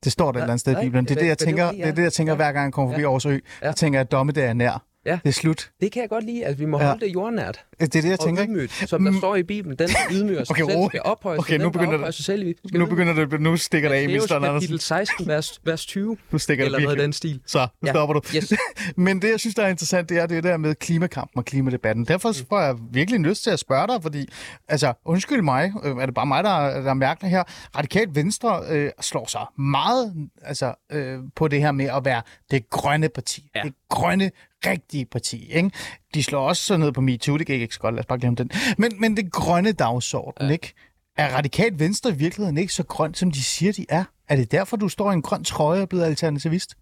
Det 0.04 0.12
står 0.12 0.32
der 0.32 0.38
et 0.38 0.42
eller 0.42 0.52
andet 0.52 0.60
sted 0.60 0.72
i 0.78 0.84
Bibelen. 0.84 1.04
Det 1.04 1.16
er 1.16 1.20
det, 1.20 1.26
jeg 1.28 1.38
tænker, 1.38 1.70
det 1.70 1.86
er 1.88 1.92
det, 1.92 2.02
jeg 2.02 2.12
tænker 2.12 2.34
hver 2.34 2.52
gang 2.52 2.64
jeg 2.64 2.72
kommer 2.72 2.92
forbi 2.92 3.02
Aarhus 3.04 3.26
Ø. 3.26 3.38
Jeg 3.62 3.76
tænker, 3.76 4.00
at 4.00 4.10
dommedag 4.12 4.48
er 4.48 4.52
nær. 4.52 4.84
Ja. 5.06 5.18
Det 5.22 5.28
er 5.28 5.32
slut. 5.32 5.70
Det 5.80 5.92
kan 5.92 6.02
jeg 6.02 6.08
godt 6.08 6.24
lide, 6.24 6.46
at 6.46 6.58
vi 6.58 6.64
må 6.64 6.78
holde 6.78 7.06
det 7.06 7.14
jordnært. 7.14 7.64
Det 7.80 7.96
er 7.96 8.02
det, 8.02 8.10
jeg 8.10 8.20
tænker. 8.20 8.44
Ydmygt, 8.44 8.88
som 8.88 9.04
der 9.04 9.10
mm. 9.10 9.18
står 9.18 9.36
i 9.36 9.42
Bibelen. 9.42 9.78
Den 9.78 9.88
ydmyger 10.12 10.44
sig 10.44 10.50
okay, 10.50 10.72
selv, 10.72 10.88
skal 10.88 11.00
ophøje 11.04 11.38
okay, 11.38 11.58
nu 11.58 11.70
begynder 11.70 11.96
det, 11.96 12.14
sig 12.14 12.24
selv. 12.24 12.54
Skal 12.68 12.80
nu 12.80 12.86
begynder 12.86 13.26
det, 13.26 13.40
nu 13.40 13.56
stikker 13.56 13.88
det 13.88 13.96
af, 13.96 14.08
Mr. 14.08 14.12
Andersen. 14.12 14.40
kapitel 14.40 14.80
16, 14.80 15.28
vers, 15.28 15.60
vers 15.64 15.86
20. 15.86 16.16
Nu 16.30 16.38
stikker 16.38 16.64
eller 16.64 16.78
det 16.78 16.84
noget 16.84 16.98
i 16.98 17.02
den 17.02 17.12
stil. 17.12 17.40
Så, 17.46 17.58
nu 17.58 17.86
ja. 17.86 17.92
stopper 17.92 18.12
du. 18.14 18.20
Yes. 18.36 18.52
Men 18.96 19.22
det, 19.22 19.30
jeg 19.30 19.40
synes, 19.40 19.54
der 19.54 19.62
er 19.62 19.68
interessant, 19.68 20.08
det 20.08 20.18
er 20.18 20.26
det 20.26 20.44
der 20.44 20.56
med 20.56 20.74
klimakampen 20.74 21.38
og 21.38 21.44
klimadebatten. 21.44 22.04
Derfor 22.04 22.28
mm. 22.28 22.48
får 22.48 22.60
jeg 22.60 22.76
virkelig 22.90 23.20
lyst 23.20 23.42
til 23.42 23.50
at 23.50 23.58
spørge 23.58 23.86
dig, 23.86 24.02
fordi, 24.02 24.28
altså, 24.68 24.92
undskyld 25.04 25.42
mig, 25.42 25.72
øh, 25.84 25.96
er 25.96 26.06
det 26.06 26.14
bare 26.14 26.26
mig, 26.26 26.44
der, 26.44 26.80
der 26.80 26.90
er 26.90 26.94
mærkelig 26.94 27.30
her. 27.30 27.42
Radikalt 27.76 28.14
Venstre 28.14 28.62
øh, 28.68 28.90
slår 29.00 29.26
sig 29.26 29.46
meget 29.58 30.28
altså, 30.42 30.74
øh, 30.92 31.18
på 31.36 31.48
det 31.48 31.60
her 31.60 31.72
med 31.72 31.86
at 31.96 32.04
være 32.04 32.22
det 32.50 32.70
grønne 32.70 33.08
parti. 33.08 33.50
Ja. 33.54 33.62
Det 33.62 33.72
grønne 33.88 34.30
rigtige 34.66 35.06
parti. 35.06 35.52
Ikke? 35.52 35.70
De 36.14 36.22
slår 36.22 36.48
også 36.48 36.62
sådan 36.62 36.80
noget 36.80 36.94
på 36.94 37.00
MeToo, 37.00 37.36
det 37.36 37.48
jeg 37.48 37.56
ikke 37.56 37.74
så 37.74 37.80
godt, 37.80 37.94
lad 37.94 38.00
os 38.00 38.06
bare 38.06 38.18
glemme 38.18 38.36
den. 38.36 38.50
Men, 38.78 39.00
men 39.00 39.16
det 39.16 39.32
grønne 39.32 39.72
dagsorden, 39.72 40.46
ja. 40.46 40.52
ikke? 40.52 40.72
Er 41.16 41.36
radikalt 41.36 41.80
venstre 41.80 42.10
i 42.10 42.14
virkeligheden 42.14 42.58
ikke 42.58 42.72
så 42.72 42.82
grønt, 42.82 43.18
som 43.18 43.30
de 43.30 43.42
siger, 43.42 43.72
de 43.72 43.86
er? 43.88 44.04
Er 44.28 44.36
det 44.36 44.52
derfor, 44.52 44.76
du 44.76 44.88
står 44.88 45.10
i 45.10 45.14
en 45.14 45.22
grøn 45.22 45.44
trøje 45.44 45.80
og 45.80 45.88
blevet 45.88 46.04
alternativist? 46.04 46.76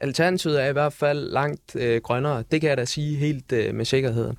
Alternativet 0.00 0.62
er 0.62 0.68
i 0.68 0.72
hvert 0.72 0.92
fald 0.92 1.30
langt 1.30 1.76
øh, 1.76 2.00
grønnere. 2.02 2.44
Det 2.50 2.60
kan 2.60 2.70
jeg 2.70 2.76
da 2.76 2.84
sige 2.84 3.16
helt 3.16 3.52
øh, 3.52 3.74
med 3.74 3.84
sikkerhed. 3.84 4.32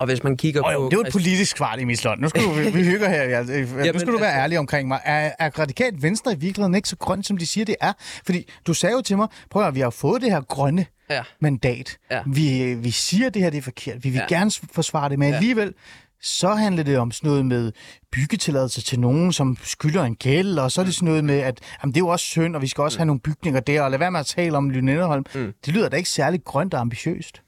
Og 0.00 0.06
hvis 0.06 0.24
man 0.24 0.36
kigger 0.36 0.62
oh, 0.66 0.72
jo, 0.72 0.78
på... 0.78 0.84
Det 0.84 0.92
er 0.92 0.96
jo 0.96 1.00
et 1.06 1.12
politisk 1.12 1.56
svar, 1.56 1.76
i 1.76 1.96
Slot. 1.96 2.18
Nu 2.18 2.28
skal 2.28 2.42
du, 2.42 2.50
vi 2.50 2.84
hygger 2.84 3.08
her. 3.08 3.38
Altså. 3.38 3.52
Nu 3.92 3.98
skal 3.98 4.12
du 4.12 4.18
være 4.18 4.28
altså- 4.28 4.40
ærlig 4.40 4.58
omkring 4.58 4.88
mig. 4.88 5.00
Er, 5.04 5.32
er 5.38 5.58
radikalt 5.58 6.02
venstre 6.02 6.32
i 6.32 6.36
virkeligheden 6.36 6.74
ikke 6.74 6.88
så 6.88 6.96
grønt, 6.96 7.26
som 7.26 7.36
de 7.36 7.46
siger, 7.46 7.64
det 7.64 7.76
er? 7.80 7.92
Fordi 8.24 8.50
du 8.66 8.74
sagde 8.74 8.94
jo 8.94 9.02
til 9.02 9.16
mig, 9.16 9.28
prøv 9.50 9.66
at 9.66 9.74
vi 9.74 9.80
har 9.80 9.90
fået 9.90 10.22
det 10.22 10.30
her 10.30 10.40
grønne 10.40 10.86
ja. 11.10 11.22
mandat. 11.40 11.96
Ja. 12.10 12.20
Vi, 12.26 12.74
vi 12.74 12.90
siger, 12.90 13.26
at 13.26 13.34
det 13.34 13.42
her 13.42 13.50
det 13.50 13.58
er 13.58 13.62
forkert. 13.62 14.04
Vi 14.04 14.10
vil 14.10 14.22
ja. 14.30 14.34
gerne 14.34 14.50
forsvare 14.72 15.08
det, 15.08 15.18
men 15.18 15.28
ja. 15.28 15.34
alligevel 15.34 15.74
så 16.22 16.54
handler 16.54 16.82
det 16.82 16.98
om 16.98 17.10
sådan 17.10 17.28
noget 17.28 17.46
med 17.46 17.72
byggetilladelse 18.12 18.82
til 18.82 19.00
nogen, 19.00 19.32
som 19.32 19.56
skylder 19.62 20.04
en 20.04 20.16
gæld, 20.16 20.58
og 20.58 20.72
så 20.72 20.80
er 20.80 20.84
det 20.84 20.94
sådan 20.94 21.08
noget 21.08 21.24
med, 21.24 21.38
at 21.38 21.60
jamen, 21.82 21.94
det 21.94 22.00
er 22.00 22.04
jo 22.04 22.08
også 22.08 22.26
synd, 22.26 22.56
og 22.56 22.62
vi 22.62 22.66
skal 22.66 22.82
også 22.82 22.96
mm. 22.96 23.00
have 23.00 23.06
nogle 23.06 23.20
bygninger 23.20 23.60
der, 23.60 23.82
og 23.82 23.90
lad 23.90 23.98
være 23.98 24.10
med 24.10 24.20
at 24.20 24.26
tale 24.26 24.56
om 24.56 24.70
Lynetteholm. 24.70 25.24
Mm. 25.34 25.52
Det 25.66 25.74
lyder 25.74 25.88
da 25.88 25.96
ikke 25.96 26.10
særlig 26.10 26.44
grønt 26.44 26.74
og 26.74 26.80
ambitiøst. 26.80 27.42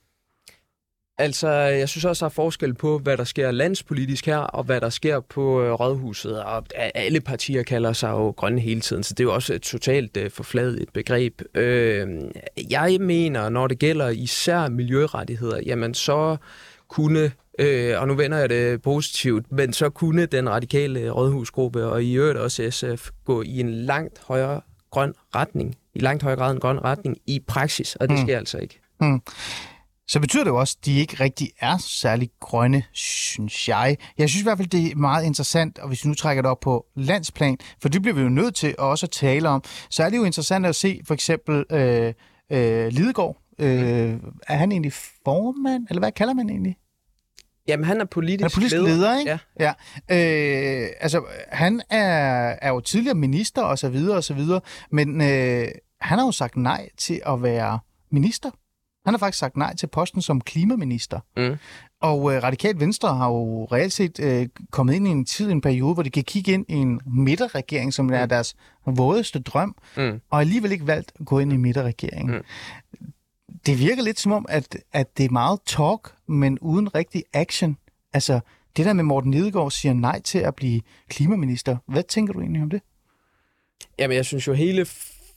Altså, 1.23 1.49
jeg 1.51 1.89
synes 1.89 2.05
også, 2.05 2.25
der 2.25 2.31
er 2.31 2.35
forskel 2.35 2.75
på, 2.75 2.99
hvad 2.99 3.17
der 3.17 3.25
sker 3.25 3.51
landspolitisk 3.51 4.27
her, 4.27 4.37
og 4.39 4.65
hvad 4.65 4.81
der 4.81 4.91
sker 4.91 5.21
på 5.21 5.63
øh, 5.63 5.73
rådhuset. 5.73 6.43
Og 6.43 6.65
alle 6.75 7.21
partier 7.21 7.63
kalder 7.63 7.93
sig 7.93 8.11
jo 8.11 8.31
grønne 8.31 8.61
hele 8.61 8.81
tiden, 8.81 9.03
så 9.03 9.15
det 9.15 9.21
er 9.21 9.25
jo 9.25 9.35
også 9.35 9.55
et 9.55 9.63
totalt 9.63 10.17
øh, 10.17 10.31
forfladet 10.31 10.89
begreb. 10.93 11.43
Øh, 11.55 12.09
jeg 12.71 12.97
mener, 13.01 13.49
når 13.49 13.67
det 13.67 13.79
gælder 13.79 14.09
især 14.09 14.69
miljørettigheder, 14.69 15.61
jamen 15.67 15.95
så 15.95 16.37
kunne 16.89 17.33
Øh, 17.59 18.01
og 18.01 18.09
nu 18.09 18.15
vender 18.15 18.39
jeg 18.39 18.51
det 18.51 18.83
positivt, 18.83 19.53
men 19.53 19.73
så 19.73 19.91
kunne 19.91 20.27
den 20.27 20.51
radikale 20.51 21.11
rådhusgruppe 21.11 21.87
og 21.87 22.03
i 22.03 22.15
øvrigt 22.15 22.39
også 22.39 22.71
SF 22.71 23.11
gå 23.25 23.43
i 23.43 23.61
en 23.61 23.71
langt 23.71 24.23
højere 24.27 24.61
grøn 24.91 25.15
retning, 25.35 25.75
i 25.95 25.99
langt 25.99 26.23
højere 26.23 26.39
grad 26.39 26.53
en 26.53 26.61
grøn 26.61 26.85
retning 26.85 27.19
i 27.27 27.41
praksis, 27.47 27.97
og 27.97 28.09
det 28.09 28.19
mm. 28.19 28.27
sker 28.27 28.39
altså 28.39 28.59
ikke. 28.59 28.81
Mm 29.01 29.21
så 30.13 30.21
betyder 30.21 30.45
det 30.45 30.51
jo 30.51 30.57
også, 30.57 30.77
at 30.81 30.85
de 30.85 30.99
ikke 30.99 31.25
rigtig 31.25 31.51
er 31.61 31.79
særlig 31.79 32.31
grønne, 32.41 32.83
synes 32.93 33.69
jeg. 33.69 33.97
Jeg 34.19 34.29
synes 34.29 34.43
i 34.43 34.45
hvert 34.45 34.59
fald, 34.59 34.69
det 34.69 34.93
er 34.93 34.97
meget 34.97 35.25
interessant, 35.25 35.79
og 35.79 35.89
hvis 35.89 36.05
vi 36.05 36.09
nu 36.09 36.15
trækker 36.15 36.43
det 36.43 36.51
op 36.51 36.61
på 36.61 36.87
landsplan, 36.97 37.59
for 37.83 37.89
det 37.89 38.03
bliver 38.03 38.15
vi 38.15 38.23
jo 38.23 38.29
nødt 38.29 38.55
til 38.55 38.75
også 38.79 39.07
at 39.07 39.11
tale 39.11 39.49
om, 39.49 39.65
så 39.91 40.03
er 40.03 40.11
det 40.11 40.17
jo 40.17 40.25
interessant 40.25 40.67
at 40.67 40.77
se 40.77 41.01
for 41.07 41.15
eksempel 41.15 41.65
øh, 41.73 42.15
øh, 42.51 42.89
Lidegaard. 42.89 43.37
Øh, 43.59 44.17
er 44.49 44.57
han 44.57 44.73
egentlig 44.73 44.93
formand, 45.25 45.87
eller 45.91 46.01
hvad 46.01 46.13
kalder 46.13 46.35
man 46.35 46.51
egentlig? 46.51 46.77
Jamen, 47.69 47.85
han 47.85 48.01
er 48.01 48.05
politisk, 48.05 48.41
han 48.41 48.47
er 48.47 48.55
politisk 48.55 48.75
leder. 48.75 48.89
leder 48.89 49.19
ikke? 49.19 49.39
Ja. 49.61 49.73
ja. 50.09 50.85
Øh, 50.85 50.89
altså, 51.01 51.23
han 51.49 51.83
er, 51.91 52.57
er 52.63 52.69
jo 52.69 52.81
tidligere 52.81 53.17
minister, 53.17 53.63
og 53.63 53.79
så 53.79 53.89
videre, 53.89 54.17
og 54.17 54.25
så 54.25 54.35
videre, 54.35 54.61
men 54.91 55.21
øh, 55.21 55.69
han 56.01 56.19
har 56.19 56.27
jo 56.27 56.33
sagt 56.33 56.57
nej 56.57 56.89
til 56.99 57.21
at 57.27 57.43
være 57.43 57.79
minister 58.11 58.51
han 59.05 59.15
har 59.15 59.19
faktisk 59.19 59.39
sagt 59.39 59.57
nej 59.57 59.77
til 59.77 59.87
posten 59.87 60.23
som 60.23 60.41
klimaminister. 60.41 61.21
Mm. 61.37 61.57
Og 62.01 62.35
øh, 62.35 62.43
Radikalt 62.43 62.81
Venstre 62.81 63.15
har 63.15 63.29
jo 63.29 63.65
reelt 63.65 63.93
set 63.93 64.21
øh, 64.21 64.49
kommet 64.71 64.95
ind 64.95 65.09
i 65.09 65.11
en 65.11 65.25
tid, 65.25 65.51
en 65.51 65.61
periode, 65.61 65.95
hvor 65.95 66.03
de 66.03 66.11
kan 66.11 66.25
kigge 66.25 66.53
ind 66.53 66.67
i 66.69 66.75
en 66.75 67.01
midterregering, 67.07 67.95
som 67.95 68.07
mm. 68.07 68.13
er 68.13 68.27
deres 68.27 68.55
vådeste 68.87 69.39
drøm, 69.39 69.77
mm. 69.97 70.21
og 70.31 70.41
alligevel 70.41 70.73
ikke 70.73 70.87
valgt 70.87 71.13
at 71.21 71.27
gå 71.27 71.39
ind 71.39 71.53
i 71.53 71.57
midterregeringen. 71.57 72.37
Mm. 72.37 72.43
Det 73.67 73.79
virker 73.79 74.03
lidt 74.03 74.21
som 74.21 74.33
om, 74.33 74.47
at, 74.49 74.77
at 74.93 75.19
det 75.19 75.25
er 75.25 75.31
meget 75.31 75.61
talk, 75.67 76.15
men 76.27 76.59
uden 76.59 76.95
rigtig 76.95 77.25
action. 77.33 77.77
Altså, 78.13 78.41
det 78.77 78.87
der 78.87 78.93
med 78.93 79.05
Morten 79.05 79.31
Lidegaard 79.31 79.71
siger 79.71 79.93
nej 79.93 80.21
til 80.21 80.39
at 80.39 80.55
blive 80.55 80.81
klimaminister. 81.09 81.77
Hvad 81.87 82.03
tænker 82.03 82.33
du 82.33 82.41
egentlig 82.41 82.63
om 82.63 82.71
det? 82.71 82.83
Jamen, 83.99 84.17
jeg 84.17 84.25
synes 84.25 84.47
jo, 84.47 84.53
hele 84.53 84.87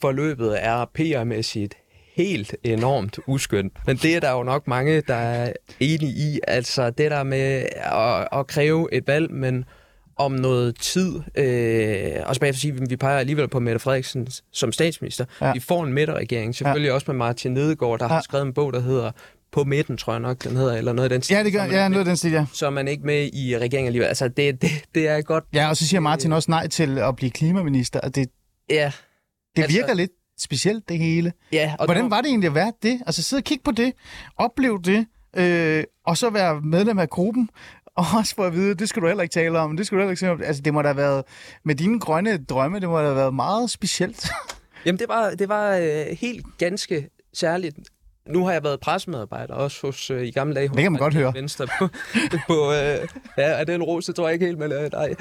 forløbet 0.02 0.66
er 0.66 0.86
PR-mæssigt 0.86 1.85
helt 2.16 2.56
enormt 2.64 3.20
uskyndt. 3.28 3.74
Men 3.88 3.98
det 3.98 4.16
er 4.16 4.20
der 4.20 4.32
jo 4.32 4.44
nok 4.44 4.68
mange, 4.68 5.02
der 5.02 5.16
er 5.16 5.54
enige 5.80 6.12
i. 6.12 6.40
Altså 6.48 6.90
det 6.90 7.12
der 7.12 7.24
med 7.24 7.66
at, 7.74 8.40
at 8.40 8.48
kræve 8.48 8.94
et 8.94 9.08
valg, 9.08 9.32
men 9.32 9.66
om 10.18 10.32
noget 10.32 10.80
tid, 10.80 11.22
øh, 11.36 12.12
og 12.26 12.36
så 12.36 12.52
sige, 12.54 12.74
at 12.74 12.90
vi 12.90 12.96
peger 12.96 13.20
alligevel 13.20 13.48
på 13.48 13.60
Mette 13.60 13.80
Frederiksen 13.80 14.28
som 14.52 14.72
statsminister. 14.72 15.26
Ja. 15.42 15.54
Vi 15.54 15.60
får 15.60 15.84
en 15.84 15.94
midterregering, 15.94 16.56
selvfølgelig 16.56 16.88
ja. 16.88 16.94
også 16.94 17.06
med 17.08 17.16
Martin 17.16 17.52
Nedegaard, 17.52 18.00
der 18.00 18.06
ja. 18.06 18.14
har 18.14 18.22
skrevet 18.22 18.46
en 18.46 18.54
bog, 18.54 18.74
der 18.74 18.80
hedder 18.80 19.12
på 19.52 19.64
midten, 19.64 19.98
tror 19.98 20.14
jeg 20.14 20.20
nok, 20.20 20.44
den 20.44 20.56
hedder, 20.56 20.78
eller 20.78 20.94
noget 20.94 21.06
af 21.06 21.10
den 21.10 21.22
stil. 21.22 21.36
Ja, 21.36 21.44
det 21.44 21.54
gør, 21.54 21.64
ja, 21.64 21.88
noget 21.88 22.00
af 22.00 22.06
den 22.06 22.18
stil, 22.18 22.32
ja. 22.32 22.46
Så 22.54 22.66
er 22.66 22.70
man 22.70 22.88
ikke 22.88 23.06
med 23.06 23.30
i 23.34 23.58
regeringen 23.58 23.88
alligevel. 23.88 24.08
Altså, 24.08 24.28
det, 24.28 24.62
det, 24.62 24.70
det 24.96 25.08
er 25.08 25.22
godt. 25.22 25.44
Ja, 25.54 25.70
og 25.70 25.78
så 25.78 25.88
siger 25.88 26.00
Martin 26.00 26.34
også 26.34 26.52
nej 26.52 26.68
til 26.68 27.00
at 27.00 27.16
blive 27.16 27.32
klimaminister, 27.32 28.00
og 28.00 28.16
det, 28.16 28.30
ja, 28.70 28.92
det 29.56 29.64
altså, 29.64 29.78
virker 29.78 29.94
lidt 29.94 30.12
specielt, 30.40 30.90
det 30.90 30.98
hele. 30.98 31.34
Ja, 31.52 31.76
og 31.80 31.86
Hvordan 31.86 32.10
var 32.12 32.22
det 32.22 32.30
egentlig 32.30 32.48
at 32.48 32.56
være 32.56 32.74
det? 32.84 33.02
Altså 33.06 33.24
sidde 33.24 33.40
og 33.40 33.44
kigge 33.44 33.64
på 33.64 33.72
det, 33.72 33.94
opleve 34.38 34.80
det, 34.82 35.06
øh, 35.38 35.84
og 36.06 36.18
så 36.18 36.30
være 36.30 36.62
medlem 36.62 37.00
af 37.00 37.10
gruppen, 37.10 37.50
og 37.98 38.06
også 38.18 38.36
få 38.36 38.44
at 38.44 38.54
vide, 38.54 38.76
det 38.76 38.90
skal 38.90 39.02
du 39.02 39.08
heller 39.08 39.24
ikke 39.24 39.34
tale 39.34 39.60
om, 39.60 39.78
det 39.78 39.86
skal 39.86 39.96
du 39.96 40.02
heller 40.02 40.12
ikke 40.12 40.20
tale 40.20 40.32
om. 40.32 40.42
Altså 40.44 40.62
det 40.62 40.74
må 40.74 40.82
da 40.82 40.88
have 40.88 40.98
været, 40.98 41.24
med 41.66 41.76
dine 41.76 42.00
grønne 42.00 42.44
drømme, 42.44 42.80
det 42.80 42.90
må 42.90 42.98
da 42.98 43.04
have 43.04 43.16
været 43.16 43.34
meget 43.34 43.70
specielt. 43.70 44.28
Jamen, 44.86 45.00
det 45.00 45.08
var, 45.08 45.30
det 45.30 45.50
var 45.50 45.76
øh, 45.76 46.06
helt 46.20 46.46
ganske 46.58 47.10
særligt. 47.34 47.78
Nu 48.30 48.46
har 48.46 48.52
jeg 48.52 48.64
været 48.64 48.80
pressemedarbejder 48.80 49.54
også 49.54 49.78
hos, 49.82 50.12
øh, 50.12 50.24
i 50.24 50.32
gamle 50.32 50.56
dage. 50.56 50.68
Det 50.68 50.78
kan 50.78 50.92
man 50.92 51.00
godt 51.00 51.14
høre. 51.14 51.34
Venstre 51.34 51.68
på, 51.80 51.88
på 52.48 52.72
øh, 52.72 53.08
ja, 53.38 53.44
er 53.44 53.64
det 53.64 53.76
en 53.76 53.84
ros? 53.84 54.06
Det 54.06 54.16
tror 54.16 54.28
jeg 54.28 54.34
ikke 54.34 54.46
helt, 54.46 54.60
men 54.60 54.72
øh, 54.72 54.92
nej. 54.92 55.16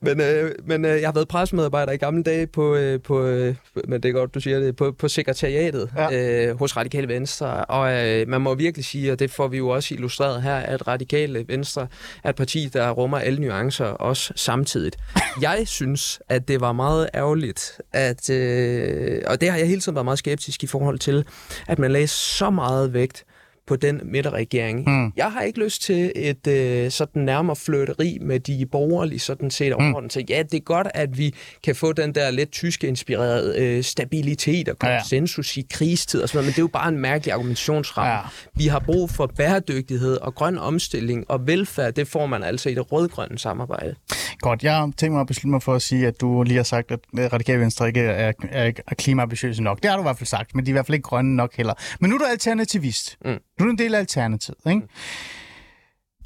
Men, 0.00 0.20
øh, 0.20 0.54
men 0.66 0.84
øh, 0.84 1.00
jeg 1.00 1.08
har 1.08 1.12
været 1.12 1.28
pressemedarbejder 1.28 1.92
i 1.92 1.96
gamle 1.96 2.22
dage 2.22 2.46
på, 2.46 2.74
øh, 2.74 3.00
på 3.00 3.24
øh, 3.24 3.54
men 3.88 4.02
det 4.02 4.08
er 4.08 4.12
godt, 4.12 4.34
du 4.34 4.40
siger 4.40 4.60
det, 4.60 4.76
på, 4.76 4.92
på 4.92 5.08
sekretariatet 5.08 5.90
ja. 5.96 6.48
øh, 6.48 6.58
hos 6.58 6.76
Radikale 6.76 7.08
Venstre. 7.08 7.64
Og 7.64 7.92
øh, 7.92 8.28
man 8.28 8.40
må 8.40 8.54
virkelig 8.54 8.84
sige, 8.84 9.12
og 9.12 9.18
det 9.18 9.30
får 9.30 9.48
vi 9.48 9.56
jo 9.56 9.68
også 9.68 9.94
illustreret 9.94 10.42
her, 10.42 10.56
at 10.56 10.88
Radikale 10.88 11.44
Venstre 11.48 11.86
er 12.24 12.30
et 12.30 12.36
parti, 12.36 12.68
der 12.72 12.90
rummer 12.90 13.18
alle 13.18 13.40
nuancer 13.40 13.84
også 13.84 14.32
samtidigt. 14.36 14.96
Jeg 15.40 15.62
synes, 15.66 16.20
at 16.28 16.48
det 16.48 16.60
var 16.60 16.72
meget 16.72 17.08
ærgerligt, 17.14 17.80
at, 17.92 18.30
øh, 18.30 19.22
og 19.26 19.40
det 19.40 19.50
har 19.50 19.58
jeg 19.58 19.66
hele 19.66 19.80
tiden 19.80 19.94
været 19.94 20.04
meget 20.04 20.18
skeptisk 20.18 20.64
i 20.64 20.66
forhold 20.66 20.98
til, 20.98 21.24
at 21.66 21.78
man 21.78 21.92
lagde 21.92 22.06
så 22.06 22.47
meget 22.50 22.92
vægt 22.94 23.24
på 23.66 23.76
den 23.76 24.00
midterregering. 24.04 24.84
Mm. 24.90 25.12
Jeg 25.16 25.32
har 25.32 25.40
ikke 25.42 25.64
lyst 25.64 25.82
til 25.82 26.12
et 26.16 26.46
øh, 26.46 26.90
sådan 26.90 27.22
nærmere 27.22 27.56
flirteri 27.56 28.18
med 28.20 28.40
de 28.40 28.66
borgerlige 28.72 29.18
sådan 29.18 29.50
set 29.50 29.68
Mm. 29.78 29.84
overordnet. 29.84 30.12
Så 30.12 30.24
ja, 30.28 30.42
det 30.42 30.54
er 30.54 30.60
godt, 30.60 30.86
at 30.94 31.18
vi 31.18 31.34
kan 31.64 31.74
få 31.76 31.92
den 31.92 32.14
der 32.14 32.30
lidt 32.30 32.50
tyske 32.52 32.86
inspirerede 32.86 33.54
øh, 33.58 33.84
stabilitet 33.84 34.68
og 34.68 34.76
Ja, 34.82 34.88
ja. 34.88 34.98
konsensus 34.98 35.56
i 35.56 35.66
krigstid 35.70 36.22
og 36.22 36.28
sådan 36.28 36.36
noget, 36.36 36.46
men 36.46 36.50
det 36.52 36.58
er 36.58 36.62
jo 36.62 36.66
bare 36.66 36.88
en 36.88 36.98
mærkelig 36.98 37.32
argumentationsramme. 37.34 38.12
Ja. 38.12 38.18
Vi 38.54 38.66
har 38.66 38.78
brug 38.78 39.10
for 39.10 39.26
bæredygtighed 39.26 40.16
og 40.16 40.34
grøn 40.34 40.58
omstilling 40.58 41.24
og 41.30 41.46
velfærd, 41.46 41.92
det 41.94 42.08
får 42.08 42.26
man 42.26 42.42
altså 42.42 42.68
i 42.68 42.74
det 42.74 42.92
rødgrønne 42.92 43.38
samarbejde. 43.38 43.94
Godt, 44.40 44.62
jeg 44.64 44.90
tænkt 44.96 45.12
mig 45.12 45.20
at 45.20 45.26
beslutte 45.26 45.50
mig 45.50 45.62
for 45.62 45.74
at 45.74 45.82
sige, 45.82 46.06
at 46.06 46.20
du 46.20 46.42
lige 46.42 46.56
har 46.56 46.62
sagt, 46.64 46.90
at 46.90 47.00
Radikale 47.32 47.60
Venstre 47.60 47.86
ikke 47.88 48.00
er, 48.00 48.32
er, 48.50 48.72
er 48.86 48.94
klimaambitiøse 48.94 49.62
nok. 49.62 49.82
Det 49.82 49.90
har 49.90 49.96
du 49.96 50.02
i 50.02 50.04
hvert 50.04 50.18
fald 50.18 50.26
sagt, 50.26 50.54
men 50.54 50.66
de 50.66 50.70
er 50.70 50.72
i 50.72 50.74
hvert 50.74 50.86
fald 50.86 50.94
ikke 50.94 51.02
grønne 51.08 51.36
nok 51.36 51.56
heller. 51.56 51.74
Men 52.00 52.10
nu 52.10 52.16
er 52.16 52.18
du 52.18 52.24
alternativist. 52.24 53.16
Mm. 53.24 53.30
Nu 53.30 53.36
er 53.58 53.64
du 53.64 53.70
en 53.70 53.78
del 53.78 53.94
af 53.94 53.98
Alternativet, 53.98 54.58
ikke? 54.66 54.82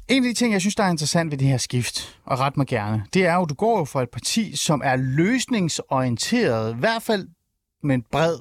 En 0.07 0.23
af 0.23 0.29
de 0.29 0.33
ting, 0.33 0.53
jeg 0.53 0.61
synes, 0.61 0.75
der 0.75 0.83
er 0.83 0.89
interessant 0.89 1.31
ved 1.31 1.37
det 1.37 1.47
her 1.47 1.57
skift, 1.57 2.19
og 2.25 2.39
ret 2.39 2.57
mig 2.57 2.67
gerne, 2.67 3.03
det 3.13 3.25
er 3.25 3.33
jo, 3.35 3.43
at 3.43 3.49
du 3.49 3.53
går 3.55 3.77
jo 3.79 3.85
fra 3.85 4.03
et 4.03 4.09
parti, 4.09 4.55
som 4.55 4.81
er 4.85 4.95
løsningsorienteret, 4.95 6.75
i 6.75 6.79
hvert 6.79 7.03
fald 7.03 7.27
med 7.83 7.95
en 7.95 8.03
bred 8.11 8.37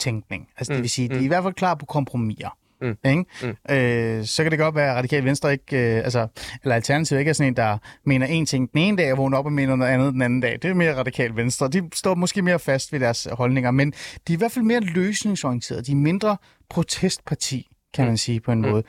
tænkning. 0.00 0.48
Altså, 0.56 0.72
det 0.72 0.78
Mm, 0.78 0.82
vil 0.82 0.90
sige, 0.90 1.08
de 1.08 1.14
er 1.14 1.18
mm. 1.18 1.24
i 1.24 1.28
hvert 1.28 1.42
fald 1.42 1.54
klar 1.54 1.74
på 1.74 1.86
kompromiser. 1.86 2.56
Mm, 2.82 2.96
Ikke? 3.04 3.24
mm. 3.42 3.74
Øh, 3.74 4.24
så 4.24 4.42
kan 4.42 4.50
det 4.50 4.58
godt 4.58 4.74
være, 4.74 4.90
at 4.90 4.96
Radikale 4.96 5.24
Venstre 5.24 5.52
ikke, 5.52 5.76
øh, 5.96 5.96
altså, 6.04 6.26
eller 6.62 6.74
Alternativet 6.74 7.18
ikke 7.20 7.28
er 7.28 7.32
sådan 7.32 7.48
en, 7.52 7.56
der 7.56 7.78
mener 8.06 8.26
en 8.26 8.46
ting 8.46 8.72
den 8.72 8.80
ene 8.80 8.96
dag, 8.96 9.12
og 9.12 9.18
vågner 9.18 9.38
op 9.38 9.44
og 9.46 9.52
mener 9.52 9.76
noget 9.76 9.90
andet 9.92 10.12
den 10.12 10.22
anden 10.22 10.40
dag. 10.40 10.52
Det 10.62 10.64
er 10.70 10.74
mere 10.74 10.96
Radikale 10.96 11.36
Venstre. 11.36 11.68
De 11.68 11.90
står 11.94 12.14
måske 12.14 12.42
mere 12.42 12.58
fast 12.58 12.92
ved 12.92 13.00
deres 13.00 13.28
holdninger, 13.32 13.70
men 13.70 13.90
de 13.90 14.32
er 14.32 14.36
i 14.36 14.38
hvert 14.38 14.52
fald 14.52 14.64
mere 14.64 14.80
løsningsorienterede. 14.80 15.82
De 15.82 15.92
er 15.92 15.96
mindre 15.96 16.36
protestparti, 16.70 17.68
kan 17.94 18.06
man 18.06 18.16
sige 18.16 18.40
på 18.40 18.52
en 18.52 18.62
Mm. 18.62 18.68
måde. 18.68 18.82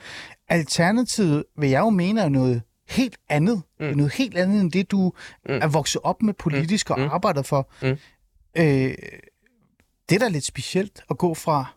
Alternativet 0.48 1.44
vil 1.58 1.70
jeg 1.70 1.80
jo 1.80 1.90
mene 1.90 2.20
er 2.20 2.28
noget 2.28 2.62
helt 2.88 3.16
andet. 3.28 3.62
Mm. 3.80 3.86
Mm. 3.86 3.96
Noget 3.96 4.12
helt 4.14 4.36
andet 4.38 4.60
end 4.60 4.72
det, 4.72 4.90
du 4.90 5.12
Mm. 5.48 5.54
er 5.62 5.66
vokset 5.66 6.00
op 6.04 6.22
med 6.22 6.34
politisk 6.34 6.90
og 6.90 7.00
Mm. 7.00 7.08
arbejder 7.10 7.42
for. 7.42 7.70
Mm. 7.82 7.88
Øh, 8.58 8.94
det 10.08 10.14
er 10.14 10.18
da 10.18 10.28
lidt 10.28 10.44
specielt 10.44 11.00
at 11.10 11.18
gå 11.18 11.34
fra 11.34 11.74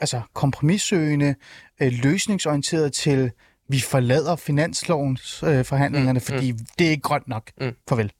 altså, 0.00 0.20
kompromissøgende, 0.34 1.34
øh, 1.82 1.92
løsningsorienteret 2.02 2.92
til 2.92 3.30
vi 3.70 3.80
forlader 3.80 4.36
finanslovens 4.36 5.42
øh, 5.46 5.64
forhandlingerne, 5.64 6.12
Mm, 6.28 6.34
mm. 6.34 6.34
fordi 6.38 6.52
det 6.78 6.86
er 6.86 6.90
ikke 6.90 7.02
grønt 7.02 7.28
nok. 7.28 7.50
Mm. 7.60 7.72
Farvel. 7.88 8.12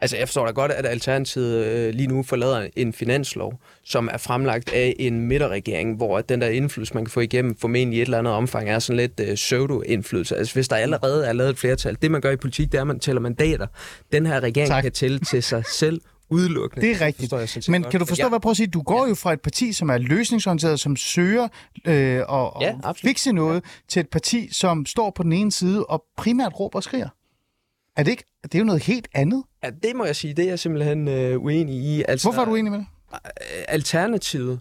Altså, 0.00 0.16
jeg 0.16 0.28
forstår 0.28 0.46
da 0.46 0.52
godt, 0.52 0.72
at 0.72 0.86
Alternativet 0.86 1.64
øh, 1.66 1.94
lige 1.94 2.06
nu 2.06 2.22
forlader 2.22 2.68
en 2.76 2.92
finanslov, 2.92 3.60
som 3.84 4.08
er 4.12 4.16
fremlagt 4.18 4.72
af 4.72 4.96
en 4.98 5.20
midterregering, 5.20 5.96
hvor 5.96 6.20
den 6.20 6.40
der 6.40 6.48
indflydelse, 6.48 6.94
man 6.94 7.04
kan 7.04 7.10
få 7.10 7.20
igennem, 7.20 7.56
formentlig 7.56 7.98
i 7.98 8.02
et 8.02 8.06
eller 8.06 8.18
andet 8.18 8.32
omfang, 8.32 8.68
er 8.70 8.78
sådan 8.78 8.96
lidt 8.96 9.20
øh, 9.20 9.34
pseudo-indflydelse. 9.34 10.36
Altså, 10.36 10.54
hvis 10.54 10.68
der 10.68 10.76
allerede 10.76 11.26
er 11.26 11.32
lavet 11.32 11.50
et 11.50 11.58
flertal, 11.58 11.96
det 12.02 12.10
man 12.10 12.20
gør 12.20 12.30
i 12.30 12.36
politik, 12.36 12.72
det 12.72 12.78
er, 12.78 12.82
at 12.82 12.86
man 12.86 12.98
tæller 12.98 13.20
mandater. 13.20 13.66
Den 14.12 14.26
her 14.26 14.40
regering 14.40 14.68
Tak. 14.68 14.82
kan 14.82 14.92
tælle 14.92 15.18
til 15.18 15.42
sig 15.42 15.66
selv 15.66 16.00
udelukkende. 16.32 16.86
Det 16.86 16.96
er 17.02 17.06
rigtigt. 17.06 17.30
forstår 17.30 17.38
jeg 17.38 17.48
Men 17.68 17.82
godt. 17.82 17.90
kan 17.90 18.00
du 18.00 18.06
forstå, 18.06 18.22
ja. 18.24 18.28
hvad 18.28 18.36
jeg 18.36 18.40
prøver 18.42 18.50
at 18.52 18.56
sige? 18.56 18.66
Du 18.66 18.82
går 18.82 19.06
jo 19.06 19.14
fra 19.14 19.32
et 19.32 19.40
parti, 19.40 19.72
som 19.72 19.90
er 19.90 19.98
løsningsorienteret, 19.98 20.80
som 20.80 20.96
søger 20.96 21.48
øh, 21.86 22.20
og, 22.28 22.56
og 22.56 22.62
Ja, 22.62 22.74
absolut. 22.82 22.96
fikse 23.10 23.32
noget, 23.32 23.64
til 23.88 24.00
et 24.00 24.08
parti, 24.08 24.48
som 24.52 24.86
står 24.86 25.10
på 25.10 25.22
den 25.22 25.32
ene 25.32 25.52
side 25.52 25.86
og 25.86 26.04
primært 26.16 26.60
råber 26.60 26.78
og 26.78 26.82
skriger. 26.82 27.08
Er 27.96 28.02
det 28.02 28.10
ikke? 28.10 28.24
Det 28.42 28.54
er 28.54 28.58
jo 28.58 28.64
noget 28.64 28.82
helt 28.82 29.08
andet. 29.14 29.42
Ja, 29.64 29.70
det 29.82 29.96
må 29.96 30.04
jeg 30.04 30.16
sige, 30.16 30.34
det 30.34 30.44
er 30.44 30.48
jeg 30.48 30.58
simpelthen 30.58 31.08
øh, 31.08 31.42
uenig 31.42 31.74
i. 31.74 32.02
Altså, 32.08 32.26
Hvorfor 32.28 32.40
er 32.40 32.44
du 32.44 32.54
enig 32.54 32.72
med 32.72 32.78
det? 32.78 32.86
Alternativet 33.68 34.60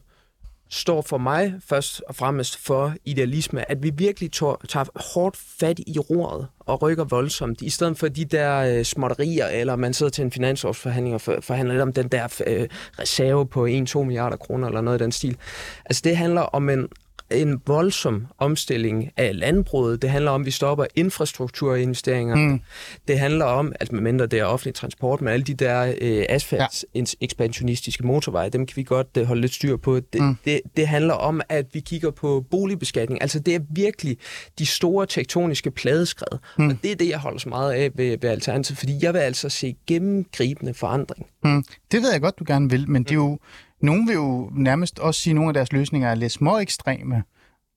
står 0.72 1.02
for 1.02 1.18
mig 1.18 1.54
først 1.66 2.02
og 2.08 2.16
fremmest 2.16 2.58
for 2.58 2.94
idealisme, 3.06 3.72
at 3.72 3.84
vi 3.84 3.92
virkelig 3.98 4.32
tår, 4.32 4.62
tager 4.70 4.86
hårdt 5.14 5.38
fat 5.60 5.80
i 5.88 6.00
roret 6.00 6.48
og 6.60 6.82
rykker 6.82 7.04
voldsomt, 7.04 7.62
i 7.62 7.70
stedet 7.70 7.98
for 7.98 8.08
de 8.08 8.26
der 8.26 8.58
øh, 8.58 8.84
småtterier, 8.84 9.48
eller 9.48 9.76
man 9.76 9.94
sidder 9.94 10.10
til 10.10 10.24
en 10.24 10.32
finansårsforhandling 10.32 11.16
og 11.16 11.22
for, 11.22 11.38
forhandler 11.42 11.74
lidt 11.74 11.82
om 11.82 11.94
den 11.94 12.08
der 12.08 12.42
øh, 12.48 12.68
reserve 13.00 13.48
på 13.48 13.68
1-2 13.68 14.04
milliarder 14.04 14.38
kroner, 14.38 14.68
eller 14.68 14.82
noget 14.82 15.02
i 15.02 15.04
den 15.04 15.12
stil. 15.12 15.38
Altså 15.86 16.02
det 16.06 16.18
handler 16.18 16.42
om 16.42 16.70
en 16.70 16.88
en 17.34 17.62
voldsom 17.68 18.28
omstilling 18.38 19.12
af 19.18 19.40
landbruget. 19.40 20.02
Det 20.02 20.10
handler 20.10 20.32
om, 20.32 20.42
at 20.42 20.46
vi 20.46 20.52
stopper 20.52 20.86
infrastrukturinvesteringer. 20.96 22.36
Mm. 22.36 22.62
Det 23.08 23.20
handler 23.20 23.46
om, 23.46 23.74
altså 23.80 23.96
medmindre 23.96 24.26
det 24.26 24.40
er 24.40 24.46
offentlig 24.46 24.76
transport, 24.76 25.22
men 25.22 25.34
alle 25.34 25.44
de 25.44 25.54
der 25.54 25.94
øh, 26.02 26.26
asfalt 26.30 26.86
ja. 26.96 27.04
ekspansionistiske 27.22 28.08
motorveje, 28.08 28.50
dem 28.50 28.66
kan 28.66 28.78
vi 28.78 28.84
godt 28.84 29.08
øh, 29.18 29.26
holde 29.26 29.42
lidt 29.42 29.54
styr 29.54 29.78
på. 29.78 30.00
Det, 30.00 30.22
mm. 30.22 30.38
det, 30.46 30.62
det 30.78 30.88
handler 30.88 31.14
om, 31.14 31.42
at 31.50 31.66
vi 31.74 31.80
kigger 31.80 32.12
på 32.12 32.46
boligbeskatning. 32.52 33.22
Altså 33.22 33.40
det 33.40 33.56
er 33.56 33.60
virkelig 33.70 34.18
de 34.60 34.66
store 34.66 35.06
tektoniske 35.06 35.72
pladeskred. 35.72 36.40
Mm. 36.58 36.68
Og 36.70 36.76
det 36.84 36.92
er 36.92 36.96
det, 36.96 37.10
jeg 37.10 37.20
holder 37.20 37.40
så 37.40 37.50
meget 37.50 37.74
af 37.74 37.92
ved, 37.96 38.18
ved 38.22 38.30
Alternativet, 38.30 38.78
fordi 38.78 38.94
jeg 39.02 39.14
vil 39.14 39.20
altså 39.20 39.50
se 39.50 39.76
gennemgribende 39.88 40.74
forandring. 40.74 41.26
Mm. 41.44 41.64
Det 41.92 42.02
ved 42.02 42.12
jeg 42.12 42.22
godt, 42.22 42.40
du 42.40 42.44
gerne 42.48 42.70
vil, 42.70 42.90
men 42.90 43.04
det 43.04 43.12
er 43.12 43.16
jo, 43.16 43.40
nogen 43.82 44.08
vil 44.08 44.14
jo 44.14 44.52
nærmest 44.56 45.00
også 45.00 45.22
sige, 45.22 45.32
at 45.32 45.36
nogle 45.36 45.50
af 45.50 45.54
deres 45.54 45.72
løsninger 45.72 46.10
er 46.10 46.16
lidt 46.16 46.32
små 46.32 46.58
ekstreme. 46.58 47.24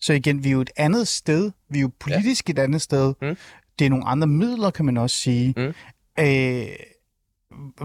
Så 0.00 0.12
igen, 0.12 0.44
vi 0.44 0.48
er 0.48 0.52
jo 0.52 0.60
et 0.60 0.70
andet 0.76 1.08
sted. 1.08 1.50
Vi 1.70 1.78
er 1.78 1.82
jo 1.82 1.90
politisk 2.00 2.48
ja. 2.48 2.52
et 2.52 2.58
andet 2.58 2.82
sted. 2.82 3.14
Mm. 3.22 3.36
Det 3.78 3.84
er 3.84 3.90
nogle 3.90 4.06
andre 4.06 4.26
midler, 4.26 4.70
kan 4.70 4.84
man 4.84 4.96
også 4.96 5.16
sige. 5.16 5.54
Mm. 5.56 5.72
Øh, 6.24 6.66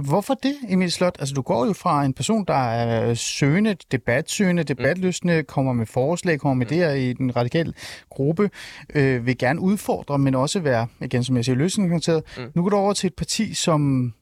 hvorfor 0.01 0.34
det, 0.34 0.55
Emil 0.69 0.91
Slot? 0.91 1.15
Altså, 1.19 1.36
du 1.36 1.41
går 1.41 1.65
jo 1.65 1.73
fra 1.73 2.05
en 2.05 2.13
person, 2.13 2.45
der 2.45 2.53
er 2.53 3.13
søgende, 3.13 3.75
debatsøgende, 3.91 4.63
debatløsende, 4.63 5.43
kommer 5.43 5.73
med 5.73 5.86
forslag, 5.86 6.39
kommer 6.39 6.55
med 6.55 6.65
det 6.65 6.77
her 6.77 6.91
i 6.91 7.13
den 7.13 7.36
radikale 7.36 7.73
gruppe, 8.10 8.49
øh, 8.95 9.25
vil 9.25 9.38
gerne 9.38 9.60
udfordre, 9.60 10.19
men 10.19 10.36
også 10.36 10.60
være, 10.60 10.88
igen 11.01 11.23
som 11.23 11.36
jeg 11.36 11.45
siger, 11.45 11.55
løsningsorienteret. 11.55 12.23
Mm. 12.38 12.43
Nu 12.55 12.62
går 12.62 12.69
du 12.69 12.75
over 12.75 12.93
til 12.93 13.08
et 13.08 13.15
parti, 13.15 13.53
som 13.53 14.13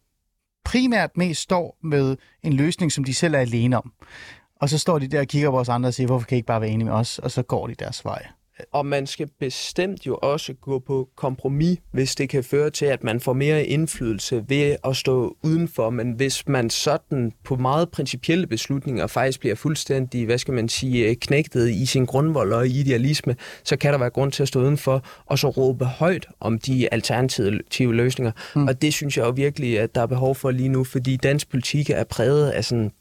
primært 0.67 1.17
mest 1.17 1.41
står 1.41 1.77
med 1.83 2.17
en 2.43 2.53
løsning, 2.53 2.91
som 2.91 3.03
de 3.03 3.13
selv 3.13 3.35
er 3.35 3.39
alene 3.39 3.77
om. 3.77 3.91
Og 4.61 4.69
så 4.69 4.77
står 4.77 4.99
de 4.99 5.07
der 5.07 5.19
og 5.19 5.27
kigger 5.27 5.51
på 5.51 5.59
os 5.59 5.69
andre 5.69 5.89
og 5.89 5.93
siger, 5.93 6.07
hvorfor 6.07 6.27
kan 6.27 6.35
I 6.35 6.39
ikke 6.39 6.47
bare 6.47 6.61
være 6.61 6.69
enige 6.69 6.85
med 6.85 6.93
os? 6.93 7.19
Og 7.19 7.31
så 7.31 7.43
går 7.43 7.67
de 7.67 7.75
deres 7.75 8.05
vej. 8.05 8.27
Og 8.71 8.85
man 8.85 9.07
skal 9.07 9.29
bestemt 9.39 10.07
jo 10.07 10.15
også 10.15 10.53
gå 10.53 10.79
på 10.79 11.09
kompromis, 11.15 11.77
hvis 11.91 12.15
det 12.15 12.29
kan 12.29 12.43
føre 12.43 12.69
til, 12.69 12.85
at 12.85 13.03
man 13.03 13.19
får 13.19 13.33
mere 13.33 13.65
indflydelse 13.65 14.45
ved 14.47 14.75
at 14.85 14.95
stå 14.95 15.37
udenfor. 15.43 15.89
Men 15.89 16.11
hvis 16.11 16.47
man 16.47 16.69
sådan 16.69 17.31
på 17.43 17.55
meget 17.55 17.89
principielle 17.89 18.47
beslutninger 18.47 19.07
faktisk 19.07 19.39
bliver 19.39 19.55
fuldstændig, 19.55 20.25
hvad 20.25 20.37
skal 20.37 20.53
man 20.53 20.69
sige, 20.69 21.15
knægtet 21.15 21.69
i 21.69 21.85
sin 21.85 22.05
grundvold 22.05 22.53
og 22.53 22.67
idealisme, 22.67 23.35
så 23.63 23.77
kan 23.77 23.93
der 23.93 23.99
være 23.99 24.09
grund 24.09 24.31
til 24.31 24.43
at 24.43 24.47
stå 24.47 24.61
udenfor 24.61 25.03
og 25.25 25.39
så 25.39 25.49
råbe 25.49 25.85
højt 25.85 26.27
om 26.39 26.59
de 26.59 26.93
alternative 26.93 27.95
løsninger. 27.95 28.31
Mm. 28.55 28.67
Og 28.67 28.81
det 28.81 28.93
synes 28.93 29.17
jeg 29.17 29.25
jo 29.25 29.31
virkelig, 29.31 29.79
at 29.79 29.95
der 29.95 30.01
er 30.01 30.07
behov 30.07 30.35
for 30.35 30.51
lige 30.51 30.69
nu, 30.69 30.83
fordi 30.83 31.17
dansk 31.17 31.49
politik 31.49 31.89
er 31.89 32.03
præget 32.03 32.49
af 32.49 32.65
sådan 32.65 32.91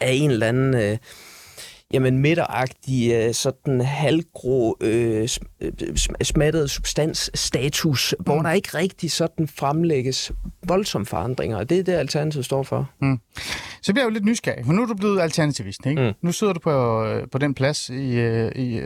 af 0.00 0.12
en 0.12 0.30
eller 0.30 0.46
anden... 0.46 0.74
Øh, 0.74 0.98
jamen 1.94 2.18
midteragtig, 2.18 3.12
øh, 3.12 3.34
sådan 3.34 3.80
halvgrå, 3.80 4.76
øh, 4.80 5.28
smattet 6.22 6.70
substansstatus, 6.70 8.14
mm. 8.18 8.24
hvor 8.24 8.42
der 8.42 8.50
ikke 8.50 8.68
rigtig 8.74 9.10
sådan 9.10 9.48
fremlægges 9.48 10.32
voldsomme 10.66 11.06
forandringer, 11.06 11.56
og 11.56 11.70
det 11.70 11.78
er 11.78 11.82
det, 11.82 11.92
Alternativet 11.92 12.44
står 12.44 12.62
for. 12.62 12.90
Mm. 13.02 13.18
Så 13.82 13.92
bliver 13.92 14.04
jeg 14.04 14.10
jo 14.10 14.14
lidt 14.14 14.24
nysgerrig, 14.24 14.64
for 14.66 14.72
nu 14.72 14.82
er 14.82 14.86
du 14.86 14.94
blevet 14.94 15.20
alternativist, 15.20 15.86
ikke? 15.86 16.02
Mm. 16.02 16.12
Nu 16.22 16.32
sidder 16.32 16.52
du 16.52 16.60
på, 16.60 17.06
på 17.32 17.38
den 17.38 17.54
plads 17.54 17.88
i, 17.88 18.20
i, 18.56 18.80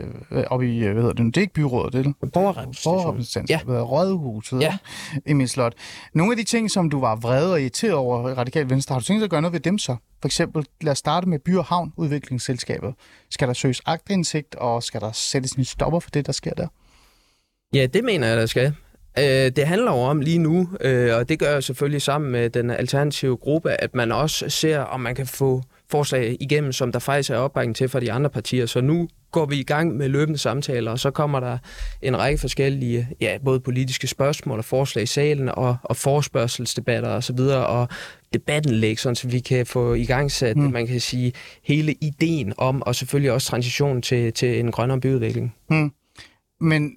oppe 0.47 0.75
i, 0.75 0.79
hvad 0.79 0.93
hedder 0.95 1.13
det 1.13 1.19
nu? 1.19 1.25
Det 1.25 1.37
er 1.37 1.41
ikke 1.41 1.53
byrådet, 1.53 1.93
det 1.93 1.99
er 1.99 2.03
det? 2.03 2.31
Borgerrepræsentation. 2.33 3.45
Ja. 3.49 3.59
Rådhuset, 3.67 4.61
ja. 4.61 4.77
Emil 5.25 5.49
Slot. 5.49 5.73
Nogle 6.13 6.31
af 6.31 6.37
de 6.37 6.43
ting, 6.43 6.71
som 6.71 6.89
du 6.89 6.99
var 6.99 7.15
vred 7.15 7.51
og 7.51 7.61
irriteret 7.61 7.93
over 7.93 8.29
i 8.29 8.33
Radikal 8.33 8.69
Venstre, 8.69 8.93
har 8.93 8.99
du 8.99 9.05
tænkt 9.05 9.19
dig 9.19 9.25
at 9.25 9.29
gøre 9.29 9.41
noget 9.41 9.53
ved 9.53 9.59
dem 9.59 9.77
så? 9.77 9.95
For 10.21 10.27
eksempel, 10.27 10.65
lad 10.81 10.91
os 10.91 10.97
starte 10.97 11.29
med 11.29 11.39
By- 11.39 11.55
og 11.55 11.65
Havn 11.65 11.93
udviklingsselskabet. 11.97 12.93
Skal 13.29 13.47
der 13.47 13.53
søges 13.53 13.81
agtindsigt, 13.85 14.55
og 14.55 14.83
skal 14.83 15.01
der 15.01 15.11
sættes 15.11 15.51
en 15.51 15.65
stopper 15.65 15.99
for 15.99 16.09
det, 16.09 16.25
der 16.25 16.31
sker 16.31 16.53
der? 16.53 16.67
Ja, 17.73 17.85
det 17.85 18.03
mener 18.03 18.27
jeg, 18.27 18.37
der 18.37 18.45
skal. 18.45 18.73
Øh, 19.19 19.25
det 19.25 19.67
handler 19.67 19.91
jo 19.91 19.97
om 19.97 20.21
lige 20.21 20.37
nu, 20.37 20.69
øh, 20.81 21.15
og 21.15 21.29
det 21.29 21.39
gør 21.39 21.51
jeg 21.51 21.63
selvfølgelig 21.63 22.01
sammen 22.01 22.31
med 22.31 22.49
den 22.49 22.69
alternative 22.69 23.37
gruppe, 23.37 23.71
at 23.71 23.95
man 23.95 24.11
også 24.11 24.49
ser, 24.49 24.79
om 24.79 24.99
man 24.99 25.15
kan 25.15 25.27
få 25.27 25.61
forslag 25.95 26.37
igennem, 26.39 26.71
som 26.71 26.91
der 26.91 26.99
faktisk 26.99 27.29
er 27.29 27.37
opbakning 27.37 27.75
til 27.75 27.89
fra 27.89 27.99
de 27.99 28.11
andre 28.11 28.29
partier. 28.29 28.65
Så 28.65 28.81
nu 28.81 29.07
går 29.31 29.45
vi 29.45 29.59
i 29.59 29.63
gang 29.63 29.95
med 29.97 30.09
løbende 30.09 30.39
samtaler, 30.39 30.91
og 30.91 30.99
så 30.99 31.11
kommer 31.11 31.39
der 31.39 31.57
en 32.01 32.17
række 32.17 32.37
forskellige, 32.37 33.07
ja, 33.21 33.37
både 33.45 33.59
politiske 33.59 34.07
spørgsmål 34.07 34.57
og 34.57 34.65
forslag 34.65 35.03
i 35.03 35.05
salen, 35.05 35.49
og, 35.49 35.77
og 35.83 35.95
forspørgselsdebatter 35.95 37.09
osv., 37.09 37.15
og, 37.15 37.23
så 37.23 37.33
videre, 37.33 37.67
og 37.67 37.87
debattenlæg, 38.33 38.99
sådan 38.99 39.15
så 39.15 39.27
vi 39.27 39.39
kan 39.39 39.65
få 39.65 39.93
i 39.93 40.05
gang 40.05 40.31
sat, 40.31 40.57
mm. 40.57 40.63
man 40.63 40.87
kan 40.87 40.99
sige, 40.99 41.33
hele 41.63 41.93
ideen 42.01 42.53
om, 42.57 42.81
og 42.81 42.95
selvfølgelig 42.95 43.31
også 43.31 43.49
transitionen 43.49 44.01
til, 44.01 44.33
til 44.33 44.59
en 44.59 44.71
grønnere 44.71 44.99
byudvikling. 44.99 45.55
Mm. 45.69 45.91
Men 46.61 46.91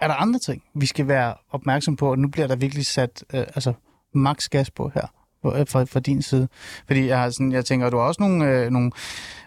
er 0.00 0.06
der 0.08 0.14
andre 0.14 0.38
ting, 0.38 0.62
vi 0.74 0.86
skal 0.86 1.08
være 1.08 1.34
opmærksom 1.50 1.96
på, 1.96 2.10
og 2.10 2.18
nu 2.18 2.28
bliver 2.28 2.46
der 2.46 2.56
virkelig 2.56 2.86
sat 2.86 3.24
øh, 3.34 3.40
altså, 3.40 3.72
max 4.14 4.48
gas 4.48 4.70
på 4.70 4.90
her? 4.94 5.21
Øh, 5.46 5.66
fra, 5.68 5.84
fra 5.84 6.00
din 6.00 6.22
side? 6.22 6.48
Fordi 6.86 7.06
jeg, 7.06 7.18
har 7.18 7.30
sådan, 7.30 7.52
jeg 7.52 7.64
tænker, 7.64 7.90
du 7.90 7.96
har 7.96 8.04
også 8.04 8.22
nogle, 8.22 8.48
øh, 8.48 8.70
nogle 8.70 8.90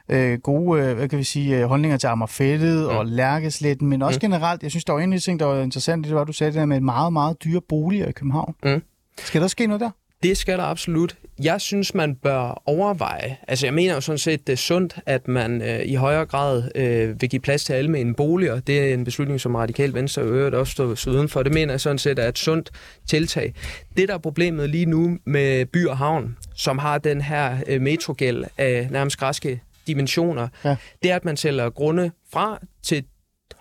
øh, 0.09 0.39
gode 0.39 0.81
øh, 0.81 0.95
hvad 0.95 1.09
kan 1.09 1.19
vi 1.19 1.23
sige, 1.23 1.57
øh, 1.57 1.65
holdninger 1.65 1.97
til 1.97 2.07
Amagerfældet 2.07 2.83
mm. 2.83 2.97
og 2.97 3.05
Lærkesletten, 3.05 3.87
men 3.87 4.01
også 4.01 4.17
mm. 4.17 4.31
generelt, 4.31 4.63
jeg 4.63 4.71
synes, 4.71 4.85
der 4.85 4.93
var 4.93 4.99
en 4.99 5.19
ting, 5.19 5.39
der 5.39 5.45
var 5.45 5.61
interessant, 5.61 6.05
det 6.05 6.15
var, 6.15 6.21
at 6.21 6.27
du 6.27 6.33
sagde 6.33 6.51
det 6.51 6.59
der 6.59 6.65
med 6.65 6.79
meget, 6.79 7.13
meget 7.13 7.43
dyre 7.43 7.61
boliger 7.69 8.07
i 8.07 8.11
København. 8.11 8.55
Mm. 8.63 8.81
Skal 9.17 9.41
der 9.41 9.47
ske 9.47 9.67
noget 9.67 9.81
der? 9.81 9.89
Det 10.25 10.37
skal 10.37 10.57
der 10.57 10.63
absolut. 10.63 11.15
Jeg 11.43 11.61
synes, 11.61 11.93
man 11.93 12.15
bør 12.15 12.61
overveje, 12.65 13.37
altså 13.47 13.65
jeg 13.65 13.73
mener 13.73 13.93
jo 13.93 14.01
sådan 14.01 14.19
set, 14.19 14.47
det 14.47 14.53
er 14.53 14.57
sundt, 14.57 14.95
at 15.05 15.27
man 15.27 15.61
øh, 15.61 15.85
i 15.85 15.95
højere 15.95 16.25
grad 16.25 16.63
øh, 16.75 17.21
vil 17.21 17.29
give 17.29 17.39
plads 17.39 17.63
til 17.63 17.73
almene 17.73 18.15
boliger. 18.15 18.59
Det 18.59 18.79
er 18.79 18.93
en 18.93 19.03
beslutning, 19.03 19.41
som 19.41 19.55
Radikal 19.55 19.93
Venstre 19.93 20.21
og 20.21 20.27
øvrigt 20.27 20.55
også 20.55 20.95
står 20.95 21.11
uden 21.11 21.29
for. 21.29 21.43
Det 21.43 21.53
mener 21.53 21.73
jeg 21.73 21.81
sådan 21.81 21.97
set 21.97 22.19
er 22.19 22.27
et 22.27 22.37
sundt 22.37 22.71
tiltag. 23.07 23.53
Det, 23.97 24.07
der 24.07 24.13
er 24.13 24.17
problemet 24.17 24.69
lige 24.69 24.85
nu 24.85 25.17
med 25.25 25.65
By 25.65 25.87
og 25.87 25.97
Havn, 25.97 26.37
som 26.55 26.77
har 26.77 26.97
den 26.97 27.21
her 27.21 27.57
øh, 27.67 27.81
metrogæld 27.81 28.43
af 28.57 28.87
nærmest 28.91 29.17
græske 29.17 29.61
dimensioner, 29.87 30.47
ja. 30.63 30.75
det 31.03 31.11
er, 31.11 31.15
at 31.15 31.25
man 31.25 31.37
sælger 31.37 31.69
grunde 31.69 32.11
fra 32.33 32.59
til 32.83 33.03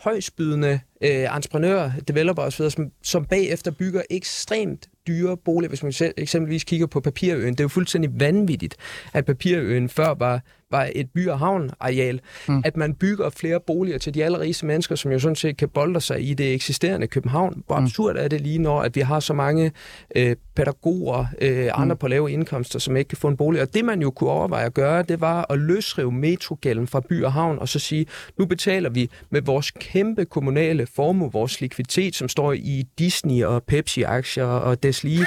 højsbydende 0.05 0.81
øh, 1.01 1.37
entreprenører, 1.37 1.93
developers, 2.09 2.55
som, 2.55 2.91
som 3.03 3.25
bagefter 3.25 3.71
bygger 3.71 4.03
ekstremt 4.11 4.89
dyre 5.07 5.37
boliger, 5.37 5.69
hvis 5.69 5.83
man 5.83 6.13
eksempelvis 6.17 6.65
kigger 6.65 6.87
på 6.87 7.01
Papirøen. 7.01 7.55
Det 7.55 7.61
er 7.61 7.65
jo 7.65 7.69
fuldstændig 7.69 8.21
vanvittigt, 8.21 8.77
at 9.13 9.25
Papirøen 9.25 9.89
før 9.89 10.15
var 10.15 10.43
var 10.75 10.91
et 10.95 11.11
by- 11.15 11.29
og 11.29 11.39
havn-areal, 11.39 12.21
mm. 12.49 12.63
at 12.65 12.77
man 12.77 12.95
bygger 12.95 13.31
flere 13.31 13.61
boliger 13.67 13.99
til 13.99 14.15
de 14.15 14.25
allerrigeste 14.25 14.67
mennesker, 14.67 14.95
som 14.95 15.13
jo 15.13 15.19
sådan 15.19 15.37
set 15.37 15.57
kan 15.57 15.69
bolde 15.69 16.01
sig 16.01 16.29
i 16.31 16.35
det 16.35 16.55
eksisterende 16.55 17.07
København. 17.07 17.63
Hvor 17.67 17.79
mm. 17.79 17.85
absurd 17.85 18.17
er 18.17 18.29
det 18.29 18.41
lige, 18.41 18.59
når 18.59 18.81
at 18.81 18.97
vi 18.97 19.01
har 19.01 19.21
så 19.21 19.35
mange 19.35 19.73
øh, 20.17 20.37
pædagoger, 20.57 21.27
øh, 21.41 21.71
andre 21.75 21.95
mm. 21.95 21.99
på 21.99 22.09
lave 22.09 22.33
indkomster, 22.33 22.79
som 22.79 22.97
ikke 22.97 23.09
kan 23.09 23.19
få 23.19 23.29
en 23.29 23.37
bolig. 23.37 23.63
Og 23.63 23.75
det 23.75 23.85
man 23.85 24.03
jo 24.03 24.11
kunne 24.11 24.31
overveje 24.31 24.67
at 24.67 24.75
gøre, 24.75 25.03
det 25.03 25.21
var 25.21 25.47
at 25.51 25.59
løsrive 25.59 26.13
metrogælden 26.13 26.87
fra 26.87 27.01
by 27.01 27.25
og 27.25 27.33
havn, 27.33 27.59
og 27.59 27.69
så 27.69 27.79
sige, 27.79 28.07
nu 28.39 28.47
betaler 28.47 28.91
vi 28.91 29.11
med 29.31 29.43
vores 29.43 29.71
kæmpe 29.71 30.25
kommunale 30.25 30.87
formue, 30.87 31.33
vores 31.33 31.61
likviditet, 31.61 32.15
som 32.15 32.29
står 32.29 32.53
i 32.53 32.85
Disney 32.99 33.45
og 33.45 33.63
Pepsi-aktier 33.63 34.45
og 34.45 34.83
deslige. 34.83 35.27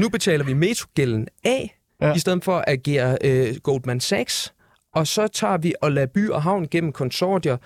nu 0.00 0.08
betaler 0.08 0.44
vi 0.44 0.52
metrogælden 0.52 1.28
af, 1.44 1.77
ja. 2.00 2.14
i 2.14 2.18
stedet 2.18 2.44
for 2.44 2.56
at 2.58 2.64
agere 2.66 3.18
øh, 3.24 3.56
Goldman 3.62 4.00
Sachs. 4.00 4.54
Og 4.94 5.06
så 5.06 5.28
tager 5.28 5.58
vi 5.58 5.74
og 5.80 5.92
lader 5.92 6.06
by 6.06 6.30
og 6.30 6.42
havn 6.42 6.68
gennem 6.68 6.92
konsortier 6.92 7.56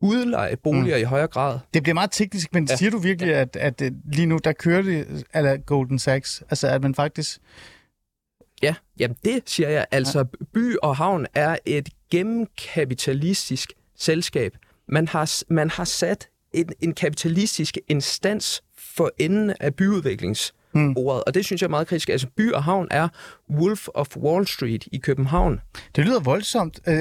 udleje 0.00 0.56
boliger 0.56 0.96
mm. 0.96 1.02
i 1.02 1.04
højere 1.04 1.26
grad. 1.26 1.58
Det 1.74 1.82
bliver 1.82 1.94
meget 1.94 2.10
teknisk, 2.10 2.54
men 2.54 2.66
ja. 2.70 2.76
siger 2.76 2.90
du 2.90 2.98
virkelig, 2.98 3.30
ja. 3.30 3.40
at, 3.40 3.56
at 3.56 3.82
øh, 3.82 3.92
lige 4.12 4.26
nu, 4.26 4.38
der 4.44 4.52
kører 4.52 4.82
det 4.82 5.24
eller 5.34 5.56
Golden 5.56 5.98
Sachs? 5.98 6.42
Altså, 6.50 6.68
at 6.68 6.82
man 6.82 6.94
faktisk... 6.94 7.38
Ja, 8.62 8.74
jamen 8.98 9.16
det 9.24 9.42
siger 9.46 9.68
jeg. 9.68 9.86
Altså, 9.90 10.18
ja. 10.18 10.44
by 10.54 10.76
og 10.82 10.96
havn 10.96 11.26
er 11.34 11.56
et 11.66 11.88
gennemkapitalistisk 12.10 13.72
selskab. 13.96 14.56
Man 14.88 15.08
har, 15.08 15.42
man 15.50 15.70
har 15.70 15.84
sat 15.84 16.28
en, 16.52 16.68
en 16.80 16.94
kapitalistisk 16.94 17.78
instans 17.88 18.62
for 18.78 19.10
enden 19.18 19.54
af 19.60 19.74
byudviklings 19.74 20.54
mm. 20.74 20.94
ordet. 20.96 21.24
Og 21.24 21.34
det 21.34 21.44
synes 21.44 21.62
jeg 21.62 21.66
er 21.66 21.70
meget 21.70 21.86
kritisk. 21.86 22.08
Altså, 22.08 22.26
by 22.36 22.52
og 22.52 22.64
havn 22.64 22.88
er 22.90 23.08
Wolf 23.50 23.88
of 23.94 24.16
Wall 24.16 24.46
Street 24.46 24.88
i 24.92 24.98
København. 24.98 25.60
Det 25.96 26.04
lyder 26.04 26.20
voldsomt, 26.20 26.80
øh, 26.86 26.96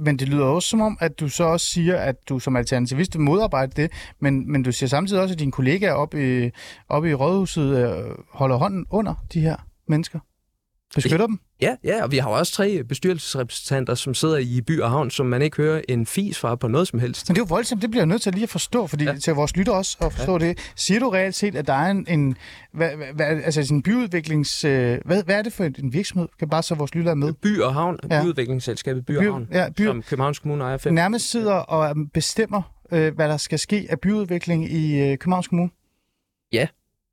men 0.00 0.18
det 0.18 0.28
lyder 0.28 0.44
også 0.44 0.68
som 0.68 0.80
om, 0.80 0.98
at 1.00 1.20
du 1.20 1.28
så 1.28 1.44
også 1.44 1.66
siger, 1.66 1.96
at 1.96 2.28
du 2.28 2.38
som 2.38 2.56
alternativist 2.56 3.14
vil 3.14 3.22
modarbejde 3.22 3.82
det, 3.82 3.92
men, 4.20 4.52
men 4.52 4.62
du 4.62 4.72
siger 4.72 4.88
samtidig 4.88 5.22
også, 5.22 5.32
at 5.32 5.38
dine 5.38 5.52
kollegaer 5.52 5.92
oppe 5.92 6.46
i, 6.46 6.50
oppe 6.88 7.10
i 7.10 7.14
Rådhuset 7.14 7.78
øh, 7.78 8.14
holder 8.30 8.56
hånden 8.56 8.86
under 8.90 9.14
de 9.32 9.40
her 9.40 9.56
mennesker. 9.88 10.18
Beskytter 10.94 11.26
dem? 11.26 11.38
Ja, 11.60 11.76
ja, 11.84 12.02
og 12.02 12.10
vi 12.10 12.18
har 12.18 12.28
også 12.28 12.52
tre 12.52 12.84
bestyrelsesrepræsentanter, 12.84 13.94
som 13.94 14.14
sidder 14.14 14.36
i 14.36 14.60
by 14.60 14.80
og 14.80 14.90
havn, 14.90 15.10
som 15.10 15.26
man 15.26 15.42
ikke 15.42 15.56
hører 15.56 15.80
en 15.88 16.06
fis 16.06 16.38
fra 16.38 16.54
på 16.54 16.68
noget 16.68 16.88
som 16.88 16.98
helst. 16.98 17.28
Men 17.28 17.34
det 17.34 17.40
er 17.40 17.44
jo 17.44 17.54
voldsomt, 17.54 17.82
det 17.82 17.90
bliver 17.90 18.00
jeg 18.00 18.06
nødt 18.06 18.22
til 18.22 18.32
lige 18.32 18.42
at 18.42 18.48
forstå, 18.48 18.86
fordi 18.86 19.04
ja. 19.04 19.18
til 19.18 19.34
vores 19.34 19.56
lytter 19.56 19.72
også 19.72 19.96
at 20.00 20.12
forstå 20.12 20.38
ja. 20.38 20.48
det. 20.48 20.72
Siger 20.76 21.00
du 21.00 21.08
reelt 21.08 21.34
set, 21.34 21.56
at 21.56 21.66
der 21.66 21.72
er 21.72 21.90
en, 21.90 22.06
en 22.08 22.36
hvad, 22.72 22.90
hvad, 23.14 23.26
altså 23.26 23.74
en 23.74 23.82
byudviklings... 23.82 24.64
Øh, 24.64 24.98
hvad, 25.04 25.24
hvad 25.24 25.34
er 25.38 25.42
det 25.42 25.52
for 25.52 25.64
en 25.64 25.92
virksomhed? 25.92 26.28
Kan 26.38 26.48
bare 26.48 26.62
så 26.62 26.74
vores 26.74 26.94
lytter 26.94 27.10
er 27.10 27.14
med? 27.14 27.32
By 27.32 27.60
og 27.60 27.74
havn, 27.74 27.98
ja. 28.10 28.22
byudviklingsselskabet 28.22 29.06
By, 29.06 29.12
by 29.12 29.16
og 29.16 29.24
havn, 29.24 29.48
ja, 29.52 29.70
by, 29.76 29.84
som 29.84 30.02
Københavns 30.02 30.38
Kommune 30.38 30.64
ejer 30.64 30.76
fem. 30.76 30.94
Nærmest 30.94 31.30
sidder 31.30 31.54
og 31.54 31.96
bestemmer, 32.14 32.62
øh, 32.92 33.14
hvad 33.14 33.28
der 33.28 33.36
skal 33.36 33.58
ske 33.58 33.86
af 33.90 34.00
byudvikling 34.00 34.72
i 34.72 35.00
øh, 35.00 35.18
Københavns 35.18 35.48
Kommune? 35.48 35.70
Ja, 36.52 36.66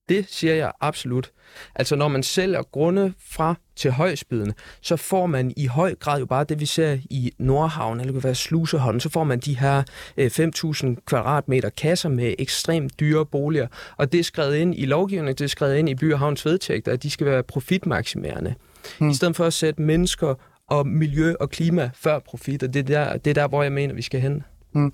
det 0.10 0.26
siger 0.30 0.56
jeg 0.56 0.72
absolut. 0.82 1.32
Altså 1.76 1.96
når 1.96 2.08
man 2.08 2.24
sælger 2.24 2.64
grunde 2.64 3.14
fra 3.30 3.56
til 3.76 3.92
højsbydende, 3.92 4.54
så 4.82 4.96
får 4.96 5.26
man 5.26 5.54
i 5.58 5.66
høj 5.66 5.96
grad 5.96 6.20
jo 6.20 6.26
bare 6.26 6.44
det, 6.44 6.60
vi 6.60 6.66
ser 6.66 6.98
i 7.10 7.32
Nordhavn, 7.38 8.00
eller 8.00 8.14
det 8.14 8.22
kan 8.22 8.28
være 8.28 8.36
Sluseholm, 8.36 9.00
så 9.00 9.10
får 9.10 9.24
man 9.24 9.40
de 9.40 9.60
her 9.60 9.84
5.000 10.20 11.04
kvadratmeter 11.06 11.70
kasser 11.70 12.10
med 12.10 12.34
ekstremt 12.40 13.00
dyre 13.00 13.26
boliger. 13.26 13.68
Og 13.98 14.12
det 14.12 14.20
er 14.20 14.24
skrevet 14.24 14.56
ind 14.56 14.76
i 14.76 14.86
lovgivningen, 14.86 15.36
det 15.36 15.42
er 15.42 15.48
skrevet 15.48 15.78
ind 15.78 15.90
i 15.90 15.96
By 15.96 16.14
og 16.14 16.20
Havns 16.20 16.46
vedtægter, 16.46 16.92
at 16.92 17.04
de 17.04 17.10
skal 17.10 17.28
være 17.28 17.44
profitmaksimerende. 17.44 18.56
Hmm. 18.98 19.10
I 19.10 19.14
stedet 19.14 19.36
for 19.36 19.46
at 19.46 19.54
sætte 19.54 19.82
mennesker 19.82 20.36
og 20.68 20.88
miljø 20.88 21.34
og 21.40 21.50
klima 21.50 21.90
før 21.96 22.20
profit, 22.20 22.64
og 22.64 22.74
det 22.74 22.80
er 22.80 22.84
der, 22.84 23.18
det 23.18 23.30
er 23.30 23.34
der 23.34 23.48
hvor 23.48 23.64
jeg 23.64 23.72
mener, 23.72 23.94
vi 23.94 24.02
skal 24.02 24.22
hen. 24.22 24.44
Hmm. 24.72 24.94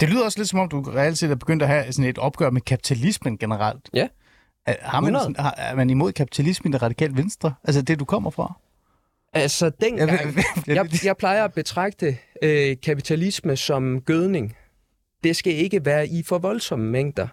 Det 0.00 0.08
lyder 0.08 0.24
også 0.24 0.38
lidt 0.38 0.48
som 0.48 0.58
om, 0.58 0.68
du 0.68 0.80
reelt 0.80 1.18
set 1.18 1.30
er 1.30 1.34
begyndt 1.34 1.62
at 1.62 1.68
have 1.68 1.92
sådan 1.92 2.10
et 2.10 2.18
opgør 2.18 2.50
med 2.50 2.60
kapitalismen 2.60 3.38
generelt. 3.38 3.90
Ja. 3.94 4.08
Er, 4.66 4.74
har 4.80 5.00
man 5.00 5.14
sådan, 5.14 5.36
har, 5.38 5.54
er 5.58 5.74
man 5.74 5.90
imod 5.90 6.12
kapitalismen 6.12 6.70
i 6.70 6.74
det 6.74 6.82
radikale 6.82 7.16
venstre? 7.16 7.54
Altså 7.64 7.82
det, 7.82 7.98
du 7.98 8.04
kommer 8.04 8.30
fra? 8.30 8.52
Altså, 9.32 9.70
dengang, 9.80 10.10
jeg, 10.66 11.04
jeg, 11.04 11.16
plejer 11.16 11.44
at 11.44 11.52
betragte 11.54 12.18
øh, 12.42 12.76
kapitalisme 12.82 13.56
som 13.56 14.00
gødning. 14.00 14.56
Det 15.24 15.36
skal 15.36 15.52
ikke 15.52 15.84
være 15.84 16.08
i 16.08 16.22
for 16.22 16.38
voldsomme 16.38 16.90
mængder 16.90 17.26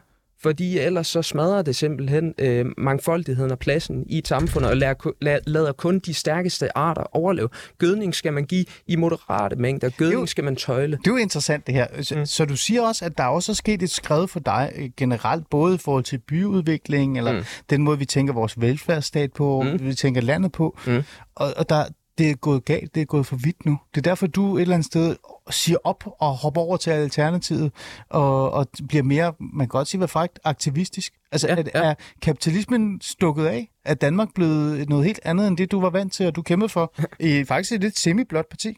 fordi 0.43 0.77
ellers 0.77 1.07
så 1.07 1.21
smadrer 1.21 1.61
det 1.61 1.75
simpelthen 1.75 2.33
øh, 2.37 2.65
mangfoldigheden 2.77 3.51
og 3.51 3.59
pladsen 3.59 4.03
i 4.07 4.17
et 4.17 4.27
samfund, 4.27 4.65
og 4.65 4.77
lader, 4.77 5.39
lader 5.47 5.71
kun 5.71 5.99
de 5.99 6.13
stærkeste 6.13 6.77
arter 6.77 7.15
overleve. 7.15 7.49
Gødning 7.77 8.15
skal 8.15 8.33
man 8.33 8.45
give 8.45 8.65
i 8.87 8.95
moderate 8.95 9.55
mængder, 9.55 9.89
gødning 9.89 10.29
skal 10.29 10.43
man 10.43 10.55
tøjle. 10.55 10.97
Det 10.97 11.07
er 11.07 11.11
jo 11.11 11.17
interessant 11.17 11.67
det 11.67 11.75
her. 11.75 11.87
Så, 12.01 12.15
mm. 12.15 12.25
så 12.25 12.45
du 12.45 12.55
siger 12.55 12.81
også, 12.81 13.05
at 13.05 13.17
der 13.17 13.23
også 13.23 13.51
er 13.51 13.53
sket 13.53 13.83
et 13.83 13.89
skred 13.89 14.27
for 14.27 14.39
dig 14.39 14.71
øh, 14.75 14.89
generelt, 14.97 15.49
både 15.49 15.75
i 15.75 15.77
forhold 15.77 16.03
til 16.03 16.17
byudvikling, 16.17 17.17
eller 17.17 17.31
mm. 17.31 17.43
den 17.69 17.83
måde, 17.83 17.99
vi 17.99 18.05
tænker 18.05 18.33
vores 18.33 18.61
velfærdsstat 18.61 19.33
på, 19.33 19.61
mm. 19.61 19.85
vi 19.85 19.93
tænker 19.93 20.21
landet 20.21 20.51
på, 20.51 20.77
mm. 20.87 21.03
og, 21.35 21.53
og 21.57 21.69
der, 21.69 21.85
det 22.17 22.29
er 22.29 22.35
gået 22.35 22.65
galt, 22.65 22.95
det 22.95 23.01
er 23.01 23.05
gået 23.05 23.25
for 23.25 23.35
vidt 23.35 23.65
nu. 23.65 23.79
Det 23.95 23.97
er 23.97 24.09
derfor, 24.09 24.27
du 24.27 24.57
et 24.57 24.61
eller 24.61 24.75
andet 24.75 24.85
sted 24.85 25.15
siger 25.53 25.77
op 25.83 26.03
og 26.19 26.35
hopper 26.35 26.61
over 26.61 26.77
til 26.77 26.91
Alternativet 26.91 27.71
og, 28.09 28.51
og 28.51 28.67
bliver 28.87 29.03
mere, 29.03 29.33
man 29.39 29.59
kan 29.59 29.67
godt 29.67 29.87
sige, 29.87 29.99
hvad 29.99 30.07
faktisk 30.07 30.39
aktivistisk. 30.43 31.13
Altså, 31.31 31.47
ja, 31.47 31.55
er, 31.55 31.63
ja. 31.75 31.81
er 31.83 31.93
kapitalismen 32.21 33.01
stukket 33.01 33.45
af? 33.45 33.69
Er 33.85 33.93
Danmark 33.93 34.33
blevet 34.35 34.89
noget 34.89 35.05
helt 35.05 35.19
andet 35.23 35.47
end 35.47 35.57
det, 35.57 35.71
du 35.71 35.81
var 35.81 35.89
vant 35.89 36.13
til, 36.13 36.27
og 36.27 36.35
du 36.35 36.41
kæmpede 36.41 36.69
for 36.69 36.93
i 37.19 37.43
faktisk 37.43 37.71
et 37.71 37.81
lidt 37.81 37.99
semi-blåt 37.99 38.45
parti? 38.49 38.77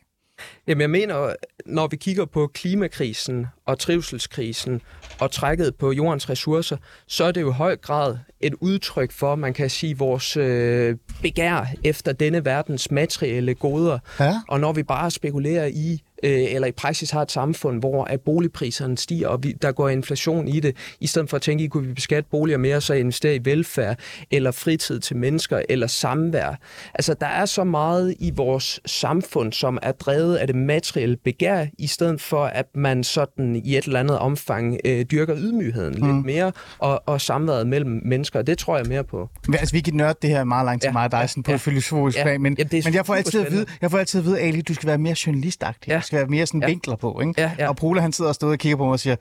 Jamen 0.68 0.82
jeg 0.82 0.90
mener, 0.90 1.36
når 1.66 1.88
vi 1.88 1.98
kigger 1.98 2.26
på 2.26 2.48
klimakrisen 2.54 3.48
og 3.66 3.80
trivselskrisen 3.80 4.82
og 5.20 5.32
trækket 5.32 5.76
på 5.76 5.92
jordens 5.92 6.30
ressourcer, 6.30 6.78
så 7.08 7.24
er 7.24 7.32
det 7.32 7.42
jo 7.42 7.50
i 7.50 7.54
høj 7.54 7.76
grad 7.76 8.18
et 8.40 8.54
udtryk 8.62 9.12
for, 9.12 9.36
man 9.36 9.54
kan 9.54 9.70
sige, 9.70 9.98
vores 9.98 10.38
øh, 10.38 10.98
begær 11.22 11.66
efter 11.84 12.14
denne 12.14 12.46
verdens 12.46 12.92
materielle 12.92 13.56
goder. 13.56 14.00
Ja. 14.20 14.34
Og 14.48 14.60
når 14.60 14.74
vi 14.74 14.84
bare 14.84 15.12
spekulerer 15.12 15.66
i 15.66 16.02
øh, 16.24 16.54
eller 16.54 16.68
i 16.68 16.72
praksis 16.72 17.12
har 17.12 17.22
et 17.22 17.32
samfund, 17.32 17.80
hvor 17.80 18.04
at 18.04 18.22
boligpriserne 18.22 18.98
stiger, 18.98 19.28
og 19.28 19.44
vi, 19.44 19.52
der 19.52 19.72
går 19.72 19.90
inflation 19.90 20.48
i 20.48 20.60
det, 20.60 20.76
i 21.00 21.08
stedet 21.08 21.30
for 21.30 21.38
at 21.38 21.42
tænke, 21.42 21.64
i 21.64 21.68
kunne 21.68 21.88
vi 21.88 21.94
beskatte 21.94 22.30
boliger 22.32 22.58
mere, 22.58 22.82
så 22.82 22.94
investere 22.94 23.36
i 23.36 23.40
velfærd, 23.44 24.00
eller 24.32 24.52
fritid 24.52 25.00
til 25.00 25.18
mennesker, 25.18 25.62
eller 25.70 25.88
samvær. 25.88 26.60
Altså, 26.94 27.14
der 27.14 27.28
er 27.28 27.46
så 27.46 27.64
meget 27.64 28.16
i 28.20 28.32
vores 28.36 28.80
samfund, 28.86 29.54
som 29.54 29.80
er 29.82 29.92
drevet 29.92 30.36
af 30.36 30.48
det 30.48 30.56
materielle 30.56 31.18
begær, 31.18 31.66
i 31.78 31.88
stedet 31.88 32.22
for, 32.22 32.46
at 32.46 32.66
man 32.76 33.04
sådan 33.04 33.56
i 33.56 33.78
et 33.78 33.84
eller 33.84 34.00
andet 34.00 34.20
omfang 34.20 34.78
øh, 34.86 35.06
dyrker 35.06 35.36
ydmygheden 35.38 35.96
mm. 36.00 36.14
lidt 36.14 36.26
mere, 36.26 36.52
og, 36.80 37.04
og 37.06 37.22
samværet 37.22 37.68
mellem 37.68 38.02
mennesker. 38.06 38.42
Det 38.42 38.58
tror 38.58 38.78
jeg 38.78 38.86
mere 38.86 39.04
på. 39.04 39.30
Altså, 39.54 39.76
vi 39.76 39.80
kan 39.80 39.94
nørde 39.94 40.16
det 40.22 40.30
her 40.30 40.44
meget 40.44 40.66
langt 40.66 40.82
til 40.82 40.88
ja, 40.88 40.92
mig 40.94 41.06
og 41.06 41.12
dig, 41.12 41.30
sådan 41.30 41.44
på 41.44 41.52
ja, 41.52 41.58
filosofisk 41.58 42.18
ja, 42.18 42.24
plan, 42.24 42.42
men, 42.42 42.56
ja, 42.60 42.82
men 42.86 42.94
jeg 42.94 43.06
får 43.06 43.16
altid 43.16 43.46
at 43.46 43.52
vide, 43.52 43.66
jeg 43.82 43.92
får 43.92 43.98
altid 43.98 44.20
at 44.20 44.26
vide, 44.26 44.40
Ali, 44.40 44.62
du 44.62 44.74
skal 44.74 44.88
være 44.88 44.98
mere 44.98 45.16
journalistagtig. 45.26 45.90
Ja. 45.90 46.02
Skal 46.14 46.20
være 46.20 46.30
mere 46.30 46.46
sådan 46.46 46.62
ja. 46.62 46.68
vinkler 46.68 46.96
på, 46.96 47.22
ikke? 47.22 47.42
Ja, 47.42 47.52
ja. 47.60 47.70
Og 47.70 47.76
Pola, 47.76 48.02
han 48.02 48.12
sidder 48.12 48.30
og 48.30 48.36
står 48.36 48.52
og 48.52 48.58
kigger 48.58 48.78
på 48.78 48.84
mig 48.84 48.92
og 48.92 49.00
siger, 49.00 49.16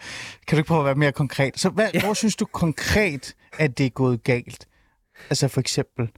kan 0.47 0.57
du 0.57 0.61
ikke 0.61 0.69
prøve 0.69 0.81
at 0.81 0.87
være 0.87 0.95
mere 0.95 1.13
konkret? 1.13 1.61
Så 1.61 1.69
hvad, 1.69 1.89
ja. 1.95 2.01
hvor 2.01 2.15
synes 2.15 2.37
du 2.37 2.45
konkret, 2.45 3.35
at 3.59 3.79
det 3.79 3.87
er 3.87 3.91
gået 3.91 4.25
galt? 4.25 4.67
Altså 5.31 5.49
for 5.49 5.61
eksempel? 5.61 6.09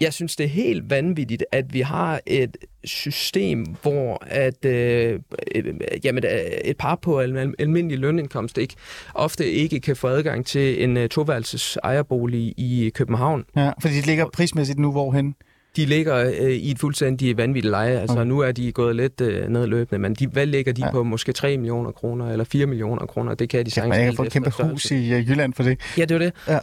Jeg 0.00 0.12
synes, 0.12 0.36
det 0.36 0.44
er 0.44 0.48
helt 0.48 0.90
vanvittigt, 0.90 1.44
at 1.52 1.74
vi 1.74 1.80
har 1.80 2.20
et 2.26 2.56
system, 2.84 3.66
hvor 3.82 4.18
at, 4.26 4.64
øh, 4.64 5.20
øh, 5.54 5.74
jamen, 6.04 6.24
øh, 6.24 6.40
et 6.64 6.76
par 6.76 6.94
på 6.94 7.20
almindelig 7.20 7.98
lønindkomst 7.98 8.58
ikke, 8.58 8.74
ofte 9.14 9.50
ikke 9.50 9.80
kan 9.80 9.96
få 9.96 10.08
adgang 10.08 10.46
til 10.46 10.84
en 10.84 10.96
uh, 10.96 11.06
toværelses 11.06 11.78
ejerbolig 11.84 12.54
i 12.56 12.90
København. 12.94 13.44
Ja, 13.56 13.70
fordi 13.80 13.94
de 13.94 14.06
ligger 14.06 14.26
prismæssigt 14.32 14.78
nu 14.78 14.92
hvorhen? 14.92 15.34
De 15.76 15.86
ligger 15.86 16.16
øh, 16.40 16.50
i 16.50 16.70
et 16.70 16.78
fuldstændig 16.78 17.36
vanvittigt 17.36 17.70
leje. 17.70 17.98
Altså, 17.98 18.16
okay. 18.16 18.26
nu 18.28 18.38
er 18.40 18.52
de 18.52 18.72
gået 18.72 18.96
lidt 18.96 19.20
øh, 19.20 19.48
nedløbende, 19.48 19.98
men 19.98 20.14
de, 20.14 20.26
hvad 20.26 20.46
ligger 20.46 20.72
de 20.72 20.84
ja. 20.84 20.90
på? 20.90 21.02
Måske 21.02 21.32
3 21.32 21.56
millioner 21.56 21.90
kroner 21.90 22.32
eller 22.32 22.44
4 22.44 22.66
millioner 22.66 23.06
kroner? 23.06 23.34
Det 23.34 23.48
kan 23.48 23.66
de 23.66 23.70
sagtens. 23.70 23.96
Ja, 23.96 24.00
man 24.00 24.06
kan 24.06 24.16
få 24.16 24.22
et 24.22 24.32
kæmpe 24.32 24.50
hus 24.62 24.90
i 24.90 25.14
uh, 25.14 25.30
Jylland 25.30 25.54
for 25.54 25.62
det. 25.62 25.80
Ja, 25.98 26.04
det 26.04 26.14
er 26.14 26.18
det. 26.18 26.32
Ja. 26.48 26.58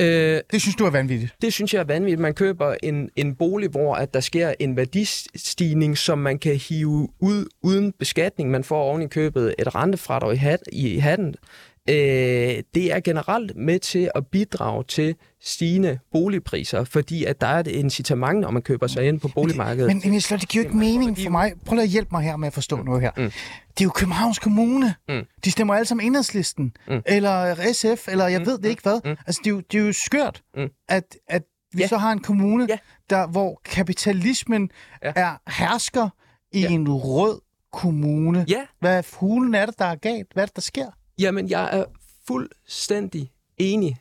Øh, 0.00 0.40
det 0.52 0.60
synes 0.60 0.76
du 0.76 0.84
er 0.84 0.90
vanvittigt? 0.90 1.34
Det 1.42 1.52
synes 1.52 1.74
jeg 1.74 1.80
er 1.80 1.84
vanvittigt. 1.84 2.20
Man 2.20 2.34
køber 2.34 2.74
en, 2.82 3.10
en 3.16 3.34
bolig, 3.34 3.68
hvor 3.68 3.94
at 3.94 4.14
der 4.14 4.20
sker 4.20 4.54
en 4.58 4.76
værdistigning, 4.76 5.98
som 5.98 6.18
man 6.18 6.38
kan 6.38 6.56
hive 6.56 7.08
ud 7.20 7.46
uden 7.62 7.92
beskatning. 7.98 8.50
Man 8.50 8.64
får 8.64 8.82
oven 8.82 9.02
i 9.02 9.06
købet 9.06 9.54
et 9.58 9.74
rentefradrag 9.74 10.34
i, 10.34 10.36
hat, 10.36 10.60
i 10.72 10.98
hatten. 10.98 11.34
Øh, 11.88 12.62
det 12.74 12.92
er 12.92 13.00
generelt 13.00 13.56
med 13.56 13.78
til 13.78 14.10
at 14.14 14.26
bidrage 14.26 14.84
til 14.84 15.14
stigende 15.40 15.98
boligpriser, 16.12 16.84
fordi 16.84 17.24
at 17.24 17.40
der 17.40 17.46
er 17.46 17.60
et 17.60 17.66
incitament, 17.66 18.40
når 18.40 18.50
man 18.50 18.62
køber 18.62 18.86
sig 18.86 19.08
ind 19.08 19.20
på 19.20 19.28
boligmarkedet. 19.28 19.88
Men, 19.88 20.02
men 20.04 20.12
det 20.14 20.48
giver 20.48 20.64
jo 20.64 20.68
ikke 20.68 20.76
mening 20.76 21.18
for 21.18 21.30
mig. 21.30 21.52
Prøv 21.64 21.78
at 21.78 21.88
hjælpe 21.88 22.08
mig 22.12 22.22
her 22.22 22.36
med 22.36 22.46
at 22.46 22.52
forstå 22.52 22.76
mm. 22.76 22.84
noget 22.84 23.02
her. 23.02 23.10
Mm. 23.16 23.22
Det 23.22 23.80
er 23.80 23.84
jo 23.84 23.90
Københavns 23.90 24.38
Kommune. 24.38 24.94
Mm. 25.08 25.24
De 25.44 25.50
stemmer 25.50 25.74
alle 25.74 25.86
sammen 25.86 26.06
Enhedslisten, 26.06 26.72
mm. 26.88 27.02
eller 27.06 27.54
SF, 27.72 28.08
eller 28.08 28.26
jeg 28.26 28.40
mm. 28.40 28.46
ved 28.46 28.58
det 28.58 28.68
ikke 28.68 28.82
hvad. 28.82 29.00
Mm. 29.04 29.16
Altså, 29.26 29.40
det 29.44 29.50
er 29.50 29.54
jo, 29.54 29.60
det 29.72 29.80
er 29.80 29.86
jo 29.86 29.92
skørt, 29.92 30.42
mm. 30.56 30.68
at, 30.88 31.16
at 31.28 31.42
vi 31.72 31.82
ja. 31.82 31.88
så 31.88 31.96
har 31.96 32.12
en 32.12 32.20
kommune, 32.20 32.66
ja. 32.68 32.78
der, 33.10 33.26
hvor 33.26 33.60
kapitalismen 33.64 34.70
ja. 35.04 35.12
er 35.16 35.50
hersker 35.50 36.08
i 36.52 36.60
ja. 36.60 36.68
en 36.68 36.88
rød 36.88 37.40
kommune. 37.72 38.44
Ja. 38.48 38.60
Hvad 38.80 39.02
fuglen 39.02 39.54
er 39.54 39.66
det, 39.66 39.78
der 39.78 39.84
er 39.84 39.94
galt? 39.94 40.26
Hvad 40.32 40.42
er 40.42 40.46
det, 40.46 40.56
der 40.56 40.62
sker? 40.62 40.86
Jamen, 41.18 41.50
jeg 41.50 41.78
er 41.78 41.84
fuldstændig 42.26 43.32
enig. 43.58 43.96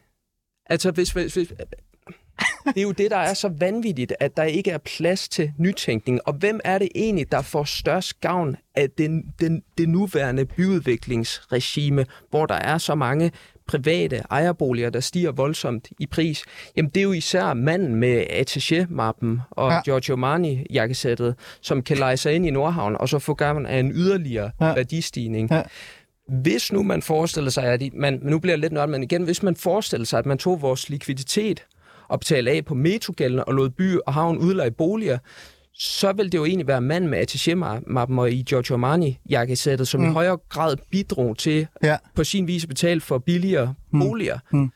Altså, 0.65 0.91
hvis, 0.91 1.11
hvis, 1.11 1.33
hvis, 1.33 1.47
det 2.65 2.77
er 2.77 2.81
jo 2.81 2.91
det, 2.91 3.11
der 3.11 3.17
er 3.17 3.33
så 3.33 3.49
vanvittigt, 3.59 4.13
at 4.19 4.37
der 4.37 4.43
ikke 4.43 4.71
er 4.71 4.77
plads 4.77 5.29
til 5.29 5.51
nytænkning. 5.57 6.19
Og 6.27 6.33
hvem 6.33 6.59
er 6.63 6.77
det 6.77 6.89
egentlig, 6.95 7.31
der 7.31 7.41
får 7.41 7.63
størst 7.63 8.21
gavn 8.21 8.55
af 8.75 8.89
den, 8.89 9.33
den, 9.39 9.63
det 9.77 9.89
nuværende 9.89 10.45
byudviklingsregime, 10.45 12.05
hvor 12.29 12.45
der 12.45 12.55
er 12.55 12.77
så 12.77 12.95
mange 12.95 13.31
private 13.67 14.23
ejerboliger, 14.29 14.89
der 14.89 14.99
stiger 14.99 15.31
voldsomt 15.31 15.87
i 15.99 16.05
pris, 16.05 16.43
jamen 16.75 16.89
det 16.89 16.99
er 16.99 17.03
jo 17.03 17.11
især 17.11 17.53
manden 17.53 17.95
med 17.95 18.25
attaché-mappen 18.29 19.41
og 19.51 19.71
ja. 19.71 19.81
Giorgio 19.81 20.13
Armani-jakkesættet, 20.15 21.35
som 21.61 21.81
kan 21.81 21.97
lege 21.97 22.17
sig 22.17 22.33
ind 22.33 22.45
i 22.45 22.49
Nordhavn 22.49 22.95
og 22.99 23.09
så 23.09 23.19
få 23.19 23.33
gavn 23.33 23.65
af 23.65 23.79
en 23.79 23.91
yderligere 23.91 24.51
ja. 24.61 24.73
værdistigning. 24.73 25.51
Ja. 25.51 25.63
Hvis 26.27 26.71
nu 26.71 26.83
man 26.83 27.01
forestiller 27.01 27.51
sig, 27.51 27.63
at 27.63 27.81
man, 27.93 28.19
nu 28.23 28.39
bliver 28.39 28.57
lidt 28.57 28.73
nødt, 28.73 28.89
men 28.89 29.03
igen, 29.03 29.23
hvis 29.23 29.43
man 29.43 29.55
forestiller 29.55 30.05
sig, 30.05 30.19
at 30.19 30.25
man 30.25 30.37
tog 30.37 30.61
vores 30.61 30.89
likviditet 30.89 31.65
og 32.07 32.19
betalte 32.19 32.51
af 32.51 32.65
på 32.65 32.75
metrogælden 32.75 33.43
og 33.47 33.53
lod 33.53 33.69
by 33.69 33.97
og 33.97 34.13
havn 34.13 34.37
udleje 34.37 34.71
boliger, 34.71 35.17
så 35.73 36.13
vil 36.13 36.31
det 36.31 36.37
jo 36.37 36.45
egentlig 36.45 36.67
være 36.67 36.81
mand 36.81 37.07
med 37.07 37.19
attaché-mappen 37.19 38.19
og 38.19 38.31
i 38.31 38.43
Giorgio 38.43 38.75
Armani-jakkesættet, 38.75 39.87
som 39.87 40.01
mm. 40.01 40.09
i 40.09 40.13
højere 40.13 40.37
grad 40.49 40.77
bidrog 40.91 41.37
til 41.37 41.67
ja. 41.83 41.97
på 42.15 42.23
sin 42.23 42.47
vis 42.47 42.63
at 42.63 42.69
betale 42.69 43.01
for 43.01 43.17
billigere 43.17 43.73
mm. 43.91 43.99
boliger. 43.99 44.39
Mm. 44.51 44.71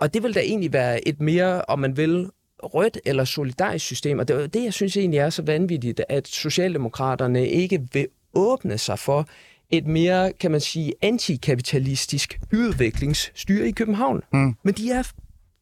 Og 0.00 0.14
det 0.14 0.22
vil 0.22 0.34
da 0.34 0.40
egentlig 0.40 0.72
være 0.72 1.08
et 1.08 1.20
mere, 1.20 1.62
om 1.68 1.78
man 1.78 1.96
vil, 1.96 2.30
rødt 2.62 2.98
eller 3.04 3.24
solidarisk 3.24 3.84
system. 3.84 4.18
Og 4.18 4.28
det 4.28 4.36
er 4.36 4.46
det, 4.46 4.64
jeg 4.64 4.72
synes 4.72 4.96
egentlig 4.96 5.18
er 5.18 5.30
så 5.30 5.42
vanvittigt, 5.42 6.00
at 6.08 6.28
Socialdemokraterne 6.28 7.48
ikke 7.48 7.88
vil 7.92 8.06
åbne 8.34 8.78
sig 8.78 8.98
for 8.98 9.28
et 9.72 9.86
mere, 9.86 10.32
kan 10.40 10.50
man 10.50 10.60
sige, 10.60 10.92
antikapitalistisk 11.02 12.40
byudviklingsstyre 12.50 13.68
i 13.68 13.70
København. 13.70 14.20
Mm. 14.32 14.54
Men 14.64 14.74
de 14.74 14.90
er 14.90 15.02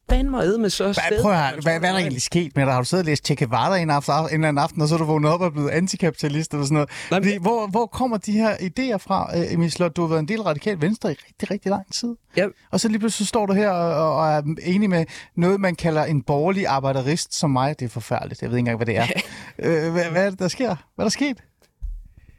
fandme 0.09 0.57
med 0.57 0.69
så 0.69 0.93
sted. 0.93 1.21
Prøv 1.21 1.31
at, 1.31 1.53
hvad, 1.63 1.79
hvad 1.79 1.89
er 1.89 1.93
der 1.93 1.99
egentlig 1.99 2.21
sket 2.21 2.55
med 2.55 2.65
dig? 2.65 2.73
Har 2.73 2.81
du 2.81 2.85
siddet 2.85 3.03
og 3.03 3.09
læst 3.09 3.25
Che 3.25 3.35
Guevara 3.35 3.77
en, 3.77 3.89
aften, 3.89 4.13
en 4.13 4.25
eller 4.33 4.47
anden 4.47 4.63
aften, 4.63 4.81
og 4.81 4.87
så 4.87 4.95
er 4.95 4.99
du 4.99 5.05
vågnet 5.05 5.31
op 5.31 5.41
og 5.41 5.51
blevet 5.53 5.69
antikapitalist 5.69 6.51
eller 6.51 6.65
sådan 6.65 6.73
noget? 6.73 6.89
Nej, 7.11 7.19
men... 7.19 7.41
hvor, 7.41 7.67
hvor 7.67 7.85
kommer 7.85 8.17
de 8.17 8.31
her 8.31 8.55
idéer 8.55 8.97
fra, 8.97 9.37
øh, 9.37 9.53
Emil 9.53 9.71
Slot? 9.71 9.95
Du 9.95 10.01
har 10.01 10.07
været 10.07 10.19
en 10.19 10.27
del 10.27 10.41
radikal 10.41 10.81
venstre 10.81 11.11
i 11.11 11.15
rigtig, 11.27 11.51
rigtig 11.51 11.69
lang 11.69 11.93
tid. 11.93 12.15
Ja. 12.37 12.45
Og 12.71 12.79
så 12.79 12.87
lige 12.87 12.99
pludselig 12.99 13.27
så 13.27 13.29
står 13.29 13.45
du 13.45 13.53
her 13.53 13.69
og, 13.69 14.15
og 14.15 14.31
er 14.31 14.41
enig 14.63 14.89
med 14.89 15.05
noget, 15.35 15.59
man 15.59 15.75
kalder 15.75 16.03
en 16.03 16.21
borgerlig 16.21 16.67
arbejderist 16.67 17.35
som 17.35 17.49
mig. 17.49 17.79
Det 17.79 17.85
er 17.85 17.89
forfærdeligt. 17.89 18.41
Jeg 18.41 18.49
ved 18.49 18.57
ikke 18.57 18.71
engang, 18.71 18.77
hvad 18.77 18.85
det 18.85 18.97
er. 18.97 19.05
øh, 19.85 19.91
hvad, 19.91 20.05
hvad 20.05 20.25
er 20.25 20.29
det, 20.29 20.39
der 20.39 20.47
sker? 20.47 20.67
Hvad 20.67 20.75
er 20.97 21.03
der 21.03 21.09
sket? 21.09 21.37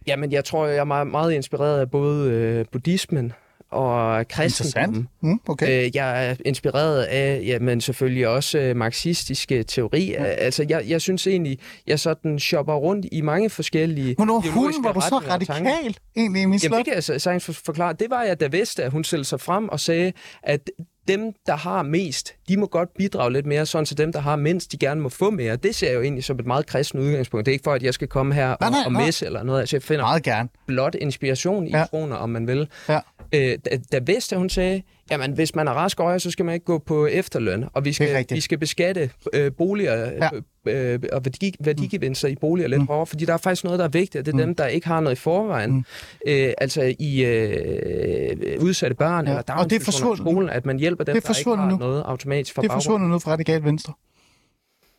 Jamen, 0.07 0.33
jeg 0.33 0.45
tror, 0.45 0.67
jeg 0.67 0.77
er 0.77 0.85
meget, 0.85 1.07
meget 1.07 1.33
inspireret 1.33 1.81
af 1.81 1.91
både 1.91 2.31
øh, 2.31 2.65
buddhismen 2.73 3.33
og 3.73 4.29
kristendommen. 4.29 5.09
Mm, 5.23 5.41
okay. 5.49 5.85
Øh, 5.85 5.97
jeg 5.97 6.29
er 6.29 6.35
inspireret 6.45 7.03
af, 7.03 7.43
ja, 7.47 7.59
men 7.59 7.81
selvfølgelig 7.81 8.29
også 8.29 8.59
øh, 8.59 8.77
marxistiske 8.77 9.63
teori. 9.63 10.15
Mm. 10.19 10.25
Altså, 10.29 10.67
jeg, 10.69 10.85
jeg 10.89 11.01
synes 11.01 11.27
egentlig, 11.27 11.59
jeg 11.87 12.01
sådan 12.01 12.39
shopper 12.39 12.75
rundt 12.75 13.07
i 13.13 13.21
mange 13.21 13.51
forskellige 13.51 14.15
Men 14.19 14.29
hun 14.29 14.75
var 14.85 14.93
du 14.93 15.01
så 15.01 15.23
radikal 15.29 15.97
egentlig 16.17 16.43
i 16.43 16.47
min 16.47 16.61
Jamen, 16.63 16.79
det 16.79 16.85
kan 16.85 16.95
jeg 16.95 17.05
sagtens 17.05 17.61
forklare. 17.65 17.93
Det 17.93 18.11
var 18.11 18.23
jeg, 18.23 18.41
da 18.41 18.47
vidste, 18.47 18.85
at 18.85 18.91
hun 18.91 19.05
stillede 19.05 19.29
sig 19.29 19.41
frem 19.41 19.69
og 19.69 19.81
sagde, 19.81 20.13
at 20.43 20.71
dem, 21.09 21.33
der 21.47 21.57
har 21.57 21.83
mest, 21.83 22.35
de 22.49 22.57
må 22.57 22.67
godt 22.67 22.89
bidrage 22.99 23.33
lidt 23.33 23.47
mere, 23.47 23.67
sådan 23.67 23.87
så 23.87 23.95
dem, 23.95 24.13
der 24.13 24.21
har 24.21 24.37
mindst, 24.37 24.73
de 24.73 24.77
gerne 24.77 25.01
må 25.01 25.09
få 25.09 25.31
mere. 25.31 25.57
Det 25.57 25.75
ser 25.75 25.87
jeg 25.87 25.95
jo 25.97 26.03
egentlig 26.03 26.25
som 26.25 26.39
et 26.39 26.47
meget 26.47 26.67
kristen 26.67 27.01
udgangspunkt. 27.01 27.47
Det 27.47 27.53
er 27.53 27.55
ikke 27.55 27.65
for, 27.65 27.73
at 27.73 27.83
jeg 27.83 27.95
skal 27.95 28.09
komme 28.09 28.35
her 28.35 28.57
nej, 28.61 28.71
nej, 28.71 28.81
og, 28.81 28.87
og 28.87 28.93
messe 28.93 29.27
eller 29.27 29.43
noget. 29.43 29.61
Altså, 29.61 29.77
jeg 29.77 29.83
finder 29.83 30.05
meget 30.05 30.23
gerne. 30.23 30.49
blot 30.67 30.95
inspiration 30.95 31.67
i 31.67 31.71
ja. 31.71 31.85
troner, 31.91 32.17
om 32.17 32.31
man 32.31 32.47
vil. 32.47 32.69
Ja. 32.89 33.01
Øh, 33.35 33.59
da, 33.65 33.79
da 33.93 34.01
Vesta, 34.07 34.37
hun 34.37 34.51
sagde, 34.51 34.83
jamen 35.13 35.33
hvis 35.33 35.55
man 35.55 35.69
er 35.69 35.73
rask 35.73 36.01
øje, 36.01 36.21
så 36.21 36.31
skal 36.31 36.45
man 36.45 36.55
ikke 36.55 36.67
gå 36.67 36.79
på 36.79 37.07
efterløn, 37.07 37.65
og 37.73 37.85
vi 37.85 37.93
skal, 37.93 38.27
vi 38.31 38.41
skal 38.41 38.59
beskatte 38.59 39.11
øh, 39.33 39.53
boliger 39.53 39.95
ja. 39.95 40.29
øh, 40.73 40.99
og 41.13 41.25
værdi, 41.25 41.55
værdigevinster 41.61 42.29
i 42.29 42.35
boliger 42.35 42.69
lidt 42.69 42.81
mm. 42.81 42.87
hårdere, 42.87 43.07
fordi 43.07 43.25
der 43.25 43.33
er 43.33 43.37
faktisk 43.37 43.65
noget, 43.65 43.79
der 43.79 43.85
er 43.85 43.89
vigtigt, 43.89 44.17
og 44.17 44.27
det 44.27 44.33
er 44.33 44.37
mm. 44.37 44.43
dem, 44.43 44.55
der 44.55 44.67
ikke 44.67 44.87
har 44.87 45.01
noget 45.01 45.17
i 45.17 45.21
forvejen, 45.21 45.73
mm. 45.73 45.85
øh, 46.27 46.53
altså 46.59 46.95
i 46.99 47.25
øh, 47.25 48.63
udsatte 48.63 48.97
børn 48.97 49.27
ja. 49.27 49.31
eller 49.31 49.55
og 49.55 49.71
det 49.71 49.89
er 49.89 50.15
skolen, 50.17 50.51
at 50.51 50.67
man 50.67 50.79
hjælper 50.79 51.05
dem, 51.05 51.13
der 51.21 51.39
ikke 51.39 51.57
har 51.57 51.71
nu. 51.71 51.77
noget 51.77 52.03
automatisk 52.07 52.55
fra 52.55 52.63
Det 52.63 52.69
er 52.69 52.73
forsvundet 52.73 53.11
nu 53.11 53.19
fra 53.19 53.33
radikalt 53.33 53.65
venstre. 53.65 53.93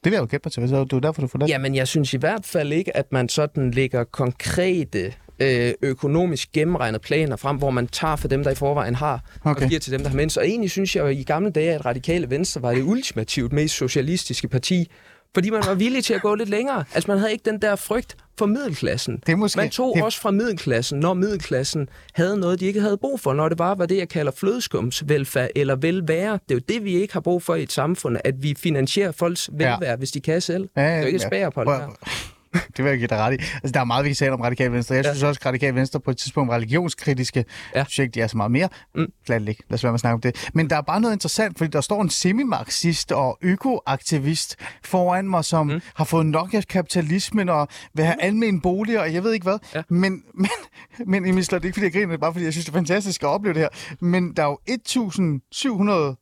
Det 0.03 0.11
vil 0.11 0.17
jeg 0.17 0.21
jo 0.21 0.27
gætte 0.31 0.45
mig 0.45 0.51
til, 0.51 0.69
så 0.69 0.83
det 0.83 0.93
er 0.93 0.99
derfor, 0.99 1.21
du 1.21 1.27
får 1.27 1.39
det. 1.39 1.49
Jamen, 1.49 1.75
jeg 1.75 1.87
synes 1.87 2.13
i 2.13 2.17
hvert 2.17 2.45
fald 2.45 2.73
ikke, 2.73 2.97
at 2.97 3.11
man 3.11 3.29
sådan 3.29 3.71
lægger 3.71 4.03
konkrete 4.03 5.13
øh, 5.39 5.73
økonomisk 5.81 6.51
gennemregnet 6.51 7.01
planer 7.01 7.35
frem, 7.35 7.57
hvor 7.57 7.71
man 7.71 7.87
tager 7.87 8.15
for 8.15 8.27
dem, 8.27 8.43
der 8.43 8.51
i 8.51 8.55
forvejen 8.55 8.95
har, 8.95 9.23
okay. 9.43 9.63
og 9.63 9.69
giver 9.69 9.79
til 9.79 9.91
dem, 9.91 10.01
der 10.01 10.09
har 10.09 10.15
mindst. 10.15 10.37
Og 10.37 10.47
egentlig 10.47 10.71
synes 10.71 10.95
jeg 10.95 11.01
jo 11.01 11.07
i 11.07 11.23
gamle 11.23 11.51
dage, 11.51 11.73
at 11.73 11.85
Radikale 11.85 12.29
Venstre 12.29 12.61
var 12.61 12.73
det 12.73 12.81
ultimativt 12.83 13.53
mest 13.53 13.75
socialistiske 13.75 14.47
parti, 14.47 14.91
fordi 15.33 15.49
man 15.49 15.63
var 15.67 15.73
villig 15.73 16.03
til 16.03 16.13
at 16.13 16.21
gå 16.21 16.35
lidt 16.35 16.49
længere. 16.49 16.83
Altså 16.93 17.11
man 17.11 17.17
havde 17.17 17.31
ikke 17.31 17.49
den 17.49 17.61
der 17.61 17.75
frygt 17.75 18.17
for 18.37 18.45
middelklassen. 18.45 19.23
Det 19.27 19.39
måske, 19.39 19.57
man 19.57 19.69
tog 19.69 19.93
det... 19.95 20.03
også 20.03 20.21
fra 20.21 20.31
middelklassen, 20.31 20.99
når 20.99 21.13
middelklassen 21.13 21.89
havde 22.13 22.37
noget, 22.37 22.59
de 22.59 22.65
ikke 22.65 22.81
havde 22.81 22.97
brug 22.97 23.19
for, 23.19 23.33
når 23.33 23.49
det 23.49 23.57
bare 23.57 23.77
var 23.77 23.85
det, 23.85 23.97
jeg 23.97 24.09
kalder 24.09 24.31
flødeskumsvelfærd 24.31 25.49
eller 25.55 25.75
velvære. 25.75 26.33
Det 26.33 26.51
er 26.51 26.55
jo 26.55 26.61
det, 26.69 26.83
vi 26.83 27.01
ikke 27.01 27.13
har 27.13 27.21
brug 27.21 27.43
for 27.43 27.55
i 27.55 27.63
et 27.63 27.71
samfund, 27.71 28.17
at 28.23 28.43
vi 28.43 28.55
finansierer 28.57 29.11
folks 29.11 29.49
velvære, 29.53 29.77
ja. 29.81 29.95
hvis 29.95 30.11
de 30.11 30.21
kan 30.21 30.41
selv. 30.41 30.69
Ja, 30.77 30.81
ja, 30.81 30.87
det 30.87 30.95
er 30.95 30.99
jo 30.99 31.07
ikke 31.07 31.19
ja. 31.21 31.27
spære 31.27 31.51
på 31.51 31.63
det 31.63 31.69
her. 31.69 31.87
det 32.77 32.83
vil 32.83 32.89
jeg 32.89 32.97
give 32.97 33.07
dig 33.07 33.17
ret 33.17 33.33
i. 33.33 33.37
Altså, 33.53 33.71
der 33.73 33.79
er 33.79 33.83
meget, 33.83 34.03
vi 34.03 34.09
kan 34.09 34.15
sige 34.15 34.31
om 34.31 34.41
radikal 34.41 34.71
venstre. 34.71 34.95
Jeg 34.95 35.05
Ja. 35.05 35.11
synes 35.11 35.23
også, 35.23 35.39
at 35.41 35.45
radikal 35.45 35.75
venstre 35.75 35.99
på 35.99 36.11
et 36.11 36.17
tidspunkt 36.17 36.47
var 36.49 36.55
religionskritiske. 36.55 37.45
Ja. 37.75 37.85
Synes 37.87 37.99
ikke, 37.99 38.11
de 38.15 38.21
er 38.21 38.27
så 38.27 38.37
meget 38.37 38.51
mere. 38.51 38.69
Mm. 38.95 39.01
Mm. 39.01 39.07
Lad 39.27 39.39
ligge. 39.39 39.63
Lad 39.69 39.73
os 39.75 39.83
være 39.83 39.91
med 39.91 39.95
at 39.95 39.99
snakke 39.99 40.13
om 40.13 40.21
det. 40.21 40.49
Men 40.53 40.69
der 40.69 40.75
er 40.75 40.81
bare 40.81 41.01
noget 41.01 41.13
interessant, 41.15 41.57
fordi 41.57 41.69
der 41.71 41.81
står 41.81 42.01
en 42.01 42.09
semi-marxist 42.09 43.11
og 43.11 43.37
økoaktivist 43.41 44.55
foran 44.83 45.29
mig, 45.29 45.45
som 45.45 45.67
mm. 45.67 45.81
har 45.95 46.05
fået 46.05 46.25
nok 46.25 46.53
af 46.53 46.67
kapitalismen 46.67 47.49
og 47.49 47.67
vil 47.93 48.05
have 48.05 48.21
almen 48.21 48.61
boliger, 48.61 48.99
og 49.01 49.13
jeg 49.13 49.23
ved 49.23 49.33
ikke 49.33 49.43
hvad. 49.43 49.57
Ja. 49.75 49.81
Men, 49.89 50.23
men, 50.33 50.49
men 51.11 51.25
Emil 51.25 51.43
det 51.45 51.53
er 51.53 51.59
ikke 51.63 51.73
fordi, 51.73 51.83
jeg 51.85 51.91
griner, 51.93 52.07
det 52.07 52.13
er 52.13 52.17
bare 52.17 52.33
fordi, 52.33 52.45
jeg 52.45 52.53
synes, 52.53 52.65
det 52.65 52.71
er 52.71 52.77
fantastisk 52.77 53.23
at 53.23 53.27
opleve 53.27 53.53
det 53.53 53.61
her. 53.61 53.95
Men 54.05 54.33
der 54.35 54.43
er 54.43 54.47
jo 54.47 54.57
1700, 54.67 56.15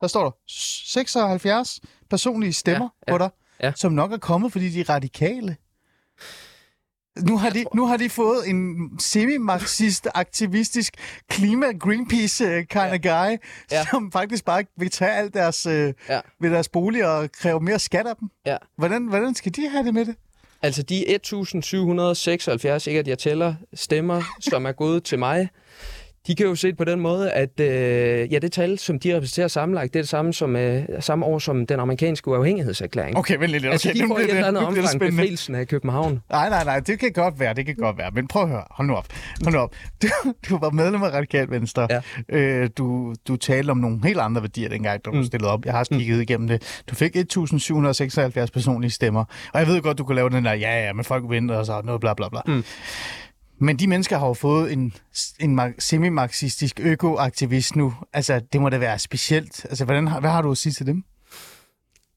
der 0.00 0.06
står 0.06 0.24
der, 0.24 0.30
76 0.48 1.80
personlige 2.10 2.52
stemmer 2.52 2.88
Ja, 3.08 3.12
ja, 3.12 3.18
på 3.18 3.24
dig, 3.24 3.30
ja. 3.62 3.72
som 3.76 3.92
nok 3.92 4.12
er 4.12 4.16
kommet, 4.16 4.52
fordi 4.52 4.68
de 4.70 4.80
er 4.80 4.90
radikale. 4.90 5.56
Nu 7.20 7.38
har, 7.38 7.50
de, 7.50 7.64
nu 7.74 7.86
har 7.86 7.96
de 7.96 8.10
fået 8.10 8.48
en 8.48 8.90
semi-marxist, 9.00 10.08
aktivistisk 10.14 10.94
klima 11.30 11.66
Greenpeace 11.80 12.44
uh, 12.44 12.50
kind 12.50 12.92
of 12.92 13.00
guy, 13.02 13.36
Ja. 13.72 13.84
som 13.90 14.12
faktisk 14.12 14.44
bare 14.44 14.64
vil 14.78 14.90
tage 14.90 15.10
alt 15.12 15.34
deres, 15.34 15.66
uh, 15.66 15.72
Ja. 15.72 16.20
ved 16.40 16.50
deres 16.50 16.68
boliger 16.68 17.06
og 17.08 17.32
kræve 17.32 17.60
mere 17.60 17.78
skat 17.78 18.06
af 18.06 18.16
dem. 18.20 18.28
Ja. 18.46 18.56
Hvordan, 18.78 19.06
hvordan 19.06 19.34
skal 19.34 19.56
de 19.56 19.68
have 19.68 19.84
det 19.86 19.94
med 19.94 20.04
det? 20.06 20.14
Altså 20.62 20.82
de 20.82 21.14
1776, 21.14 22.86
ikke 22.86 23.00
at 23.00 23.08
jeg 23.08 23.18
tæller, 23.18 23.54
stemmer, 23.74 24.22
som 24.40 24.66
er 24.66 24.72
gået 24.72 25.04
til 25.04 25.18
mig, 25.18 25.48
de 26.26 26.34
kan 26.34 26.46
jo 26.46 26.54
se 26.54 26.68
det 26.68 26.76
på 26.76 26.84
den 26.84 27.00
måde, 27.00 27.30
at 27.30 27.60
øh, 27.60 28.32
ja, 28.32 28.38
det 28.38 28.52
tal, 28.52 28.78
som 28.78 28.98
de 28.98 29.16
repræsenterer 29.16 29.48
sammenlagt, 29.48 29.92
det 29.94 29.98
er 29.98 30.02
det 30.02 30.08
samme, 30.08 30.32
som, 30.32 30.56
øh, 30.56 30.82
samme 31.00 31.26
år 31.26 31.38
som 31.38 31.66
den 31.66 31.80
amerikanske 31.80 32.28
uafhængighedserklæring. 32.30 33.16
Okay, 33.16 33.36
vent 33.38 33.50
lidt. 33.50 33.62
Okay, 33.64 33.72
altså, 33.72 33.92
de 33.94 34.02
nu 34.02 34.08
får 34.08 34.18
i 34.18 34.22
et 34.22 34.28
eller 34.28 34.46
andet 34.46 34.60
det 34.60 34.66
omfang 34.68 34.88
spændende. 34.88 35.10
befrielsen 35.16 35.54
af 35.54 35.68
København. 35.68 36.22
Nej, 36.30 36.48
nej, 36.48 36.64
nej, 36.64 36.80
det 36.80 36.98
kan 36.98 37.12
godt 37.12 37.40
være, 37.40 37.54
det 37.54 37.66
kan 37.66 37.74
godt 37.76 37.98
være. 37.98 38.10
Men 38.14 38.28
prøv 38.28 38.42
at 38.42 38.48
høre, 38.48 38.62
hold 38.70 38.88
nu 38.88 38.94
op. 38.94 39.06
Hold 39.44 39.54
nu 39.54 39.60
op. 39.60 39.74
Du, 40.02 40.08
du 40.48 40.58
var 40.58 40.70
medlem 40.70 41.02
af 41.02 41.10
Radikal 41.12 41.50
Venstre. 41.50 41.88
Ja. 41.90 42.00
Øh, 42.28 42.70
du, 42.78 43.14
du 43.28 43.36
talte 43.36 43.70
om 43.70 43.76
nogle 43.76 44.00
helt 44.04 44.18
andre 44.18 44.42
værdier 44.42 44.68
dengang, 44.68 45.04
da 45.04 45.10
du 45.10 45.14
Mm. 45.14 45.18
mm. 45.18 45.24
stillede 45.26 45.52
op. 45.52 45.64
Jeg 45.64 45.72
har 45.72 45.78
også 45.78 45.92
kigget 45.94 46.16
mm. 46.16 46.22
igennem 46.22 46.48
det. 46.48 46.82
Du 46.90 46.94
fik 46.94 47.16
1.776 47.16 48.46
personlige 48.52 48.90
stemmer. 48.90 49.24
Og 49.52 49.60
jeg 49.60 49.66
ved 49.68 49.82
godt, 49.82 49.98
du 49.98 50.04
kunne 50.04 50.16
lave 50.16 50.30
den 50.30 50.44
der, 50.44 50.52
ja, 50.52 50.86
ja, 50.86 50.92
men 50.92 51.04
folk 51.04 51.24
venter 51.28 51.54
og 51.56 51.66
så 51.66 51.80
noget 51.84 52.00
bla 52.00 52.14
bla 52.14 52.28
bla. 52.28 52.40
Mm. 52.46 52.64
Men 53.58 53.76
de 53.76 53.86
mennesker 53.86 54.18
har 54.18 54.26
jo 54.26 54.34
fået 54.34 54.72
en, 54.72 54.92
en 55.40 55.60
mar- 55.60 55.74
semi-marxistisk 55.78 56.80
økoaktivist 56.80 57.76
nu. 57.76 57.94
Altså, 58.12 58.40
det 58.52 58.60
må 58.60 58.68
da 58.68 58.78
være 58.78 58.98
specielt. 58.98 59.64
Altså, 59.64 59.84
hvordan, 59.84 60.08
hvad 60.20 60.30
har 60.30 60.42
du 60.42 60.50
at 60.50 60.58
sige 60.58 60.72
til 60.72 60.86
dem? 60.86 61.04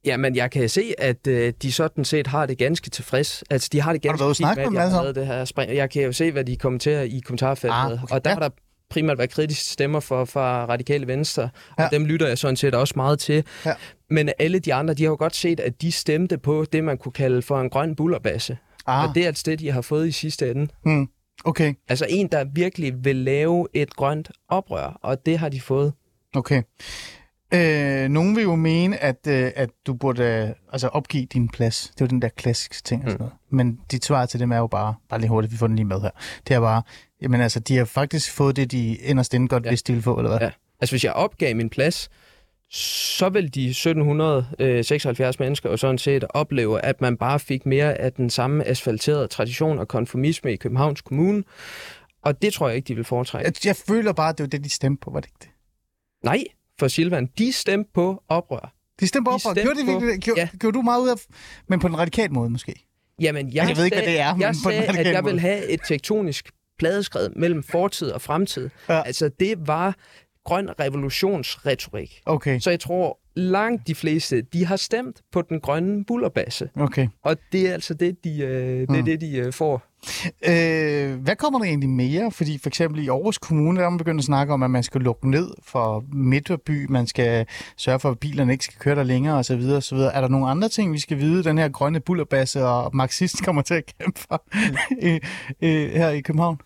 Jamen, 0.05 0.35
jeg 0.35 0.51
kan 0.51 0.69
se, 0.69 0.93
at 0.97 1.27
øh, 1.27 1.53
de 1.61 1.71
sådan 1.71 2.05
set 2.05 2.27
har 2.27 2.45
det 2.45 2.57
ganske 2.57 2.89
tilfreds. 2.89 3.43
Altså, 3.49 3.69
de 3.71 3.81
har 3.81 3.93
det 3.93 4.05
Har 4.05 4.11
du 4.17 4.23
ganske 4.25 4.37
snakke 4.37 4.59
med, 4.61 4.67
at 4.79 4.83
jeg 4.83 4.91
har 4.91 5.11
det 5.11 5.27
her 5.27 5.45
spring. 5.45 5.75
Jeg 5.75 5.89
kan 5.89 6.01
jo 6.03 6.11
se, 6.11 6.31
hvad 6.31 6.43
de 6.45 6.55
kommenterer 6.57 7.01
i 7.01 7.19
kommentarfeltet. 7.25 7.75
Ah, 7.77 8.03
okay. 8.03 8.15
Og 8.15 8.25
der 8.25 8.29
Ja. 8.31 8.35
har 8.35 8.39
der 8.41 8.49
primært 8.89 9.17
været 9.17 9.29
kritiske 9.29 9.63
stemmer 9.69 9.99
for, 9.99 10.25
fra 10.25 10.65
radikale 10.65 11.07
venstre, 11.07 11.49
Ja. 11.79 11.85
og 11.85 11.91
dem 11.91 12.05
lytter 12.05 12.27
jeg 12.27 12.37
sådan 12.37 12.55
set 12.55 12.75
også 12.75 12.93
meget 12.95 13.19
til. 13.19 13.43
Ja. 13.65 13.73
Men 14.09 14.29
alle 14.39 14.59
de 14.59 14.73
andre, 14.73 14.93
de 14.93 15.03
har 15.03 15.09
jo 15.09 15.15
godt 15.19 15.35
set, 15.35 15.59
at 15.59 15.81
de 15.81 15.91
stemte 15.91 16.37
på 16.37 16.65
det, 16.73 16.83
man 16.83 16.97
kunne 16.97 17.11
kalde 17.11 17.41
for 17.41 17.61
en 17.61 17.69
grøn 17.69 17.95
bullerbasse. 17.95 18.57
Ah, 18.87 19.09
Og 19.09 19.15
det 19.15 19.25
er 19.25 19.29
et 19.29 19.37
sted, 19.37 19.57
de 19.57 19.71
har 19.71 19.81
fået 19.81 20.07
i 20.07 20.11
sidste 20.11 20.51
ende. 20.51 20.67
hmm. 20.85 21.07
Okay, 21.45 21.73
Altså 21.89 22.05
en, 22.09 22.27
der 22.27 22.45
virkelig 22.53 22.93
vil 23.05 23.15
lave 23.15 23.67
et 23.73 23.95
grønt 23.95 24.31
oprør, 24.49 24.99
og 25.01 25.25
det 25.25 25.39
har 25.39 25.49
de 25.49 25.61
fået. 25.61 25.93
okay. 26.35 26.61
Øh, 27.53 28.09
nogen 28.09 28.35
vil 28.35 28.43
jo 28.43 28.55
mene, 28.55 28.97
at, 29.03 29.27
øh, 29.27 29.51
at 29.55 29.69
du 29.87 29.93
burde 29.93 30.23
øh, 30.23 30.49
altså 30.73 30.87
opgive 30.87 31.25
din 31.25 31.49
plads. 31.49 31.91
Det 31.93 32.01
er 32.01 32.05
jo 32.05 32.07
den 32.09 32.21
der 32.21 32.29
klassiske 32.29 32.75
ting 32.83 33.03
og 33.05 33.11
sådan 33.11 33.19
noget. 33.19 33.33
Men 33.49 33.79
dit 33.91 34.05
svar 34.05 34.25
til 34.25 34.39
dem 34.39 34.51
er 34.51 34.57
jo 34.57 34.67
bare, 34.67 34.95
bare 35.09 35.19
lige 35.19 35.29
hurtigt, 35.29 35.53
vi 35.53 35.57
får 35.57 35.67
den 35.67 35.75
lige 35.75 35.85
med 35.85 36.01
her. 36.01 36.09
Det 36.47 36.55
er 36.55 36.59
bare, 36.59 36.81
jamen 37.21 37.41
altså, 37.41 37.59
de 37.59 37.77
har 37.77 37.85
faktisk 37.85 38.31
fået 38.31 38.55
det, 38.55 38.71
de 38.71 38.95
inderst 38.95 39.33
inde 39.33 39.47
godt 39.47 39.65
Ja. 39.65 39.69
vidste, 39.69 39.87
de 39.87 39.93
ville 39.93 40.03
få, 40.03 40.17
eller 40.17 40.29
hvad? 40.29 40.39
Ja. 40.47 40.51
Altså 40.81 40.93
hvis 40.93 41.03
jeg 41.03 41.13
opgav 41.13 41.55
min 41.55 41.69
plads, 41.69 42.09
så 42.71 43.29
vil 43.29 43.55
de 43.55 43.69
1776 43.69 45.39
mennesker 45.39 45.69
jo 45.69 45.77
sådan 45.77 45.97
set 45.97 46.25
opleve, 46.29 46.81
at 46.81 47.01
man 47.01 47.17
bare 47.17 47.39
fik 47.39 47.65
mere 47.65 47.93
af 48.01 48.13
den 48.13 48.29
samme 48.29 48.67
asfalterede 48.67 49.27
tradition 49.27 49.79
og 49.79 49.87
konformisme 49.87 50.53
i 50.53 50.55
Københavns 50.55 51.01
Kommune. 51.01 51.43
Og 52.21 52.41
det 52.41 52.53
tror 52.53 52.67
jeg 52.67 52.75
ikke, 52.75 52.87
de 52.87 52.95
vil 52.95 53.03
foretrække. 53.03 53.45
Jeg, 53.47 53.65
jeg 53.65 53.75
føler 53.75 54.13
bare, 54.13 54.29
at 54.29 54.37
det 54.37 54.43
var 54.43 54.47
det, 54.47 54.63
de 54.63 54.69
stemte 54.69 55.01
på, 55.01 55.11
var 55.11 55.19
det 55.19 55.27
ikke 55.27 55.37
det? 55.41 55.49
Nej, 56.23 56.43
for 56.79 56.87
Silvan, 56.87 57.25
de 57.37 57.53
stemte 57.53 57.89
på 57.93 58.23
oprør. 58.27 58.73
De 58.99 59.07
stemte 59.07 59.25
på 59.25 59.31
De 59.31 59.33
oprør. 59.35 59.53
stemte 59.53 59.61
Gjorde, 59.61 59.79
det 59.79 60.15
på- 60.15 60.21
gjorde, 60.25 60.41
ja. 60.41 60.49
gjorde 60.59 60.77
du 60.77 60.81
meget 60.81 61.01
ud 61.01 61.09
af, 61.09 61.15
men 61.67 61.79
på 61.79 61.87
en 61.87 61.97
radikal 61.99 62.31
måde 62.33 62.49
måske? 62.49 62.73
Jamen, 63.21 63.53
jeg, 63.53 63.67
Jeg 63.69 63.77
ved 63.77 63.85
ikke, 63.85 63.97
hvad 63.97 64.05
det 64.07 64.19
er, 64.19 64.33
men 64.33 64.41
jeg 64.41 64.53
på 64.63 64.69
sagde, 64.71 64.99
at 64.99 65.07
jeg 65.13 65.25
vil 65.25 65.39
have 65.39 65.65
et 65.69 65.79
tektonisk 65.87 66.49
pladeskred 66.79 67.29
mellem 67.35 67.63
fortid 67.63 68.11
og 68.11 68.21
fremtid. 68.21 68.69
Ja. 68.89 69.01
Altså, 69.01 69.29
det 69.39 69.67
var 69.67 69.95
grøn 70.45 70.69
revolutionsretorik. 70.79 72.21
Okay, 72.25 72.59
Så 72.59 72.69
jeg 72.69 72.79
tror, 72.79 73.19
langt 73.35 73.87
de 73.87 73.95
fleste, 73.95 74.41
de 74.41 74.65
har 74.65 74.75
stemt 74.75 75.21
på 75.31 75.41
den 75.41 75.59
grønne 75.59 76.05
bullerbasse. 76.05 76.69
okay. 76.75 77.07
Og 77.23 77.37
det 77.51 77.69
er 77.69 77.73
altså 77.73 77.93
det, 77.93 78.23
de, 78.23 78.39
øh, 78.41 78.79
det, 78.79 78.89
Mm. 78.89 79.05
det, 79.05 79.21
de 79.21 79.37
øh, 79.37 79.53
får. 79.53 79.81
Øh, 80.47 81.15
hvad 81.21 81.35
kommer 81.35 81.59
der 81.59 81.65
egentlig 81.65 81.89
mere? 81.89 82.31
Fordi 82.31 82.57
for 82.57 82.69
eksempel 82.69 83.03
i 83.03 83.07
Aarhus 83.07 83.37
Kommune, 83.37 83.79
der 83.79 83.85
er 83.85 83.89
man 83.89 83.97
begyndt 83.97 84.19
at 84.19 84.25
snakke 84.25 84.53
om, 84.53 84.63
at 84.63 84.71
man 84.71 84.83
skal 84.83 85.01
lukke 85.01 85.29
ned 85.29 85.49
for 85.63 86.03
midterby, 86.13 86.85
man 86.89 87.07
skal 87.07 87.45
sørge 87.77 87.99
for, 87.99 88.09
at 88.11 88.19
bilerne 88.19 88.51
ikke 88.51 88.63
skal 88.63 88.79
køre 88.79 88.95
der 88.95 89.03
længere 89.03 89.35
osv. 89.37 89.61
osv. 89.77 89.97
Er 89.97 90.21
der 90.21 90.27
nogle 90.27 90.47
andre 90.49 90.69
ting, 90.69 90.93
vi 90.93 90.99
skal 90.99 91.17
vide, 91.17 91.43
den 91.43 91.57
her 91.57 91.69
grønne 91.69 91.99
bullerbasse 91.99 92.65
og 92.65 92.95
marxist 92.95 93.43
kommer 93.45 93.61
til 93.61 93.73
at 93.73 93.83
kæmpe 93.99 94.19
for 94.19 94.43
i, 95.09 95.19
i, 95.61 95.67
her 95.87 96.09
i 96.09 96.21
København? 96.21 96.57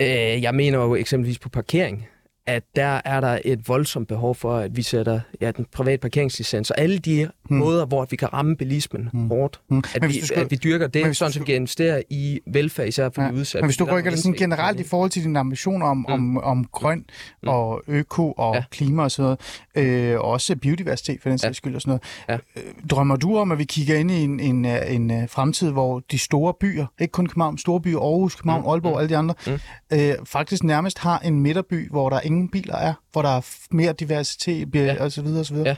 Øh, 0.00 0.42
jeg 0.42 0.54
mener 0.54 0.78
jo 0.78 0.94
eksempelvis 0.94 1.38
på 1.38 1.48
parkering, 1.48 2.06
at 2.46 2.62
der 2.76 3.00
er 3.04 3.20
der 3.20 3.38
et 3.44 3.68
voldsomt 3.68 4.08
behov 4.08 4.34
for, 4.34 4.56
at 4.56 4.76
vi 4.76 4.82
sætter 4.82 5.20
ja, 5.40 5.50
den 5.50 5.66
private 5.72 5.98
parkeringslicens 5.98 6.70
og 6.70 6.80
alle 6.80 6.98
de 6.98 7.28
Hmm. 7.48 7.58
måder, 7.58 7.86
hvor 7.86 8.06
vi 8.10 8.16
kan 8.16 8.32
ramme 8.32 8.56
bilismen 8.56 9.08
Hmm. 9.12 9.28
hårdt. 9.28 9.60
Hmm. 9.68 9.82
At, 9.94 10.02
Men 10.02 10.10
vi, 10.10 10.20
skulle- 10.26 10.40
at 10.44 10.50
vi 10.50 10.56
dyrker 10.56 10.86
men 10.86 10.90
det, 10.94 11.04
du 11.06 11.14
sådan 11.14 11.32
som 11.32 11.46
vi 11.46 11.52
investerer 11.54 12.02
i 12.10 12.40
velfærd, 12.46 12.88
især 12.88 13.08
for 13.14 13.22
Ja. 13.22 13.28
de 13.28 13.34
udsatte. 13.34 13.62
Men 13.62 13.68
hvis 13.68 13.76
du 13.76 13.84
er 13.84 13.96
rykker 13.98 14.10
det 14.10 14.18
sådan 14.20 14.34
generelt 14.38 14.80
i 14.80 14.84
forhold 14.84 15.10
til 15.10 15.22
dine 15.24 15.38
ambitioner 15.38 15.86
om, 15.86 15.96
Mm. 15.96 16.04
om, 16.08 16.38
om 16.38 16.64
grøn 16.72 16.98
Mm. 17.42 17.48
og 17.48 17.82
øko 17.88 18.32
og 18.32 18.54
Ja. 18.54 18.64
klima 18.70 19.02
og 19.02 19.10
sådan 19.10 19.36
noget, 19.74 20.12
øh, 20.12 20.14
og 20.20 20.24
også 20.24 20.56
biodiversitet 20.56 21.22
for 21.22 21.28
den 21.28 21.38
sags 21.38 21.56
skyld 21.56 21.74
og 21.74 21.80
sådan 21.82 22.00
noget. 22.28 22.40
Ja. 22.56 22.60
Øh, 22.62 22.72
drømmer 22.90 23.16
du 23.16 23.36
om, 23.38 23.52
at 23.52 23.58
vi 23.58 23.64
kigger 23.64 23.96
ind 23.96 24.10
i 24.10 24.22
en, 24.24 24.40
en, 24.40 24.64
øh, 24.64 24.94
en, 24.94 25.10
en 25.10 25.28
fremtid, 25.28 25.70
hvor 25.70 26.02
de 26.10 26.18
store 26.18 26.54
byer, 26.60 26.86
ikke 27.00 27.12
kun 27.12 27.26
København, 27.26 27.58
store 27.58 27.80
byer, 27.80 27.98
Aarhus, 27.98 28.34
København, 28.34 28.62
Mm, 28.62 28.68
Aalborg 28.68 28.90
mm, 28.90 28.94
og 28.94 29.00
alle 29.00 29.08
de 29.08 29.16
andre, 29.16 29.34
mm. 29.46 29.52
øh, 29.92 30.14
faktisk 30.24 30.64
nærmest 30.64 30.98
har 30.98 31.18
en 31.18 31.40
midterby, 31.40 31.90
hvor 31.90 32.10
der 32.10 32.20
ingen 32.20 32.35
biler 32.52 32.76
er, 32.76 32.92
hvor 33.12 33.22
der 33.22 33.28
er 33.28 33.40
mere 33.70 33.92
diversitet 33.92 34.74
ja. 34.74 34.84
Ja. 34.84 35.04
og 35.04 35.12
så 35.12 35.22
videre 35.22 35.40
og 35.40 35.46
så 35.46 35.54
videre? 35.54 35.68
Ja. 35.68 35.76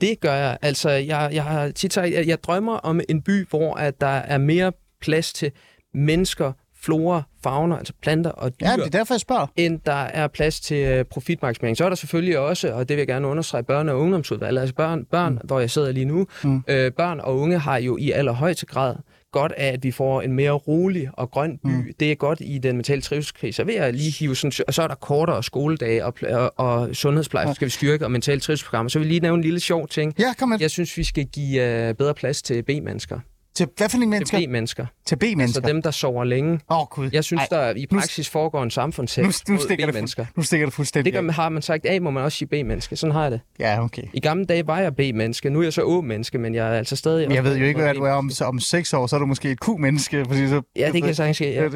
Det 0.00 0.20
gør 0.20 0.34
jeg. 0.34 0.58
Altså, 0.62 0.90
jeg, 0.90 1.30
jeg 1.32 1.44
har 1.44 1.70
tit 1.70 1.96
at 1.98 2.26
jeg 2.26 2.42
drømmer 2.42 2.72
om 2.76 3.00
en 3.08 3.22
by, 3.22 3.48
hvor 3.48 3.74
at 3.74 4.00
der 4.00 4.06
er 4.06 4.38
mere 4.38 4.72
plads 5.00 5.32
til 5.32 5.52
mennesker, 5.94 6.52
flora, 6.80 7.22
fauna, 7.44 7.76
altså 7.78 7.92
planter 8.02 8.30
og 8.30 8.60
dyr. 8.60 8.66
ja 8.66 8.76
det 8.76 8.84
er 8.84 8.90
derfor, 8.90 9.14
jeg 9.14 9.20
spørger. 9.20 9.46
end 9.56 9.80
der 9.86 9.92
er 9.92 10.26
plads 10.28 10.60
til 10.60 10.76
øh, 10.76 11.04
profitmaksimering. 11.04 11.76
Så 11.76 11.84
er 11.84 11.88
der 11.88 11.96
selvfølgelig 11.96 12.38
også, 12.38 12.72
og 12.72 12.88
det 12.88 12.96
vil 12.96 13.00
jeg 13.00 13.06
gerne 13.06 13.28
understrege, 13.28 13.64
børne- 13.70 13.90
og 13.90 13.98
ungdomsudvalget. 14.00 14.60
Altså 14.60 14.74
børn, 14.74 15.04
børn 15.04 15.32
mm. 15.32 15.40
hvor 15.44 15.60
jeg 15.60 15.70
sidder 15.70 15.92
lige 15.92 16.04
nu, 16.04 16.26
Mm. 16.44 16.62
øh, 16.68 16.92
børn 16.92 17.20
og 17.20 17.38
unge 17.38 17.58
har 17.58 17.76
jo 17.78 17.96
i 17.96 18.10
allerhøjeste 18.10 18.66
grad 18.66 18.94
godt 19.32 19.52
af, 19.52 19.66
at 19.72 19.84
vi 19.84 19.90
får 19.90 20.22
en 20.22 20.32
mere 20.32 20.50
rolig 20.50 21.08
og 21.12 21.30
grøn 21.30 21.58
by. 21.64 21.68
Mm. 21.68 21.84
Det 22.00 22.12
er 22.12 22.14
godt 22.16 22.38
i 22.42 22.58
den 22.58 22.76
mentale 22.76 23.00
trivselskrise. 23.02 23.56
Så 23.56 23.64
vil 23.64 23.74
jeg 23.74 23.92
lige 23.92 24.10
hive 24.10 24.36
sådan, 24.36 24.64
og 24.68 24.74
så 24.74 24.82
er 24.82 24.88
der 24.88 24.94
kortere 24.94 25.42
skoledage 25.42 26.04
og, 26.04 26.14
og, 26.30 26.52
og 26.56 26.96
sundhedspleje, 26.96 27.48
Ja. 27.48 27.54
skal 27.54 27.64
vi 27.66 27.70
styrke, 27.70 28.04
og 28.04 28.10
mentale 28.10 28.40
trivselsprogrammer. 28.40 28.88
Så 28.90 28.98
vil 28.98 29.08
lige 29.08 29.20
nævne 29.20 29.36
en 29.36 29.42
lille 29.44 29.60
sjov 29.60 29.88
ting. 29.88 30.14
Ja, 30.18 30.32
kom 30.38 30.48
med. 30.48 30.56
Jeg 30.60 30.70
synes, 30.70 30.96
vi 30.96 31.04
skal 31.04 31.26
give 31.26 31.88
uh, 31.90 31.96
bedre 31.96 32.14
plads 32.14 32.42
til 32.42 32.62
B-mennesker. 32.62 33.20
Til 33.58 33.68
hvad 33.76 33.88
for 33.88 33.98
en 33.98 34.10
mennesker? 34.10 34.38
Til 34.38 34.46
B-mennesker. 34.46 34.86
Til 35.06 35.16
B-mennesker. 35.16 35.62
Så 35.62 35.68
dem, 35.68 35.82
der 35.82 35.90
sover 35.90 36.24
længe. 36.24 36.60
Åh, 36.70 36.80
oh, 36.80 36.86
Gud. 36.86 37.10
Jeg 37.12 37.24
synes, 37.24 37.42
Ej, 37.50 37.58
der 37.58 37.74
i 37.76 37.86
praksis 37.86 38.28
foregår 38.28 38.62
en 38.62 38.70
samfundshæt 38.70 39.24
nu, 39.24 39.30
nu, 39.48 39.54
mod 39.54 39.88
B-mennesker. 39.92 40.26
nu 40.36 40.42
stikker 40.42 40.66
det 40.66 40.74
fuldstændig 40.74 41.12
Det 41.12 41.24
gør, 41.24 41.32
har 41.32 41.48
man 41.48 41.62
sagt, 41.62 41.86
A 41.86 41.98
må 42.00 42.10
man 42.10 42.22
også 42.24 42.38
sige 42.38 42.48
B-menneske. 42.48 42.96
Sådan 42.96 43.12
har 43.12 43.22
jeg 43.22 43.30
det. 43.32 43.40
Ja, 43.58 43.84
okay. 43.84 44.02
I 44.12 44.20
gamle 44.20 44.44
dage 44.44 44.66
var 44.66 44.78
jeg 44.78 44.96
B-menneske. 44.96 45.50
Nu 45.50 45.58
er 45.58 45.62
jeg 45.62 45.72
så 45.72 45.82
O-menneske, 45.82 46.38
men 46.38 46.54
jeg 46.54 46.68
er 46.68 46.78
altså 46.78 46.96
stadig... 46.96 47.28
Men 47.28 47.34
jeg 47.34 47.44
ved 47.44 47.56
jo 47.56 47.64
ikke, 47.64 47.80
hvad 47.80 47.94
du 47.94 48.02
er 48.02 48.12
om, 48.12 48.30
om 48.42 48.60
seks 48.60 48.92
år, 48.94 49.06
så 49.06 49.16
er 49.16 49.20
du 49.20 49.26
måske 49.26 49.50
et 49.50 49.58
Q-menneske. 49.64 50.24
Fordi 50.28 50.48
så, 50.48 50.62
Ja, 50.76 50.90
det 50.92 51.02
kan 51.02 51.14
sagtens 51.14 51.36
ske. 51.36 51.52
Ja. 51.52 51.68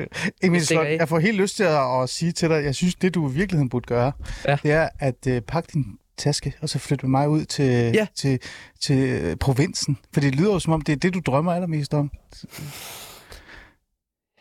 Emil 0.42 0.66
Slot, 0.66 0.86
af. 0.86 0.96
jeg 0.98 1.08
får 1.08 1.18
helt 1.18 1.36
lyst 1.36 1.56
til 1.56 1.64
at, 1.64 2.02
at 2.02 2.08
sige 2.08 2.32
til 2.32 2.48
dig, 2.48 2.64
jeg 2.64 2.74
synes, 2.74 2.94
det 2.94 3.14
du 3.14 3.30
i 3.30 3.32
virkeligheden 3.32 3.68
burde 3.68 3.86
gøre, 3.86 4.12
Ja. 4.48 4.56
det 4.62 4.72
er 4.72 4.88
at 4.98 5.14
uh, 5.28 5.38
pakke 5.48 5.68
din 5.72 5.84
taske, 6.22 6.52
og 6.60 6.68
så 6.68 6.78
flytte 6.78 7.06
med 7.06 7.10
mig 7.10 7.28
ud 7.28 7.44
til, 7.44 7.92
Ja. 7.94 8.06
til, 8.14 8.38
til 8.80 8.98
øh, 8.98 9.36
provinsen. 9.36 9.98
For 10.14 10.20
det 10.20 10.34
lyder 10.34 10.52
jo 10.52 10.58
som 10.58 10.72
om, 10.72 10.80
det 10.80 10.92
er 10.92 10.96
det, 10.96 11.14
du 11.14 11.20
drømmer 11.26 11.52
allermest 11.52 11.94
om. 11.94 12.10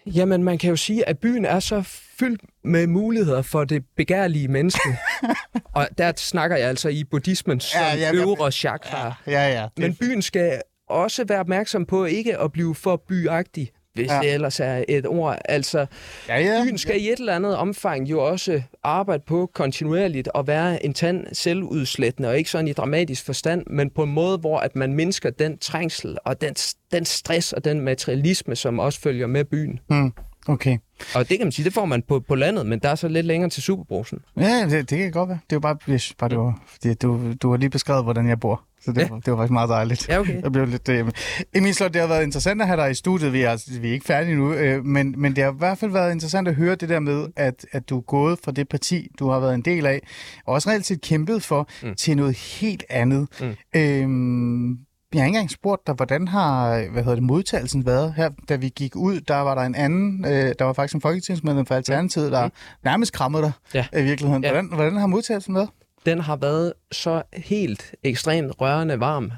Jamen, 0.05 0.43
man 0.43 0.57
kan 0.57 0.69
jo 0.69 0.75
sige, 0.75 1.09
at 1.09 1.19
byen 1.19 1.45
er 1.45 1.59
så 1.59 1.81
fyldt 2.19 2.41
med 2.63 2.87
muligheder 2.87 3.41
for 3.41 3.63
det 3.63 3.83
begærlige 3.97 4.47
menneske. 4.47 4.97
og 5.75 5.87
der 5.97 6.13
snakker 6.17 6.57
jeg 6.57 6.69
altså 6.69 6.89
i 6.89 7.03
buddhismens 7.03 7.75
Ja, 7.75 7.95
ja, 7.95 8.13
øvre 8.13 8.51
chakra. 8.51 9.13
Ja. 9.27 9.31
Ja, 9.31 9.59
ja. 9.61 9.63
Det, 9.63 9.71
Men 9.77 9.95
byen 9.95 10.21
skal 10.21 10.61
også 10.89 11.23
være 11.27 11.39
opmærksom 11.39 11.85
på 11.85 12.05
ikke 12.05 12.37
at 12.37 12.51
blive 12.51 12.75
for 12.75 13.03
byagtig, 13.07 13.71
hvis 13.93 14.07
Ja. 14.07 14.15
ja. 14.15 14.21
det 14.21 14.33
ellers 14.33 14.59
er 14.59 14.83
et 14.89 15.07
ord. 15.07 15.37
Altså, 15.45 15.85
Ja, 16.27 16.39
ja. 16.39 16.63
byen 16.63 16.77
skal 16.77 17.01
i 17.01 17.09
et 17.09 17.19
eller 17.19 17.35
andet 17.35 17.55
omfang 17.57 18.09
jo 18.09 18.25
også 18.27 18.61
arbejde 18.83 19.23
på 19.27 19.49
kontinuerligt 19.53 20.27
og 20.27 20.47
være 20.47 20.85
en 20.85 20.93
tand 20.93 21.27
selvudslættende, 21.33 22.29
og 22.29 22.37
ikke 22.37 22.49
sådan 22.49 22.67
i 22.67 22.73
dramatisk 22.73 23.25
forstand, 23.25 23.63
men 23.67 23.89
på 23.89 24.03
en 24.03 24.11
måde, 24.11 24.37
hvor 24.37 24.59
at 24.59 24.75
man 24.75 24.93
mindsker 24.93 25.29
den 25.29 25.57
trængsel 25.57 26.17
og 26.25 26.41
den, 26.41 26.53
den 26.91 27.05
stress 27.05 27.53
og 27.53 27.65
den 27.65 27.81
materialisme, 27.81 28.55
som 28.55 28.79
også 28.79 28.99
følger 28.99 29.27
med 29.27 29.45
byen. 29.45 29.79
Mm. 29.89 30.13
Okay. 30.47 30.77
Og 31.15 31.29
det 31.29 31.37
kan 31.37 31.45
man 31.45 31.51
sige, 31.51 31.65
det 31.65 31.73
får 31.73 31.85
man 31.85 32.01
på, 32.07 32.19
på 32.19 32.35
landet, 32.35 32.65
men 32.65 32.79
der 32.79 32.89
er 32.89 32.95
så 32.95 33.07
lidt 33.07 33.25
længere 33.25 33.49
til 33.49 33.63
Superbrusen. 33.63 34.19
Ja, 34.37 34.65
det, 34.69 34.89
det 34.89 34.97
kan 34.97 35.11
godt 35.11 35.29
være. 35.29 35.39
Det 35.49 35.53
er 35.53 35.55
jo 35.55 35.59
bare, 35.59 35.77
synes 35.83 36.13
bare 36.17 36.29
det 36.29 36.37
var, 36.37 36.61
fordi 36.67 36.93
du, 36.93 37.33
du 37.41 37.49
har 37.51 37.57
lige 37.57 37.69
beskrevet, 37.69 38.03
hvordan 38.03 38.27
jeg 38.27 38.39
bor. 38.39 38.63
Så 38.85 38.91
det, 38.91 39.01
Ja. 39.01 39.07
var, 39.09 39.19
det 39.19 39.31
var 39.31 39.37
faktisk 39.37 39.51
meget 39.51 39.69
dejligt. 39.69 40.09
Ja, 40.09 40.19
okay. 40.19 40.41
Jeg 40.43 40.51
blev 40.51 40.67
lidt 40.67 40.87
derhjemme. 40.87 41.11
Emil 41.55 41.73
Slot, 41.75 41.93
det 41.93 42.01
har 42.01 42.07
været 42.07 42.23
interessant 42.23 42.61
at 42.61 42.67
have 42.67 42.81
dig 42.81 42.91
i 42.91 42.93
studiet. 42.93 43.33
Vi 43.33 43.41
er, 43.41 43.49
altså, 43.49 43.79
vi 43.79 43.89
er 43.89 43.93
ikke 43.93 44.05
færdige 44.05 44.35
nu, 44.35 44.53
øh, 44.53 44.85
men, 44.85 45.15
men 45.17 45.35
det 45.35 45.43
har 45.43 45.51
i 45.51 45.55
hvert 45.57 45.77
fald 45.77 45.91
været 45.91 46.11
interessant 46.11 46.47
at 46.47 46.55
høre 46.55 46.75
det 46.75 46.89
der 46.89 46.99
med, 46.99 47.27
at, 47.35 47.65
at 47.71 47.89
du 47.89 47.97
er 47.97 48.01
gået 48.01 48.39
fra 48.43 48.51
det 48.51 48.69
parti, 48.69 49.07
du 49.19 49.29
har 49.29 49.39
været 49.39 49.53
en 49.55 49.61
del 49.61 49.85
af, 49.85 50.01
og 50.45 50.53
også 50.53 50.69
reelt 50.69 50.85
set 50.85 51.01
kæmpet 51.01 51.43
for, 51.43 51.69
mm. 51.83 51.95
til 51.95 52.17
noget 52.17 52.37
helt 52.37 52.83
andet. 52.89 53.27
Mm. 53.41 53.79
Øhm, 53.79 54.77
jeg 55.13 55.21
har 55.21 55.25
ikke 55.25 55.35
engang 55.37 55.51
spurgt 55.51 55.87
dig, 55.87 55.95
hvordan 55.95 56.27
har 56.27 56.69
hvad 56.91 57.03
hedder 57.03 57.15
det, 57.15 57.23
modtagelsen 57.23 57.85
været 57.85 58.13
her, 58.13 58.29
da 58.49 58.55
vi 58.55 58.69
gik 58.69 58.95
ud? 58.95 59.19
Der 59.19 59.35
var 59.35 59.55
der 59.55 59.61
en 59.61 59.75
anden, 59.75 60.25
øh, 60.25 60.53
der 60.59 60.63
var 60.65 60.73
faktisk 60.73 60.95
en 60.95 61.01
folketingsmedlem 61.01 61.65
fra 61.65 61.75
Alternativet, 61.75 62.31
der 62.31 62.49
nærmest 62.83 63.13
krammede 63.13 63.43
dig 63.43 63.51
Ja. 63.73 63.99
i 63.99 64.03
virkeligheden. 64.03 64.43
Ja. 64.43 64.49
Hvordan, 64.51 64.73
hvordan 64.73 64.95
har 64.97 65.07
modtagelsen 65.07 65.55
været? 65.55 65.69
den 66.05 66.19
har 66.19 66.35
været 66.35 66.73
så 66.91 67.21
helt 67.33 67.95
ekstremt 68.03 68.61
rørende 68.61 68.99
varm. 68.99 69.31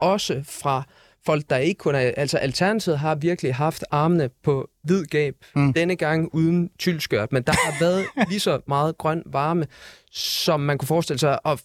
Også 0.00 0.42
fra 0.48 0.82
folk, 1.26 1.50
der 1.50 1.56
ikke 1.56 1.78
kun 1.78 1.94
er... 1.94 1.98
Altså, 1.98 2.38
Alternativet 2.38 2.98
har 2.98 3.14
virkelig 3.14 3.54
haft 3.54 3.84
armene 3.90 4.28
på 4.44 4.68
hvid 4.82 5.04
gab. 5.04 5.34
Mm. 5.54 5.62
Mm. 5.62 5.72
Denne 5.72 5.96
gang 5.96 6.28
uden 6.34 6.70
tyldskørt. 6.78 7.32
Men 7.32 7.42
der 7.42 7.52
har 7.52 7.74
været 7.80 8.04
lige 8.30 8.40
så 8.40 8.60
meget 8.68 8.98
grøn 8.98 9.22
varme, 9.26 9.66
som 10.12 10.60
man 10.60 10.78
kunne 10.78 10.86
forestille 10.88 11.18
sig. 11.18 11.46
Og 11.46 11.58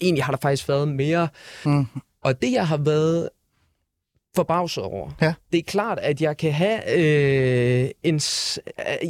egentlig 0.00 0.24
har 0.24 0.32
der 0.32 0.38
faktisk 0.42 0.68
været 0.68 0.88
mere. 0.88 1.28
Mm. 1.64 1.86
Og 2.22 2.42
det, 2.42 2.52
jeg 2.52 2.68
har 2.68 2.76
været 2.76 3.28
forbavset 4.36 4.84
over, 4.84 5.10
Ja. 5.22 5.34
det 5.52 5.58
er 5.58 5.62
klart, 5.62 5.98
at 5.98 6.20
jeg 6.20 6.36
kan 6.36 6.52
have 6.52 6.80
øh, 6.98 7.90
en... 8.02 8.20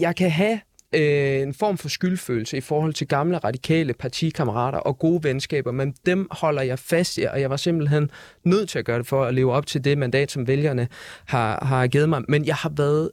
Jeg 0.01 0.17
kan 0.17 0.31
have 0.31 0.61
øh, 0.95 1.43
en 1.43 1.55
form 1.55 1.79
for 1.79 1.89
skyldfølelse 1.89 2.57
i 2.57 2.61
forhold 2.61 2.93
til 2.95 3.09
gamle 3.09 3.39
radikale 3.39 3.93
partikammerater 3.95 4.79
og 4.79 4.99
gode 4.99 5.25
venskaber, 5.25 5.73
men 5.73 5.95
dem 6.07 6.29
holder 6.31 6.63
jeg 6.63 6.79
fast 6.79 7.19
i, 7.19 7.23
og 7.23 7.41
jeg 7.41 7.51
var 7.51 7.57
simpelthen 7.57 8.11
nødt 8.45 8.69
til 8.69 8.79
at 8.79 8.85
gøre 8.85 8.99
det 8.99 9.07
for 9.07 9.25
at 9.25 9.35
leve 9.35 9.53
op 9.53 9.67
til 9.67 9.85
det 9.85 9.99
mandat, 9.99 10.31
som 10.31 10.47
vælgerne 10.47 10.89
har, 11.27 11.65
har 11.65 11.87
givet 11.87 12.09
mig. 12.09 12.23
Men 12.29 12.45
jeg 12.47 12.55
har 12.55 12.73
været 12.77 13.11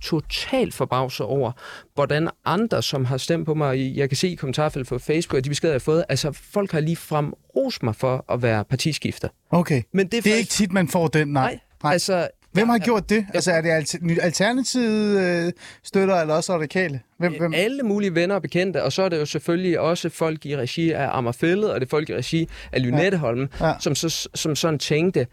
totalt 0.00 0.74
forbavset 0.74 1.26
over, 1.26 1.52
hvordan 1.94 2.28
andre, 2.44 2.82
som 2.82 3.04
har 3.04 3.16
stemt 3.16 3.46
på 3.46 3.54
mig, 3.54 3.96
jeg 3.96 4.08
kan 4.10 4.16
se 4.16 4.28
i 4.28 4.34
kommentarfeltet 4.34 4.88
på 4.88 4.98
Facebook, 4.98 5.38
at 5.38 5.44
de 5.44 5.48
beskeder, 5.48 5.72
jeg 5.72 5.74
har 5.74 5.80
fået, 5.80 6.04
altså 6.08 6.32
folk 6.52 6.72
har 6.72 6.80
lige 6.80 6.96
frem 6.96 7.32
rost 7.56 7.82
mig 7.82 7.96
for 7.96 8.24
at 8.32 8.42
være 8.42 8.64
partiskifter. 8.64 9.28
Okay. 9.50 9.82
Men 9.92 10.06
det 10.06 10.18
er, 10.18 10.22
Det 10.22 10.30
er 10.30 10.34
faktisk- 10.36 10.60
ikke 10.60 10.68
tit, 10.68 10.72
man 10.72 10.88
får 10.88 11.06
den, 11.08 11.28
nej. 11.28 11.42
Nej, 11.42 11.58
nej. 11.82 11.92
altså... 11.92 12.28
Hvem 12.52 12.68
har 12.68 12.78
gjort 12.78 13.10
det? 13.10 13.26
Altså, 13.34 13.52
er 13.52 13.60
det 13.60 13.68
alter- 13.70 14.22
Alternativet 14.22 15.20
øh, 15.46 15.52
støtter, 15.84 16.14
eller 16.20 16.34
også 16.34 16.54
radikale? 16.54 17.00
Hvem, 17.18 17.38
hvem? 17.38 17.54
Alle 17.54 17.82
mulige 17.82 18.14
venner 18.14 18.34
og 18.34 18.42
bekendte, 18.42 18.82
og 18.82 18.92
så 18.92 19.02
er 19.02 19.08
det 19.08 19.18
jo 19.20 19.26
selvfølgelig 19.26 19.80
også 19.80 20.08
folk 20.08 20.46
i 20.46 20.56
regi 20.56 20.92
af 20.92 21.08
Amagerfællet, 21.12 21.70
og 21.72 21.80
det 21.80 21.86
er 21.86 21.90
folk 21.90 22.08
i 22.10 22.14
regi 22.14 22.48
af 22.72 22.82
Lynetteholm, 22.82 23.48
Ja. 23.60 23.66
ja. 23.68 23.74
som, 23.80 23.94
så, 23.94 24.28
som 24.34 24.56
sådan 24.56 24.78
tænkte, 24.78 25.26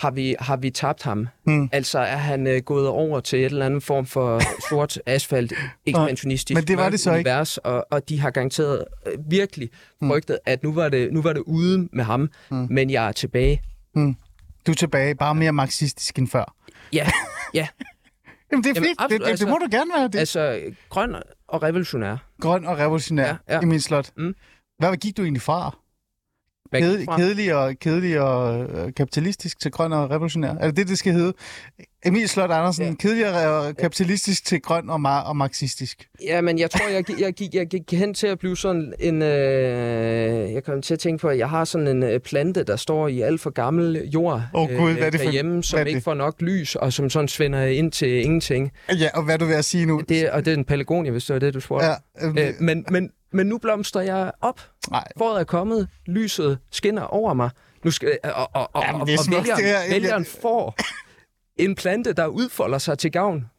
har 0.00 0.10
vi, 0.10 0.36
har 0.38 0.56
vi 0.56 0.70
tabt 0.70 1.02
ham? 1.02 1.28
Hmm. 1.46 1.68
Altså 1.72 1.98
er 1.98 2.16
han 2.16 2.46
øh, 2.46 2.62
gået 2.62 2.88
over 2.88 3.20
til 3.20 3.38
et 3.38 3.44
eller 3.44 3.66
andet 3.66 3.82
form 3.82 4.06
for 4.06 4.40
sort 4.70 4.98
asfalt, 5.06 5.52
ekspansionistisk 5.86 6.54
Men 6.58 6.66
det 6.66 6.76
var 6.78 6.88
det 6.88 7.00
så 7.00 7.10
ikke. 7.14 7.30
univers, 7.30 7.58
og, 7.58 7.86
og 7.90 8.08
de 8.08 8.20
har 8.20 8.30
garanteret 8.30 8.84
øh, 9.06 9.12
virkelig 9.30 9.70
frygtet, 10.08 10.38
at 10.46 10.62
nu 10.62 10.72
var, 10.72 10.88
det, 10.88 11.12
nu 11.12 11.22
var 11.22 11.32
det 11.32 11.40
ude 11.46 11.88
med 11.92 12.04
ham, 12.04 12.30
Hmm. 12.48 12.66
men 12.70 12.90
jeg 12.90 13.08
er 13.08 13.12
tilbage. 13.12 13.62
Du 14.66 14.70
er 14.72 14.76
tilbage, 14.76 15.14
bare 15.14 15.34
mere 15.34 15.52
marxistisk 15.52 16.18
end 16.18 16.28
før. 16.28 16.54
Ja, 16.92 17.06
ja. 17.54 17.68
Jamen, 18.52 18.64
det 18.64 18.70
er 18.70 18.74
Jamen, 18.74 18.86
fint. 18.88 19.00
absolut, 19.00 19.20
det, 19.26 19.30
det, 19.32 19.40
det 19.40 19.48
må 19.48 19.54
altså- 19.54 19.66
du 19.66 19.76
gerne 19.76 19.90
være. 19.96 20.08
Det. 20.08 20.18
altså 20.18 20.60
grøn 20.88 21.14
og 21.48 21.62
revolutionær. 21.62 22.16
Grøn 22.40 22.64
og 22.64 22.78
revolutionær 22.78 23.26
ja. 23.48 23.54
ja. 23.54 23.60
i 23.60 23.64
min 23.64 23.80
slot. 23.80 24.10
Mm. 24.16 24.34
Hvad 24.78 24.96
gik 24.96 25.16
du 25.16 25.22
egentlig 25.22 25.42
fra? 25.42 25.76
Kedelig, 26.80 27.04
fra? 27.04 27.16
kedelig 27.16 27.54
og, 27.54 27.74
kedelig 27.80 28.20
og 28.20 28.64
øh, 28.64 28.92
kapitalistisk 28.94 29.60
til 29.60 29.70
grøn 29.70 29.92
og 29.92 30.10
revolutionær. 30.10 30.54
Er 30.54 30.66
det 30.66 30.76
det, 30.76 30.88
det 30.88 30.98
skal 30.98 31.12
hedde? 31.12 31.32
Emil 32.04 32.28
Slot 32.28 32.50
Andersen, 32.50 32.96
ja. 33.04 33.48
Og 33.48 33.76
kapitalistisk 33.76 34.44
til 34.46 34.60
grøn 34.62 34.90
og, 34.90 35.00
mar- 35.00 35.22
og 35.28 35.36
marxistisk. 35.36 36.08
Ja, 36.24 36.40
men 36.40 36.58
jeg 36.58 36.70
tror, 36.70 36.88
jeg, 36.88 37.04
jeg, 37.20 37.32
gik, 37.32 37.54
jeg 37.54 37.66
gik 37.66 37.92
hen 37.92 38.14
til 38.14 38.26
at 38.26 38.38
blive 38.38 38.56
sådan 38.56 38.94
en... 39.00 39.22
Øh, 39.22 40.52
jeg 40.52 40.64
kom 40.64 40.82
til 40.82 40.94
at 40.94 41.00
tænke 41.00 41.20
på, 41.20 41.28
at 41.28 41.38
jeg 41.38 41.50
har 41.50 41.64
sådan 41.64 41.86
en 41.86 42.02
øh, 42.02 42.20
plante, 42.20 42.62
der 42.64 42.76
står 42.76 43.08
i 43.08 43.20
alt 43.20 43.40
for 43.40 43.50
gammel 43.50 44.08
jord 44.14 44.42
Åh, 44.54 44.68
Gud, 44.68 44.92
hvad 44.92 45.02
er 45.06 45.10
det 45.10 45.20
for- 45.20 45.24
derhjemme, 45.24 45.52
hvad 45.52 45.62
som 45.62 45.78
det? 45.78 45.86
ikke 45.86 46.00
får 46.00 46.14
nok 46.14 46.40
lys, 46.40 46.76
og 46.76 46.92
som 46.92 47.10
sådan 47.10 47.28
svinder 47.28 47.64
ind 47.64 47.92
til 47.92 48.24
ingenting. 48.24 48.72
Ja, 48.98 49.08
og 49.14 49.22
hvad 49.22 49.38
du 49.38 49.44
ved 49.44 49.54
at 49.54 49.64
sige 49.64 49.86
nu? 49.86 50.00
Det, 50.08 50.30
og 50.30 50.44
det 50.44 50.52
er 50.52 50.56
en 50.56 50.64
pelagonia, 50.64 51.10
hvis 51.10 51.24
det 51.24 51.34
var 51.34 51.40
det, 51.40 51.54
du 51.54 51.60
spurgte. 51.60 51.86
ja, 51.86 51.94
øh, 52.22 52.34
Øh, 52.48 52.54
men, 52.60 52.84
men, 52.90 53.10
men 53.32 53.46
nu 53.46 53.58
blomstrer 53.58 54.02
jeg 54.02 54.30
op. 54.40 54.60
nej. 54.90 55.04
Foråret 55.18 55.40
er 55.40 55.44
kommet, 55.44 55.88
lyset 56.06 56.58
skinner 56.70 57.02
over 57.02 57.34
mig. 57.34 57.50
Nu 57.84 57.90
skal, 57.90 58.18
og, 58.24 58.32
og, 58.54 58.70
og, 58.72 58.82
Jamen, 58.86 58.94
og, 58.94 59.00
og 59.00 59.06
vælgeren, 59.06 59.56
det 59.56 59.64
her. 59.64 59.78
Vælgeren 59.90 60.24
får 60.42 60.74
en 61.64 61.74
plante, 61.74 62.12
der 62.12 62.26
udfolder 62.26 62.78
sig 62.78 62.98
til 62.98 63.12
gavn 63.12 63.50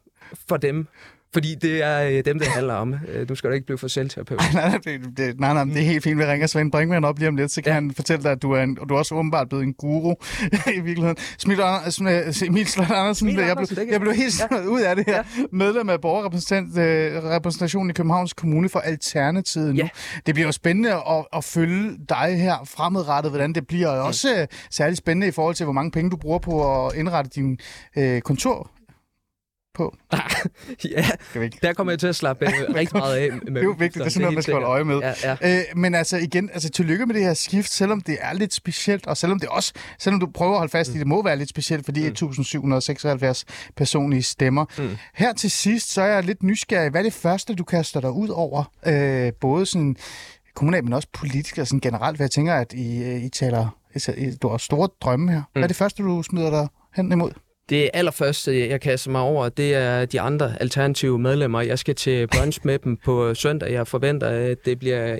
for 0.48 0.56
dem. 0.56 0.86
Fordi 1.34 1.54
det 1.62 1.82
er 1.82 2.02
øh, 2.02 2.24
dem, 2.24 2.38
det 2.38 2.48
handler 2.48 2.74
om. 2.74 2.94
Øh, 3.08 3.28
Du 3.28 3.34
skal 3.34 3.50
da 3.50 3.54
ikke 3.54 3.66
blive 3.66 3.78
for 3.78 3.88
selvterapeut. 3.88 4.40
Nej, 4.54 4.68
nej, 4.68 4.78
det, 4.84 5.00
det, 5.16 5.40
nej, 5.40 5.52
nej, 5.54 5.64
det 5.64 5.76
er 5.76 5.80
helt 5.86 6.02
fint. 6.04 6.18
Vi 6.18 6.24
ringer 6.24 6.46
Svend 6.46 6.72
Brinkmann 6.72 7.04
op 7.04 7.18
lige 7.18 7.28
om 7.28 7.36
lidt, 7.36 7.50
så 7.50 7.62
kan 7.62 7.70
ja. 7.70 7.74
Han 7.74 7.92
fortælle 7.96 8.22
dig, 8.22 8.32
at 8.32 8.42
du 8.42 8.52
er, 8.52 8.62
en, 8.62 8.78
og 8.80 8.88
du 8.88 8.94
er 8.94 8.98
også 8.98 9.14
åbenbart 9.14 9.48
blevet 9.48 9.64
en 9.64 9.74
guru 9.74 10.14
i 10.76 10.80
virkeligheden. 10.80 11.16
Smil, 11.38 11.60
Sm- 11.60 12.46
Emil 12.46 12.66
Slot 12.66 12.90
Andersen, 12.90 13.28
Emil 13.28 13.40
jeg, 13.40 13.50
Andersen, 13.50 13.76
blev, 13.76 13.86
jeg 13.90 14.00
blev 14.00 14.12
helt 14.14 14.34
Ja. 14.50 14.66
ud 14.66 14.80
af 14.80 14.96
det 14.96 15.04
her. 15.06 15.16
Ja. 15.16 15.22
Medlem 15.52 15.88
af 15.90 16.00
borgerrepræsentationen 16.00 17.90
i 17.90 17.92
Københavns 17.92 18.32
Kommune 18.32 18.68
for 18.68 18.78
Alternativet 18.78 19.74
nu. 19.74 19.80
Ja. 19.82 19.88
Det 20.26 20.34
bliver 20.34 20.46
jo 20.48 20.52
spændende 20.52 20.92
at, 20.94 21.24
at 21.36 21.44
følge 21.44 21.90
dig 22.08 22.36
her 22.38 22.54
fremadrettet, 22.64 23.30
hvordan 23.32 23.52
det 23.52 23.66
bliver. 23.66 23.88
Og 23.88 24.02
også 24.02 24.28
øh, 24.40 24.46
særligt 24.70 24.98
spændende 24.98 25.26
i 25.28 25.30
forhold 25.30 25.54
til, 25.54 25.64
hvor 25.64 25.72
mange 25.72 25.90
penge 25.90 26.10
du 26.10 26.16
bruger 26.16 26.38
på 26.38 26.86
at 26.86 26.94
indrette 26.96 27.30
din 27.34 27.58
øh, 27.96 28.20
kontor 28.20 28.70
på. 29.74 29.96
ja, 30.94 31.06
der 31.62 31.72
kommer 31.72 31.92
jeg 31.92 32.00
til 32.00 32.06
at 32.06 32.16
slappe 32.16 32.46
rigtig 32.74 32.98
meget 32.98 33.16
af. 33.16 33.32
Med 33.32 33.40
Det 33.40 33.56
er 33.58 33.62
jo 33.62 33.70
vigtigt, 33.70 33.94
det 33.94 34.06
er 34.06 34.08
sådan 34.08 34.20
noget, 34.20 34.34
man 34.34 34.42
skal 34.42 34.54
holde 34.54 34.66
øje 34.66 34.84
med. 34.84 34.98
Ja, 34.98 35.36
ja. 35.42 35.58
Øh, 35.58 35.64
men 35.76 35.94
altså 35.94 36.16
igen, 36.16 36.50
altså 36.52 36.68
tillykke 36.70 37.06
med 37.06 37.14
det 37.14 37.22
her 37.22 37.34
skift, 37.34 37.70
selvom 37.70 38.00
det 38.00 38.18
er 38.20 38.32
lidt 38.32 38.54
specielt, 38.54 39.06
og 39.06 39.16
selvom 39.16 39.40
det 39.40 39.48
også, 39.48 39.72
selvom 39.98 40.20
du 40.20 40.26
prøver 40.26 40.52
at 40.52 40.58
holde 40.58 40.70
fast 40.70 40.94
i, 40.94 40.98
det 40.98 41.06
må 41.06 41.22
være 41.22 41.36
lidt 41.36 41.48
specielt, 41.50 41.84
fordi 41.84 42.00
1776 42.00 43.44
personlige 43.76 44.22
stemmer. 44.22 44.64
Mm. 44.78 44.96
Her 45.14 45.32
til 45.32 45.50
sidst, 45.50 45.92
så 45.92 46.02
er 46.02 46.06
jeg 46.06 46.24
lidt 46.24 46.42
nysgerrig. 46.42 46.90
Hvad 46.90 47.00
er 47.00 47.04
det 47.04 47.12
første, 47.12 47.54
du 47.54 47.64
kaster 47.64 48.00
dig 48.00 48.10
ud 48.10 48.28
over? 48.28 48.64
Øh, 48.86 49.32
både 49.40 49.66
sådan 49.66 49.96
kommunalt, 50.54 50.84
men 50.84 50.92
også 50.92 51.08
politisk 51.12 51.58
og 51.58 51.66
sådan 51.66 51.80
generelt, 51.80 52.16
hvad 52.16 52.24
jeg 52.24 52.30
tænker, 52.30 52.54
at 52.54 52.72
I, 52.72 53.02
øh, 53.02 53.24
I 53.24 53.28
taler, 53.28 53.78
I, 54.16 54.30
du 54.42 54.48
har 54.48 54.58
store 54.58 54.88
drømme 55.00 55.32
her. 55.32 55.42
Hvad 55.52 55.62
er 55.62 55.66
det 55.66 55.76
første, 55.76 56.02
du 56.02 56.22
smider 56.22 56.50
dig 56.50 56.68
hen 56.94 57.12
imod? 57.12 57.30
Det 57.68 57.90
allerførste, 57.94 58.68
jeg 58.68 58.80
kaster 58.80 59.10
mig 59.10 59.20
over, 59.20 59.48
det 59.48 59.74
er 59.74 60.04
de 60.04 60.20
andre 60.20 60.54
alternative 60.60 61.18
medlemmer. 61.18 61.60
Jeg 61.60 61.78
skal 61.78 61.94
til 61.94 62.26
brunch 62.26 62.60
med 62.64 62.78
dem 62.78 62.96
på 62.96 63.34
søndag. 63.34 63.72
Jeg 63.72 63.86
forventer, 63.86 64.28
at 64.28 64.58
det 64.64 64.78
bliver 64.78 65.16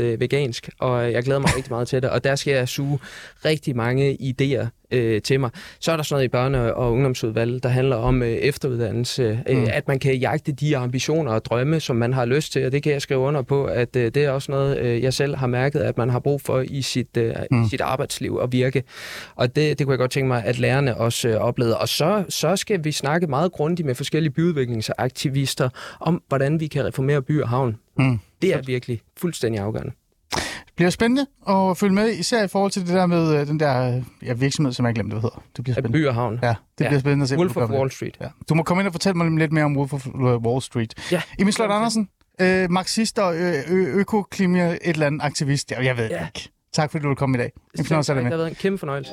110% 0.00 0.04
øh, 0.04 0.20
vegansk, 0.20 0.68
og 0.78 1.12
jeg 1.12 1.22
glæder 1.22 1.40
mig 1.40 1.56
rigtig 1.56 1.72
meget 1.72 1.88
til 1.88 2.02
det. 2.02 2.10
Og 2.10 2.24
der 2.24 2.36
skal 2.36 2.54
jeg 2.54 2.68
suge 2.68 2.98
rigtig 3.44 3.76
mange 3.76 4.18
idéer 4.20 4.77
øh, 4.90 5.22
til 5.22 5.40
mig. 5.40 5.50
Så 5.80 5.92
er 5.92 5.96
der 5.96 6.02
sådan 6.02 6.28
noget 6.32 6.54
i 6.54 6.56
børne- 6.56 6.72
og 6.72 6.92
ungdomsudvalget, 6.92 7.62
der 7.62 7.68
handler 7.68 7.96
om 7.96 8.22
øh, 8.22 8.28
efteruddannelse. 8.28 9.40
Øh, 9.48 9.56
Mm. 9.58 9.66
At 9.72 9.88
man 9.88 9.98
kan 9.98 10.16
jagte 10.16 10.52
de 10.52 10.76
ambitioner 10.76 11.32
og 11.32 11.44
drømme, 11.44 11.80
som 11.80 11.96
man 11.96 12.12
har 12.12 12.24
lyst 12.24 12.52
til. 12.52 12.66
Og 12.66 12.72
det 12.72 12.82
kan 12.82 12.92
jeg 12.92 13.02
skrive 13.02 13.20
under 13.20 13.42
på, 13.42 13.64
at 13.64 13.96
øh, 13.96 14.04
det 14.04 14.16
er 14.16 14.30
også 14.30 14.52
noget, 14.52 14.78
øh, 14.78 15.02
jeg 15.02 15.14
selv 15.14 15.36
har 15.36 15.46
mærket, 15.46 15.80
at 15.80 15.98
man 15.98 16.10
har 16.10 16.18
brug 16.18 16.40
for 16.40 16.60
i 16.60 16.82
sit, 16.82 17.16
øh, 17.16 17.34
Mm. 17.50 17.68
sit 17.68 17.80
arbejdsliv 17.80 18.34
og 18.34 18.52
virke. 18.52 18.82
Og 19.34 19.56
det, 19.56 19.78
det 19.78 19.86
kunne 19.86 19.92
jeg 19.92 19.98
godt 19.98 20.10
tænke 20.10 20.28
mig, 20.28 20.44
at 20.44 20.58
lærerne 20.58 20.96
også 20.96 21.28
øh, 21.28 21.34
oplevede. 21.36 21.78
Og 21.78 21.88
så, 21.88 22.24
så 22.28 22.56
skal 22.56 22.84
vi 22.84 22.92
snakke 22.92 23.26
meget 23.26 23.52
grundigt 23.52 23.86
med 23.86 23.94
forskellige 23.94 24.32
byudviklingsaktivister 24.32 25.68
om, 26.00 26.22
hvordan 26.28 26.60
vi 26.60 26.66
kan 26.66 26.84
reformere 26.84 27.22
by 27.22 27.40
og 27.42 27.48
havn. 27.48 27.76
Mm. 27.98 28.18
Det 28.42 28.54
er 28.54 28.60
virkelig 28.66 29.00
fuldstændig 29.16 29.60
afgørende. 29.60 29.92
Det 30.78 30.80
bliver 30.80 30.90
spændende 30.90 31.26
at 31.48 31.76
følge 31.78 31.94
med, 31.94 32.12
især 32.12 32.44
i 32.44 32.48
forhold 32.48 32.70
til 32.72 32.82
det 32.86 32.94
der 32.94 33.06
med 33.06 33.40
øh, 33.40 33.46
den 33.46 33.60
der 33.60 33.96
øh, 33.96 34.02
ja, 34.28 34.32
virksomhed, 34.32 34.72
som 34.72 34.86
jeg 34.86 34.94
glemte, 34.94 35.14
hvad 35.14 35.22
hedder. 35.22 35.42
Det 35.56 35.64
bliver 35.64 35.74
spændende. 35.74 35.98
by 35.98 36.06
og 36.06 36.14
havn. 36.14 36.38
Ja, 36.42 36.48
det 36.48 36.84
Ja. 36.84 36.88
bliver 36.88 37.00
spændende 37.00 37.22
at 37.22 37.28
se. 37.28 37.36
Wolf 37.36 37.56
of 37.56 37.70
Wall. 37.70 37.90
Street. 37.90 38.16
Ja. 38.20 38.26
Du 38.48 38.54
må 38.54 38.62
komme 38.62 38.80
ind 38.80 38.86
og 38.86 38.92
fortælle 38.94 39.18
mig 39.18 39.38
lidt 39.38 39.52
mere 39.52 39.64
om 39.64 39.76
Wolf 39.76 39.92
of 39.92 40.06
øh, 40.06 40.12
Wall 40.22 40.62
Street. 40.62 40.94
Ja. 41.12 41.22
Emil 41.38 41.52
Slot 41.52 41.70
Andersen, 41.70 42.08
øh, 42.40 42.70
marxist 42.70 43.18
og 43.18 43.36
ø- 43.36 43.60
ø- 43.68 43.92
økoklima, 44.00 44.70
et 44.72 44.78
eller 44.84 45.06
andet 45.06 45.20
aktivist. 45.22 45.70
Jeg, 45.70 45.84
jeg 45.84 45.96
ved 45.96 46.08
Ja. 46.10 46.26
ikke. 46.26 46.48
Tak 46.72 46.90
fordi 46.90 47.02
du 47.02 47.08
ville 47.08 47.16
komme 47.16 47.38
i 47.38 47.40
dag. 47.40 47.52
En 47.78 47.84
Det 47.84 47.90
har 48.08 48.28
været 48.28 48.48
en 48.48 48.54
kæmpe 48.54 48.78
fornøjelse. 48.78 49.12